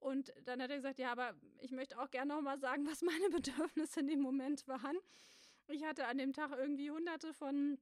Und 0.00 0.32
dann 0.44 0.62
hat 0.62 0.70
er 0.70 0.76
gesagt, 0.76 0.98
ja, 0.98 1.10
aber 1.10 1.34
ich 1.60 1.72
möchte 1.72 1.98
auch 1.98 2.10
gerne 2.10 2.34
nochmal 2.34 2.58
sagen, 2.58 2.86
was 2.86 3.02
meine 3.02 3.30
Bedürfnisse 3.30 4.00
in 4.00 4.08
dem 4.08 4.20
Moment 4.20 4.66
waren. 4.68 4.96
Ich 5.68 5.84
hatte 5.84 6.06
an 6.06 6.18
dem 6.18 6.32
Tag 6.32 6.52
irgendwie 6.56 6.90
hunderte 6.90 7.34
von 7.34 7.78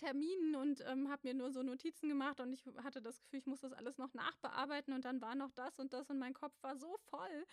Terminen 0.00 0.54
und 0.56 0.82
ähm, 0.86 1.10
habe 1.10 1.28
mir 1.28 1.34
nur 1.34 1.52
so 1.52 1.62
Notizen 1.62 2.08
gemacht 2.08 2.40
und 2.40 2.52
ich 2.52 2.64
hatte 2.82 3.02
das 3.02 3.20
Gefühl, 3.20 3.38
ich 3.38 3.46
muss 3.46 3.60
das 3.60 3.72
alles 3.72 3.98
noch 3.98 4.14
nachbearbeiten 4.14 4.94
und 4.94 5.04
dann 5.04 5.20
war 5.20 5.34
noch 5.34 5.50
das 5.52 5.78
und 5.78 5.92
das 5.92 6.08
und 6.08 6.18
mein 6.18 6.32
Kopf 6.32 6.54
war 6.62 6.76
so 6.76 6.96
voll 7.10 7.46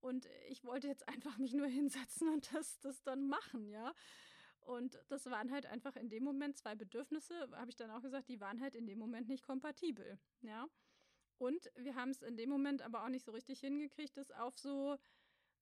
und 0.00 0.28
ich 0.48 0.64
wollte 0.64 0.86
jetzt 0.86 1.08
einfach 1.08 1.38
mich 1.38 1.54
nur 1.54 1.66
hinsetzen 1.78 2.28
und 2.28 2.54
das, 2.54 2.78
das 2.80 3.02
dann 3.02 3.28
machen, 3.28 3.68
ja. 3.68 3.94
Und 4.60 4.98
das 5.08 5.24
waren 5.26 5.50
halt 5.50 5.64
einfach 5.64 5.96
in 5.96 6.10
dem 6.10 6.24
Moment 6.24 6.58
zwei 6.58 6.74
Bedürfnisse, 6.74 7.48
habe 7.52 7.70
ich 7.70 7.76
dann 7.76 7.90
auch 7.90 8.02
gesagt, 8.02 8.28
die 8.28 8.40
waren 8.40 8.60
halt 8.60 8.74
in 8.74 8.86
dem 8.86 8.98
Moment 8.98 9.28
nicht 9.28 9.42
kompatibel, 9.42 10.18
ja. 10.42 10.68
Und 11.38 11.70
wir 11.76 11.94
haben 11.94 12.10
es 12.10 12.20
in 12.20 12.36
dem 12.36 12.50
Moment 12.50 12.82
aber 12.82 13.02
auch 13.04 13.08
nicht 13.08 13.24
so 13.24 13.32
richtig 13.32 13.60
hingekriegt, 13.60 14.16
das 14.16 14.30
auf 14.32 14.58
so, 14.58 14.98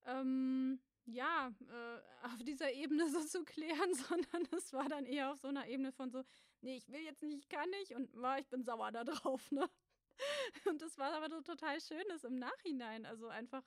ähm, 0.04 0.80
ja, 1.06 1.52
äh, 1.68 2.26
auf 2.26 2.42
dieser 2.42 2.72
Ebene 2.72 3.08
so 3.08 3.20
zu 3.20 3.44
klären, 3.44 3.94
sondern 3.94 4.46
es 4.56 4.72
war 4.72 4.88
dann 4.88 5.06
eher 5.06 5.32
auf 5.32 5.40
so 5.40 5.48
einer 5.48 5.66
Ebene 5.68 5.92
von 5.92 6.10
so, 6.10 6.22
nee, 6.60 6.76
ich 6.76 6.88
will 6.88 7.00
jetzt 7.00 7.22
nicht, 7.22 7.38
ich 7.38 7.48
kann 7.48 7.68
nicht 7.70 7.94
und 7.94 8.10
oh, 8.16 8.34
ich 8.38 8.48
bin 8.48 8.62
sauer 8.62 8.92
da 8.92 9.04
drauf, 9.04 9.50
ne? 9.50 9.68
Und 10.64 10.80
das 10.80 10.96
war 10.96 11.12
aber 11.12 11.28
so 11.28 11.42
total 11.42 11.78
schön, 11.78 12.02
das 12.08 12.24
im 12.24 12.38
Nachhinein, 12.38 13.04
also 13.04 13.28
einfach 13.28 13.62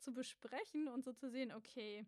zu 0.00 0.12
besprechen 0.12 0.88
und 0.88 1.04
so 1.04 1.12
zu 1.12 1.30
sehen, 1.30 1.52
okay, 1.52 2.04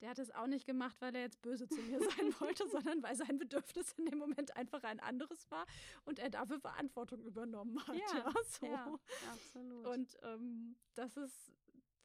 der 0.00 0.10
hat 0.10 0.18
es 0.20 0.30
auch 0.30 0.46
nicht 0.46 0.66
gemacht, 0.66 0.96
weil 1.00 1.14
er 1.14 1.22
jetzt 1.22 1.42
böse 1.42 1.66
zu 1.68 1.80
mir 1.82 1.98
sein 1.98 2.08
wollte, 2.40 2.68
sondern 2.68 3.02
weil 3.02 3.16
sein 3.16 3.36
Bedürfnis 3.38 3.92
in 3.92 4.06
dem 4.06 4.18
Moment 4.18 4.56
einfach 4.56 4.84
ein 4.84 5.00
anderes 5.00 5.50
war 5.50 5.66
und 6.04 6.18
er 6.18 6.30
dafür 6.30 6.60
Verantwortung 6.60 7.24
übernommen 7.24 7.84
hat. 7.86 7.96
Ja, 7.96 8.18
ja, 8.18 8.32
so. 8.44 8.66
ja 8.66 8.98
absolut. 9.32 9.86
Und 9.86 10.18
ähm, 10.22 10.76
das 10.94 11.16
ist 11.16 11.52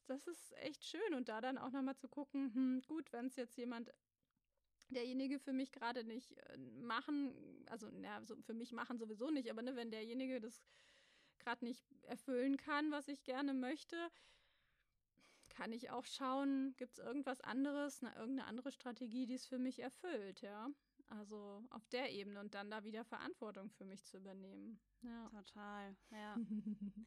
das 0.06 0.26
ist 0.26 0.52
echt 0.58 0.84
schön. 0.84 1.14
Und 1.14 1.28
da 1.28 1.40
dann 1.40 1.58
auch 1.58 1.70
nochmal 1.70 1.96
zu 1.96 2.08
gucken, 2.08 2.54
hm, 2.54 2.82
gut, 2.86 3.12
wenn 3.12 3.26
es 3.26 3.36
jetzt 3.36 3.56
jemand 3.56 3.92
derjenige 4.90 5.38
für 5.38 5.52
mich 5.52 5.72
gerade 5.72 6.04
nicht 6.04 6.32
äh, 6.32 6.58
machen, 6.58 7.64
also 7.68 7.88
na, 7.92 8.24
so 8.24 8.36
für 8.42 8.54
mich 8.54 8.72
machen 8.72 8.98
sowieso 8.98 9.30
nicht, 9.30 9.50
aber 9.50 9.62
ne, 9.62 9.76
wenn 9.76 9.90
derjenige 9.90 10.40
das 10.40 10.62
gerade 11.38 11.64
nicht 11.64 11.84
erfüllen 12.02 12.56
kann, 12.56 12.90
was 12.90 13.08
ich 13.08 13.24
gerne 13.24 13.54
möchte, 13.54 14.10
kann 15.48 15.72
ich 15.72 15.90
auch 15.90 16.06
schauen, 16.06 16.74
gibt 16.76 16.92
es 16.92 16.98
irgendwas 16.98 17.40
anderes, 17.40 18.02
eine, 18.02 18.14
irgendeine 18.14 18.48
andere 18.48 18.72
Strategie, 18.72 19.26
die 19.26 19.34
es 19.34 19.46
für 19.46 19.58
mich 19.58 19.80
erfüllt, 19.80 20.40
ja. 20.40 20.70
Also 21.08 21.62
auf 21.68 21.86
der 21.88 22.10
Ebene 22.10 22.40
und 22.40 22.54
dann 22.54 22.70
da 22.70 22.84
wieder 22.84 23.04
Verantwortung 23.04 23.70
für 23.70 23.84
mich 23.84 24.04
zu 24.04 24.16
übernehmen. 24.16 24.80
Ja. 25.02 25.28
Total, 25.28 25.96
ja. 26.10 26.36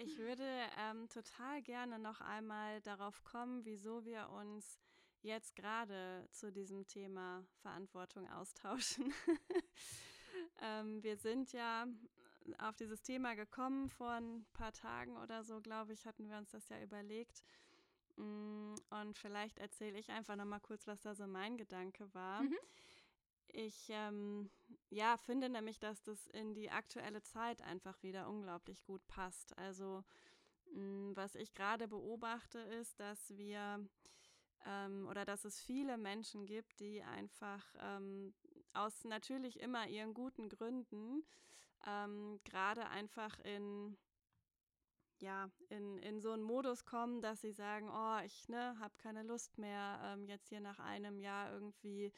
Ich 0.00 0.16
würde 0.16 0.44
ähm, 0.78 1.08
total 1.08 1.60
gerne 1.60 1.98
noch 1.98 2.20
einmal 2.20 2.80
darauf 2.82 3.24
kommen, 3.24 3.64
wieso 3.64 4.04
wir 4.04 4.28
uns 4.30 4.78
jetzt 5.22 5.56
gerade 5.56 6.28
zu 6.30 6.52
diesem 6.52 6.86
Thema 6.86 7.44
Verantwortung 7.62 8.30
austauschen. 8.30 9.12
ähm, 10.62 11.02
wir 11.02 11.16
sind 11.16 11.52
ja 11.52 11.88
auf 12.58 12.76
dieses 12.76 13.02
Thema 13.02 13.34
gekommen 13.34 13.88
vor 13.88 14.12
ein 14.12 14.46
paar 14.52 14.72
Tagen 14.72 15.16
oder 15.16 15.42
so, 15.42 15.60
glaube 15.60 15.94
ich, 15.94 16.06
hatten 16.06 16.28
wir 16.28 16.38
uns 16.38 16.52
das 16.52 16.68
ja 16.68 16.80
überlegt. 16.80 17.42
Mm, 18.14 18.74
und 18.90 19.18
vielleicht 19.18 19.58
erzähle 19.58 19.98
ich 19.98 20.10
einfach 20.12 20.36
noch 20.36 20.44
mal 20.44 20.60
kurz, 20.60 20.86
was 20.86 21.00
da 21.00 21.16
so 21.16 21.26
mein 21.26 21.56
Gedanke 21.56 22.08
war. 22.14 22.42
Mhm. 22.42 22.56
Ich 23.48 23.88
ähm, 23.88 24.48
ja, 24.90 25.16
finde 25.16 25.48
nämlich, 25.48 25.78
dass 25.78 26.02
das 26.02 26.26
in 26.28 26.54
die 26.54 26.70
aktuelle 26.70 27.22
Zeit 27.22 27.62
einfach 27.62 28.02
wieder 28.02 28.28
unglaublich 28.28 28.84
gut 28.84 29.06
passt. 29.06 29.56
Also 29.58 30.04
mh, 30.72 30.80
mm, 30.80 31.16
was 31.16 31.34
ich 31.34 31.54
gerade 31.54 31.88
beobachte, 31.88 32.58
ist, 32.58 32.98
dass 33.00 33.36
wir 33.36 33.86
ähm, 34.66 35.06
oder 35.08 35.24
dass 35.24 35.44
es 35.44 35.60
viele 35.60 35.98
Menschen 35.98 36.46
gibt, 36.46 36.80
die 36.80 37.02
einfach 37.02 37.64
ähm, 37.80 38.34
aus 38.72 39.04
natürlich 39.04 39.60
immer 39.60 39.86
ihren 39.88 40.14
guten 40.14 40.48
Gründen 40.48 41.24
ähm, 41.86 42.40
gerade 42.44 42.88
einfach 42.88 43.38
in 43.40 43.96
ja, 45.20 45.50
in, 45.68 45.98
in 45.98 46.20
so 46.20 46.30
einen 46.30 46.44
Modus 46.44 46.84
kommen, 46.84 47.20
dass 47.20 47.40
sie 47.40 47.50
sagen, 47.50 47.90
oh, 47.90 48.18
ich 48.24 48.48
ne, 48.48 48.78
habe 48.78 48.94
keine 48.98 49.24
Lust 49.24 49.58
mehr, 49.58 50.00
ähm, 50.04 50.24
jetzt 50.26 50.48
hier 50.48 50.60
nach 50.60 50.78
einem 50.78 51.18
Jahr 51.18 51.52
irgendwie 51.52 52.12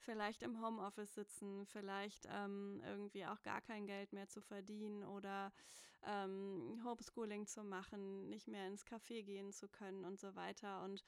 vielleicht 0.00 0.42
im 0.42 0.60
Homeoffice 0.60 1.14
sitzen, 1.14 1.66
vielleicht 1.66 2.26
ähm, 2.30 2.82
irgendwie 2.84 3.26
auch 3.26 3.42
gar 3.42 3.60
kein 3.60 3.86
Geld 3.86 4.12
mehr 4.12 4.28
zu 4.28 4.40
verdienen 4.40 5.04
oder 5.04 5.52
ähm, 6.06 6.80
Homeschooling 6.84 7.46
zu 7.46 7.62
machen, 7.62 8.28
nicht 8.28 8.48
mehr 8.48 8.66
ins 8.66 8.86
Café 8.86 9.22
gehen 9.22 9.52
zu 9.52 9.68
können 9.68 10.04
und 10.04 10.18
so 10.18 10.34
weiter. 10.34 10.82
Und 10.82 11.04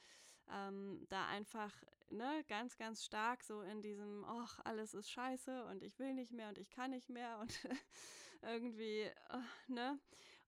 ähm, 0.51 1.07
da 1.09 1.27
einfach 1.29 1.73
ne, 2.11 2.45
ganz, 2.49 2.77
ganz 2.77 3.05
stark 3.05 3.43
so 3.43 3.63
in 3.63 3.81
diesem, 3.83 4.25
ach, 4.25 4.61
alles 4.65 4.95
ist 4.95 5.11
scheiße 5.11 5.65
und 5.67 5.83
ich 5.83 5.99
will 5.99 6.15
nicht 6.15 6.33
mehr 6.33 6.49
und 6.49 6.59
ich 6.59 6.71
kann 6.71 6.91
nicht 6.91 7.09
mehr 7.09 7.39
und 7.39 7.59
irgendwie, 8.43 9.11
oh, 9.33 9.73
ne? 9.73 9.99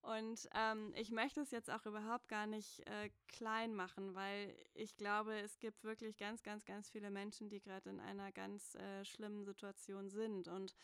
Und 0.05 0.47
ähm, 0.53 0.93
ich 0.95 1.09
möchte 1.09 1.41
es 1.41 1.49
jetzt 1.49 1.71
auch 1.71 1.83
überhaupt 1.87 2.27
gar 2.27 2.45
nicht 2.45 2.85
äh, 2.87 3.09
klein 3.27 3.73
machen, 3.73 4.13
weil 4.13 4.55
ich 4.75 4.95
glaube, 4.97 5.33
es 5.39 5.57
gibt 5.57 5.83
wirklich 5.83 6.15
ganz, 6.17 6.43
ganz, 6.43 6.63
ganz 6.63 6.91
viele 6.91 7.09
Menschen, 7.09 7.49
die 7.49 7.59
gerade 7.59 7.89
in 7.89 7.99
einer 7.99 8.31
ganz 8.31 8.75
äh, 8.75 9.03
schlimmen 9.03 9.43
Situation 9.45 10.11
sind. 10.11 10.47
Und 10.47 10.75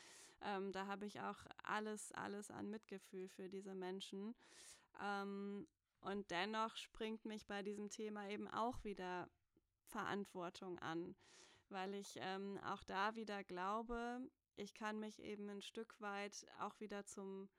ähm, 0.42 0.72
da 0.72 0.88
habe 0.88 1.06
ich 1.06 1.22
auch 1.22 1.38
alles, 1.64 2.12
alles 2.14 2.50
an 2.50 2.72
Mitgefühl 2.72 3.30
für 3.30 3.48
diese 3.48 3.76
Menschen. 3.76 4.34
Ähm, 5.00 5.68
und 6.00 6.32
dennoch 6.32 6.76
springt 6.76 7.24
mich 7.24 7.46
bei 7.46 7.62
diesem 7.62 7.92
Thema 7.92 8.28
eben 8.28 8.48
auch 8.48 8.84
wieder 8.84 9.30
Verantwortung 9.86 10.80
an, 10.80 11.16
weil 11.70 11.94
ich 11.94 12.16
ähm, 12.20 12.60
auch 12.66 12.84
da 12.86 13.14
wieder 13.14 13.44
glaube, 13.44 14.20
ich 14.56 14.74
kann 14.74 15.00
mich 15.00 15.22
eben 15.22 15.48
ein 15.48 15.62
Stück 15.62 16.02
weit 16.02 16.48
auch 16.60 16.80
wieder 16.80 17.06
zum 17.06 17.50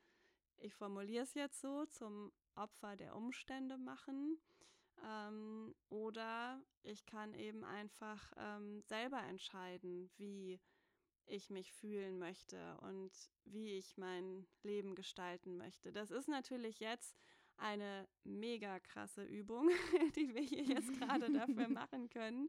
ich 0.63 0.75
formuliere 0.75 1.25
es 1.25 1.35
jetzt 1.35 1.61
so, 1.61 1.87
zum 1.87 2.33
Opfer 2.55 2.97
der 2.97 3.17
Umstände 3.17 3.79
machen. 3.79 4.39
Ähm, 5.05 5.75
oder 5.89 6.63
ich 6.83 7.07
kann 7.07 7.35
eben 7.35 7.65
einfach 7.65 8.33
ähm, 8.37 8.83
selber 8.83 9.21
entscheiden, 9.23 10.11
wie 10.17 10.61
ich 11.27 11.51
mich 11.51 11.73
fühlen 11.73 12.19
möchte 12.19 12.79
und 12.81 13.13
wie 13.45 13.79
ich 13.79 13.97
mein 13.97 14.47
Leben 14.63 14.95
gestalten 14.95 15.57
möchte. 15.57 15.93
Das 15.93 16.11
ist 16.11 16.29
natürlich 16.29 16.81
jetzt 16.81 17.17
eine 17.57 18.09
mega 18.25 18.81
krasse 18.81 19.25
Übung, 19.25 19.69
die 20.17 20.35
wir 20.35 20.43
hier 20.43 20.65
jetzt 20.65 20.93
gerade 20.99 21.33
dafür 21.33 21.69
machen 21.69 22.09
können 22.09 22.49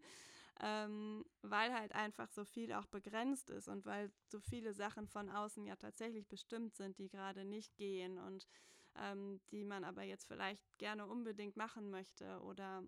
ähm, 0.62 1.26
weil 1.42 1.74
halt 1.74 1.94
einfach 1.94 2.30
so 2.30 2.46
viel 2.46 2.74
auch 2.74 2.86
begrenzt 2.86 3.50
ist 3.50 3.68
und 3.68 3.86
weil 3.86 4.12
so 4.28 4.40
viele 4.40 4.74
Sachen 4.74 5.08
von 5.08 5.30
außen 5.30 5.66
ja 5.66 5.76
tatsächlich 5.76 6.28
bestimmt 6.28 6.76
sind, 6.76 6.98
die 7.00 7.10
gerade 7.10 7.44
nicht 7.46 7.76
gehen 7.76 8.18
und 8.20 8.48
ähm, 8.96 9.42
die 9.52 9.64
man 9.64 9.84
aber 9.84 10.04
jetzt 10.04 10.28
vielleicht 10.28 10.62
gerne 10.78 11.08
unbedingt 11.08 11.58
machen 11.58 11.90
möchte 11.90 12.40
oder 12.42 12.84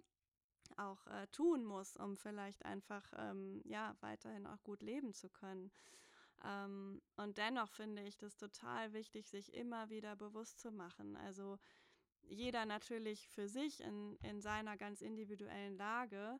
auch 0.78 1.06
äh, 1.08 1.28
tun 1.28 1.64
muss, 1.64 1.96
um 1.98 2.16
vielleicht 2.18 2.66
einfach 2.66 3.12
ähm, 3.18 3.62
ja 3.66 3.96
weiterhin 4.02 4.46
auch 4.46 4.62
gut 4.64 4.82
leben 4.82 5.14
zu 5.14 5.30
können. 5.30 5.72
Ähm, 6.44 7.02
und 7.16 7.38
dennoch 7.38 7.72
finde 7.72 8.04
ich 8.04 8.18
das 8.18 8.38
total 8.38 8.94
wichtig, 8.94 9.28
sich 9.28 9.54
immer 9.54 9.90
wieder 9.90 10.16
bewusst 10.16 10.60
zu 10.60 10.72
machen. 10.72 11.16
Also 11.18 11.58
jeder 12.24 12.66
natürlich 12.66 13.28
für 13.30 13.48
sich 13.48 13.82
in, 13.82 14.18
in 14.18 14.42
seiner 14.42 14.78
ganz 14.78 15.02
individuellen 15.02 15.78
Lage, 15.78 16.40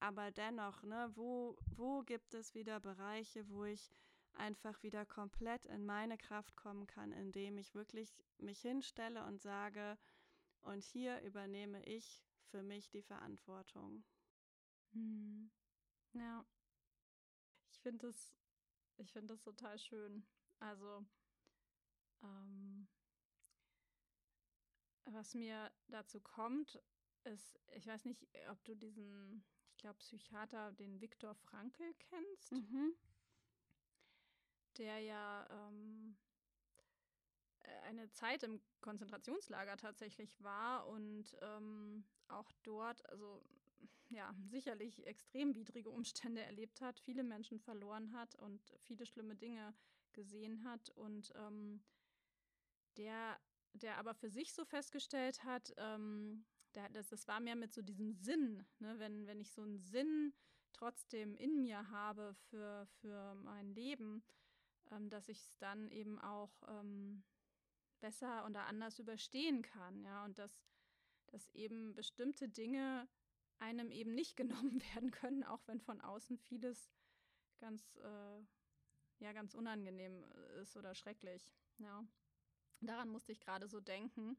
aber 0.00 0.30
dennoch, 0.30 0.82
ne, 0.82 1.10
wo, 1.14 1.56
wo 1.76 2.02
gibt 2.02 2.34
es 2.34 2.54
wieder 2.54 2.80
Bereiche, 2.80 3.48
wo 3.48 3.64
ich 3.64 3.90
einfach 4.34 4.82
wieder 4.82 5.04
komplett 5.06 5.66
in 5.66 5.84
meine 5.84 6.18
Kraft 6.18 6.56
kommen 6.56 6.86
kann, 6.86 7.12
indem 7.12 7.58
ich 7.58 7.74
wirklich 7.74 8.14
mich 8.38 8.60
hinstelle 8.60 9.24
und 9.24 9.40
sage, 9.40 9.98
und 10.62 10.84
hier 10.84 11.20
übernehme 11.20 11.82
ich 11.84 12.24
für 12.50 12.62
mich 12.62 12.90
die 12.90 13.02
Verantwortung. 13.02 14.04
Hm. 14.92 15.50
Ja. 16.12 16.44
Ich 17.70 17.78
finde 17.80 18.08
das, 18.08 18.34
ich 18.96 19.12
finde 19.12 19.34
das 19.34 19.42
total 19.42 19.78
schön. 19.78 20.26
Also, 20.58 21.06
ähm, 22.22 22.88
was 25.04 25.34
mir 25.34 25.70
dazu 25.88 26.20
kommt, 26.20 26.80
ist, 27.26 27.58
ich 27.74 27.86
weiß 27.86 28.04
nicht, 28.04 28.26
ob 28.50 28.62
du 28.64 28.74
diesen, 28.74 29.44
ich 29.70 29.76
glaube, 29.78 29.98
Psychiater, 29.98 30.72
den 30.72 31.00
Viktor 31.00 31.34
Frankl 31.34 31.92
kennst, 31.98 32.52
mhm. 32.52 32.94
der 34.78 35.00
ja 35.00 35.46
ähm, 35.50 36.16
äh, 37.60 37.80
eine 37.82 38.10
Zeit 38.10 38.42
im 38.42 38.60
Konzentrationslager 38.80 39.76
tatsächlich 39.76 40.40
war 40.42 40.86
und 40.88 41.36
ähm, 41.42 42.04
auch 42.28 42.50
dort, 42.62 43.08
also 43.10 43.44
ja, 44.10 44.34
sicherlich 44.44 45.04
extrem 45.06 45.54
widrige 45.54 45.90
Umstände 45.90 46.42
erlebt 46.42 46.80
hat, 46.80 47.00
viele 47.00 47.24
Menschen 47.24 47.58
verloren 47.58 48.12
hat 48.12 48.36
und 48.36 48.60
viele 48.82 49.04
schlimme 49.04 49.34
Dinge 49.34 49.74
gesehen 50.12 50.64
hat 50.64 50.90
und 50.90 51.32
ähm, 51.36 51.82
der, 52.96 53.38
der 53.72 53.98
aber 53.98 54.14
für 54.14 54.30
sich 54.30 54.52
so 54.52 54.64
festgestellt 54.64 55.44
hat, 55.44 55.74
ähm, 55.76 56.44
das, 56.92 57.08
das 57.08 57.26
war 57.26 57.40
mehr 57.40 57.56
mit 57.56 57.72
so 57.72 57.82
diesem 57.82 58.12
Sinn, 58.12 58.64
ne? 58.78 58.98
wenn, 58.98 59.26
wenn 59.26 59.40
ich 59.40 59.50
so 59.50 59.62
einen 59.62 59.78
Sinn 59.78 60.34
trotzdem 60.72 61.34
in 61.34 61.62
mir 61.62 61.90
habe 61.90 62.34
für, 62.50 62.86
für 63.00 63.34
mein 63.34 63.70
Leben, 63.70 64.22
ähm, 64.90 65.08
dass 65.08 65.28
ich 65.28 65.38
es 65.38 65.58
dann 65.58 65.90
eben 65.90 66.18
auch 66.18 66.52
ähm, 66.68 67.24
besser 68.00 68.44
oder 68.46 68.66
anders 68.66 68.98
überstehen 68.98 69.62
kann, 69.62 70.04
ja, 70.04 70.24
und 70.24 70.38
dass, 70.38 70.66
dass 71.28 71.50
eben 71.54 71.94
bestimmte 71.94 72.48
Dinge 72.48 73.08
einem 73.58 73.90
eben 73.90 74.14
nicht 74.14 74.36
genommen 74.36 74.82
werden 74.94 75.10
können, 75.10 75.44
auch 75.44 75.66
wenn 75.66 75.80
von 75.80 76.00
außen 76.00 76.36
vieles 76.36 76.90
ganz, 77.58 77.96
äh, 77.96 78.40
ja, 79.18 79.32
ganz 79.32 79.54
unangenehm 79.54 80.24
ist 80.60 80.76
oder 80.76 80.94
schrecklich, 80.94 81.54
ja. 81.78 82.06
Daran 82.82 83.08
musste 83.08 83.32
ich 83.32 83.40
gerade 83.40 83.66
so 83.68 83.80
denken 83.80 84.36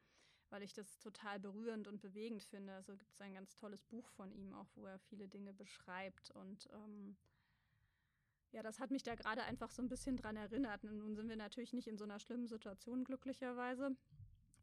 weil 0.49 0.63
ich 0.63 0.73
das 0.73 0.99
total 0.99 1.39
berührend 1.39 1.87
und 1.87 2.01
bewegend 2.01 2.43
finde. 2.43 2.73
Also 2.73 2.95
gibt 2.95 3.13
es 3.13 3.21
ein 3.21 3.33
ganz 3.33 3.55
tolles 3.55 3.83
Buch 3.83 4.09
von 4.09 4.31
ihm 4.31 4.53
auch, 4.53 4.67
wo 4.75 4.85
er 4.85 4.99
viele 4.99 5.27
Dinge 5.27 5.53
beschreibt 5.53 6.31
und 6.31 6.67
ähm, 6.73 7.17
ja, 8.51 8.63
das 8.63 8.79
hat 8.79 8.91
mich 8.91 9.03
da 9.03 9.15
gerade 9.15 9.43
einfach 9.43 9.71
so 9.71 9.81
ein 9.81 9.89
bisschen 9.89 10.17
dran 10.17 10.37
erinnert. 10.37 10.83
Und 10.85 10.97
nun 10.97 11.15
sind 11.15 11.29
wir 11.29 11.35
natürlich 11.35 11.73
nicht 11.73 11.87
in 11.87 11.97
so 11.97 12.05
einer 12.05 12.19
schlimmen 12.19 12.47
Situation, 12.47 13.03
glücklicherweise. 13.03 13.95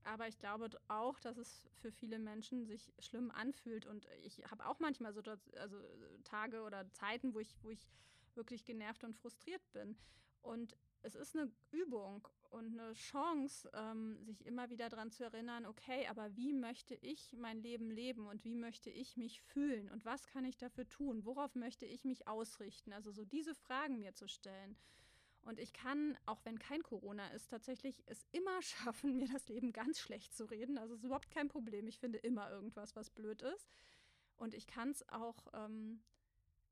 Aber 0.05 0.28
ich 0.28 0.39
glaube 0.39 0.68
auch, 0.89 1.18
dass 1.20 1.39
es 1.39 1.62
für 1.80 1.91
viele 1.91 2.18
Menschen 2.18 2.66
sich 2.66 2.93
schlimm 2.99 3.30
anfühlt. 3.30 3.87
Und 3.87 4.07
ich 4.22 4.43
habe 4.51 4.66
auch 4.66 4.78
manchmal 4.78 5.12
so 5.12 5.22
also 5.22 5.78
Tage 6.24 6.62
oder 6.62 6.91
Zeiten, 6.93 7.35
wo 7.35 7.41
ich, 7.41 7.57
wo 7.62 7.70
ich 7.70 7.87
wirklich 8.35 8.64
genervt 8.64 9.05
und 9.05 9.14
frustriert 9.14 9.62
bin. 9.72 9.97
Und 10.43 10.76
es 11.05 11.14
ist 11.14 11.36
eine 11.36 11.50
Übung 11.70 12.26
und 12.50 12.78
eine 12.78 12.94
Chance, 12.94 13.70
ähm, 13.74 14.18
sich 14.22 14.46
immer 14.46 14.70
wieder 14.70 14.88
daran 14.88 15.11
zu 15.11 15.24
erinnern, 15.24 15.66
okay, 15.66 16.07
aber 16.09 16.34
wie 16.36 16.52
möchte 16.52 16.94
ich 16.94 17.34
mein 17.36 17.61
Leben 17.61 17.90
leben 17.90 18.26
und 18.26 18.44
wie 18.44 18.55
möchte 18.55 18.90
ich 18.90 19.16
mich 19.16 19.42
fühlen 19.42 19.90
und 19.90 20.05
was 20.05 20.26
kann 20.26 20.44
ich 20.44 20.57
dafür 20.57 20.88
tun? 20.88 21.24
Worauf 21.24 21.55
möchte 21.57 21.84
ich 21.84 22.05
mich 22.05 22.26
ausrichten? 22.26 22.92
Also 22.92 23.12
so 23.12 23.24
diese 23.24 23.55
Fragen 23.55 23.98
mir 23.98 24.14
zu 24.14 24.28
stellen. 24.28 24.76
Und 25.42 25.59
ich 25.59 25.74
kann, 25.74 26.16
auch 26.24 26.40
wenn 26.44 26.59
kein 26.59 26.82
Corona 26.82 27.28
ist, 27.28 27.50
tatsächlich 27.50 28.02
es 28.07 28.24
immer 28.32 28.62
schaffen, 28.62 29.16
mir 29.16 29.28
das 29.28 29.46
Leben 29.48 29.72
ganz 29.72 29.98
schlecht 29.98 30.34
zu 30.34 30.46
reden. 30.46 30.78
Also 30.78 30.94
es 30.94 31.00
ist 31.00 31.07
überhaupt 31.07 31.30
kein 31.30 31.48
Problem. 31.48 31.86
Ich 31.86 31.98
finde 31.98 32.18
immer 32.18 32.50
irgendwas, 32.50 32.96
was 32.96 33.11
blöd 33.11 33.42
ist. 33.42 33.68
Und 34.36 34.55
ich 34.55 34.66
kann 34.66 34.90
es 34.90 35.07
auch 35.11 35.46
ähm, 35.52 36.02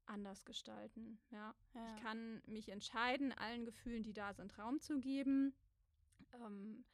anders 0.07 0.45
gestalten. 0.45 1.19
Ja? 1.31 1.55
ja? 1.75 1.97
Ich 1.97 2.03
kann 2.03 2.43
mich 2.47 2.69
entscheiden, 2.69 3.33
allen 3.33 3.65
Gefühlen, 3.65 4.03
die 4.03 4.13
da 4.13 4.35
sind, 4.35 4.57
Raum 4.59 4.81
zu 4.81 4.99
geben. 4.99 5.55
Ähm, 6.33 6.85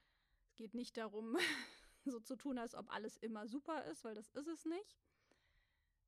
es 0.47 0.55
geht 0.57 0.75
nicht 0.75 0.97
darum, 0.97 1.37
so 2.05 2.21
zu 2.21 2.37
tun, 2.37 2.59
als 2.59 2.75
ob 2.75 2.93
alles 2.93 3.17
immer 3.17 3.47
super 3.49 3.85
ist, 3.87 4.05
weil 4.05 4.15
das 4.15 4.31
ist 4.31 4.47
es 4.47 4.65
nicht. 4.65 4.99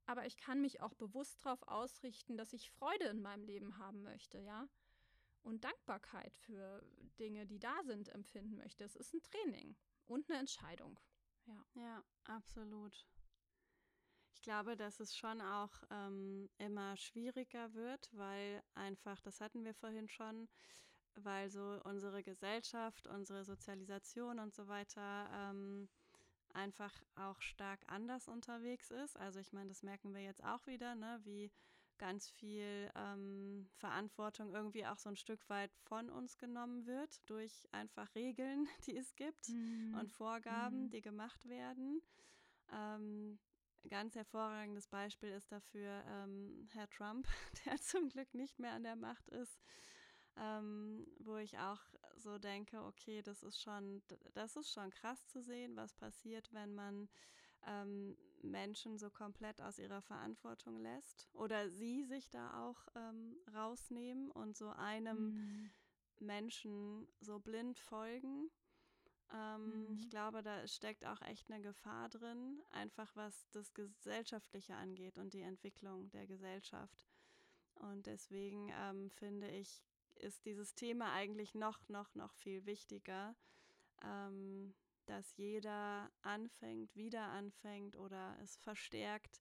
Aber 0.07 0.27
ich 0.27 0.37
kann 0.37 0.61
mich 0.61 0.81
auch 0.81 0.95
bewusst 0.95 1.45
darauf 1.45 1.63
ausrichten, 1.69 2.37
dass 2.37 2.53
ich 2.53 2.71
Freude 2.71 3.07
in 3.07 3.23
meinem 3.23 3.45
Leben 3.45 3.79
haben 3.79 4.03
möchte, 4.03 4.39
ja. 4.39 4.69
Und 5.43 5.65
Dankbarkeit 5.65 6.37
für 6.37 6.85
Dinge, 7.19 7.47
die 7.47 7.59
da 7.59 7.83
sind, 7.85 8.09
empfinden 8.09 8.57
möchte. 8.57 8.85
Es 8.85 8.97
ist 8.97 9.15
ein 9.15 9.23
Training 9.23 9.77
und 10.07 10.29
eine 10.29 10.39
Entscheidung. 10.39 10.99
Ja. 11.47 11.65
Ja, 11.75 12.05
absolut. 12.25 13.07
Ich 14.33 14.43
glaube, 14.43 14.77
dass 14.77 15.01
es 15.01 15.17
schon 15.17 15.41
auch 15.41 15.73
ähm, 15.91 16.49
immer 16.59 16.97
schwieriger 16.97 17.75
wird, 17.75 18.09
weil 18.13 18.63
einfach, 18.75 19.21
das 19.21 19.41
hatten 19.41 19.65
wir 19.65 19.75
vorhin 19.75 20.09
schon, 20.09 20.49
weil 21.15 21.51
so 21.51 21.81
unsere 21.85 22.23
Gesellschaft, 22.23 23.07
unsere 23.07 23.45
Sozialisation 23.45 24.39
und 24.39 24.55
so 24.55 24.69
weiter 24.69 25.29
ähm, 25.33 25.89
einfach 26.55 26.93
auch 27.17 27.41
stark 27.41 27.81
anders 27.87 28.29
unterwegs 28.29 28.91
ist. 28.91 29.17
Also 29.17 29.41
ich 29.41 29.53
meine, 29.53 29.69
das 29.69 29.83
merken 29.83 30.15
wir 30.15 30.23
jetzt 30.23 30.45
auch 30.45 30.67
wieder, 30.67 30.95
ne, 30.95 31.21
wie 31.25 31.51
ganz 31.99 32.31
viel 32.31 32.91
ähm, 32.95 33.69
Verantwortung 33.77 34.55
irgendwie 34.55 34.87
auch 34.87 34.97
so 34.97 35.11
ein 35.11 35.17
Stück 35.17 35.47
weit 35.51 35.71
von 35.83 36.09
uns 36.09 36.39
genommen 36.39 36.87
wird 36.87 37.21
durch 37.29 37.69
einfach 37.73 38.15
Regeln, 38.15 38.67
die 38.87 38.97
es 38.97 39.15
gibt 39.17 39.51
mhm. 39.51 39.97
und 40.01 40.11
Vorgaben, 40.11 40.85
mhm. 40.85 40.91
die 40.91 41.03
gemacht 41.03 41.47
werden. 41.49 42.01
Ähm, 42.73 43.39
ganz 43.89 44.15
hervorragendes 44.15 44.89
Beispiel 44.89 45.31
ist 45.31 45.51
dafür 45.51 46.03
ähm, 46.07 46.69
Herr 46.73 46.89
Trump, 46.91 47.27
der 47.67 47.77
zum 47.79 48.09
Glück 48.09 48.35
nicht 48.35 48.59
mehr 48.59 48.73
an 48.73 48.83
der 48.83 48.97
Macht 48.97 49.29
ist, 49.29 49.61
ähm, 50.37 51.07
wo 51.19 51.37
ich 51.37 51.59
auch 51.59 51.81
so 52.17 52.39
denke, 52.39 52.83
okay, 52.85 53.23
das 53.23 53.43
ist 53.43 53.61
schon, 53.61 54.03
das 54.35 54.57
ist 54.57 54.73
schon 54.73 54.91
krass 54.91 55.27
zu 55.29 55.43
sehen, 55.43 55.77
was 55.77 55.95
passiert, 55.95 56.53
wenn 56.53 56.75
man 56.75 57.09
ähm, 57.67 58.17
Menschen 58.43 58.99
so 58.99 59.11
komplett 59.11 59.61
aus 59.61 59.79
ihrer 59.79 60.03
Verantwortung 60.03 60.79
lässt 60.79 61.29
oder 61.33 61.71
sie 61.71 62.05
sich 62.05 62.31
da 62.31 62.67
auch 62.67 62.87
ähm, 62.95 63.37
rausnehmen 63.55 64.31
und 64.31 64.57
so 64.57 64.71
einem 64.71 65.35
mhm. 65.35 65.71
Menschen 66.21 67.09
so 67.21 67.39
blind 67.39 67.79
folgen. 67.79 68.51
Ähm, 69.33 69.87
mhm. 69.89 69.99
Ich 69.99 70.11
glaube, 70.11 70.43
da 70.43 70.67
steckt 70.67 71.05
auch 71.05 71.21
echt 71.23 71.51
eine 71.51 71.63
Gefahr 71.63 72.09
drin, 72.09 72.63
einfach 72.71 73.15
was 73.17 73.49
das 73.51 73.73
Gesellschaftliche 73.75 74.75
angeht 74.75 75.19
und 75.19 75.35
die 75.35 75.43
Entwicklung 75.43 76.11
der 76.11 76.27
Gesellschaft. 76.27 77.07
Und 77.75 78.07
deswegen 78.07 78.71
ähm, 78.75 79.11
finde 79.11 79.49
ich, 79.49 79.83
ist 80.17 80.45
dieses 80.45 80.75
Thema 80.75 81.13
eigentlich 81.13 81.55
noch, 81.55 81.89
noch, 81.89 82.15
noch 82.15 82.35
viel 82.35 82.67
wichtiger, 82.67 83.35
ähm, 84.03 84.75
dass 85.07 85.37
jeder 85.37 86.11
anfängt, 86.23 86.95
wieder 86.95 87.23
anfängt 87.29 87.97
oder 87.97 88.37
es 88.43 88.57
verstärkt, 88.57 89.41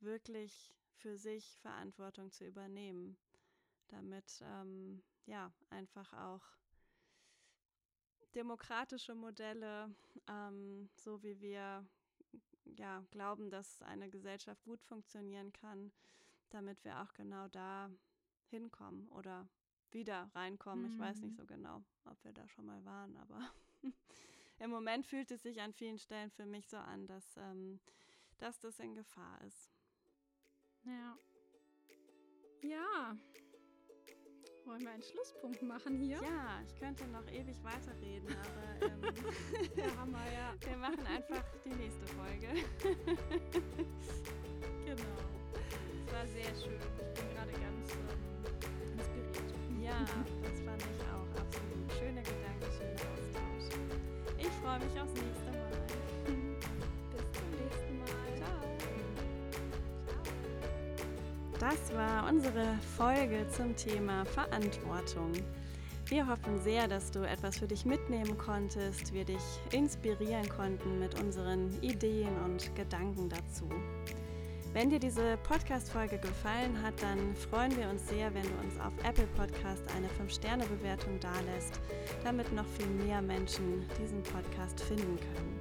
wirklich 0.00 0.72
für 0.94 1.18
sich 1.18 1.58
Verantwortung 1.60 2.30
zu 2.30 2.46
übernehmen, 2.46 3.16
damit 3.88 4.42
ähm, 4.42 5.02
ja 5.26 5.52
einfach 5.70 6.12
auch 6.12 6.42
demokratische 8.34 9.14
Modelle, 9.14 9.94
ähm, 10.28 10.88
so 10.96 11.22
wie 11.22 11.40
wir 11.40 11.86
ja 12.76 13.04
glauben, 13.10 13.50
dass 13.50 13.82
eine 13.82 14.10
Gesellschaft 14.10 14.64
gut 14.64 14.82
funktionieren 14.82 15.52
kann, 15.52 15.92
damit 16.50 16.84
wir 16.84 17.00
auch 17.00 17.12
genau 17.14 17.48
da 17.48 17.90
hinkommen 18.46 19.08
oder 19.08 19.48
wieder 19.90 20.30
reinkommen. 20.34 20.86
Mhm. 20.86 20.92
Ich 20.92 20.98
weiß 20.98 21.20
nicht 21.20 21.32
mhm. 21.32 21.36
so 21.36 21.46
genau, 21.46 21.82
ob 22.04 22.22
wir 22.24 22.32
da 22.32 22.48
schon 22.48 22.66
mal 22.66 22.84
waren, 22.84 23.16
aber 23.16 23.50
im 24.58 24.70
Moment 24.70 25.06
fühlt 25.06 25.30
es 25.30 25.42
sich 25.42 25.60
an 25.60 25.72
vielen 25.72 25.98
Stellen 25.98 26.30
für 26.30 26.46
mich 26.46 26.68
so 26.68 26.76
an, 26.76 27.06
dass, 27.06 27.36
ähm, 27.36 27.80
dass 28.38 28.58
das 28.58 28.78
in 28.80 28.94
Gefahr 28.94 29.40
ist. 29.42 29.70
Ja. 30.84 31.16
Ja. 32.62 33.16
Wollen 34.66 34.80
wir 34.80 34.92
einen 34.92 35.02
Schlusspunkt 35.02 35.60
machen 35.62 35.98
hier? 35.98 36.16
Ja, 36.22 36.62
ich 36.66 36.74
könnte 36.78 37.04
noch 37.08 37.26
ewig 37.30 37.62
weiterreden, 37.62 38.28
aber 38.30 38.86
ähm, 38.86 39.14
ja, 39.76 39.96
Hammer, 39.96 40.24
ja. 40.32 40.54
wir 40.58 40.76
machen 40.78 41.06
einfach 41.06 41.44
die 41.64 41.74
nächste 41.74 42.06
Folge. 42.06 42.48
genau. 44.86 45.18
Es 46.06 46.12
war 46.12 46.26
sehr 46.28 46.54
schön. 46.56 46.80
Ich 46.80 47.20
bin 47.20 47.28
gerade 47.34 47.52
ganz 47.52 47.92
ähm, 47.92 48.96
inspiriert. 48.96 49.84
Ja, 49.84 50.00
das 50.42 50.60
fand 50.60 50.82
ich 50.82 51.00
auch 51.12 51.28
absolut. 51.38 51.92
Schöner 51.98 52.22
Gedanke, 52.22 52.66
schöner 52.78 53.04
Austausch. 53.12 53.68
Ich 54.38 54.48
freue 54.48 54.78
mich 54.78 54.98
aufs 54.98 55.12
nächste 55.12 55.43
Das 61.64 61.96
war 61.96 62.28
unsere 62.28 62.76
Folge 62.94 63.46
zum 63.56 63.74
Thema 63.74 64.26
Verantwortung. 64.26 65.32
Wir 66.04 66.28
hoffen 66.28 66.60
sehr, 66.62 66.86
dass 66.88 67.10
du 67.10 67.26
etwas 67.26 67.56
für 67.56 67.66
dich 67.66 67.86
mitnehmen 67.86 68.36
konntest, 68.36 69.14
wir 69.14 69.24
dich 69.24 69.40
inspirieren 69.72 70.46
konnten 70.50 70.98
mit 70.98 71.18
unseren 71.22 71.70
Ideen 71.80 72.36
und 72.44 72.76
Gedanken 72.76 73.30
dazu. 73.30 73.66
Wenn 74.74 74.90
dir 74.90 74.98
diese 74.98 75.38
Podcast-Folge 75.38 76.18
gefallen 76.18 76.82
hat, 76.82 77.00
dann 77.00 77.34
freuen 77.34 77.74
wir 77.78 77.88
uns 77.88 78.06
sehr, 78.08 78.34
wenn 78.34 78.42
du 78.42 78.62
uns 78.62 78.78
auf 78.78 78.92
Apple 79.02 79.28
Podcast 79.34 79.84
eine 79.96 80.08
5-Sterne-Bewertung 80.08 81.18
dalässt, 81.18 81.80
damit 82.24 82.52
noch 82.52 82.66
viel 82.76 83.06
mehr 83.06 83.22
Menschen 83.22 83.88
diesen 83.98 84.22
Podcast 84.22 84.82
finden 84.82 85.16
können. 85.16 85.53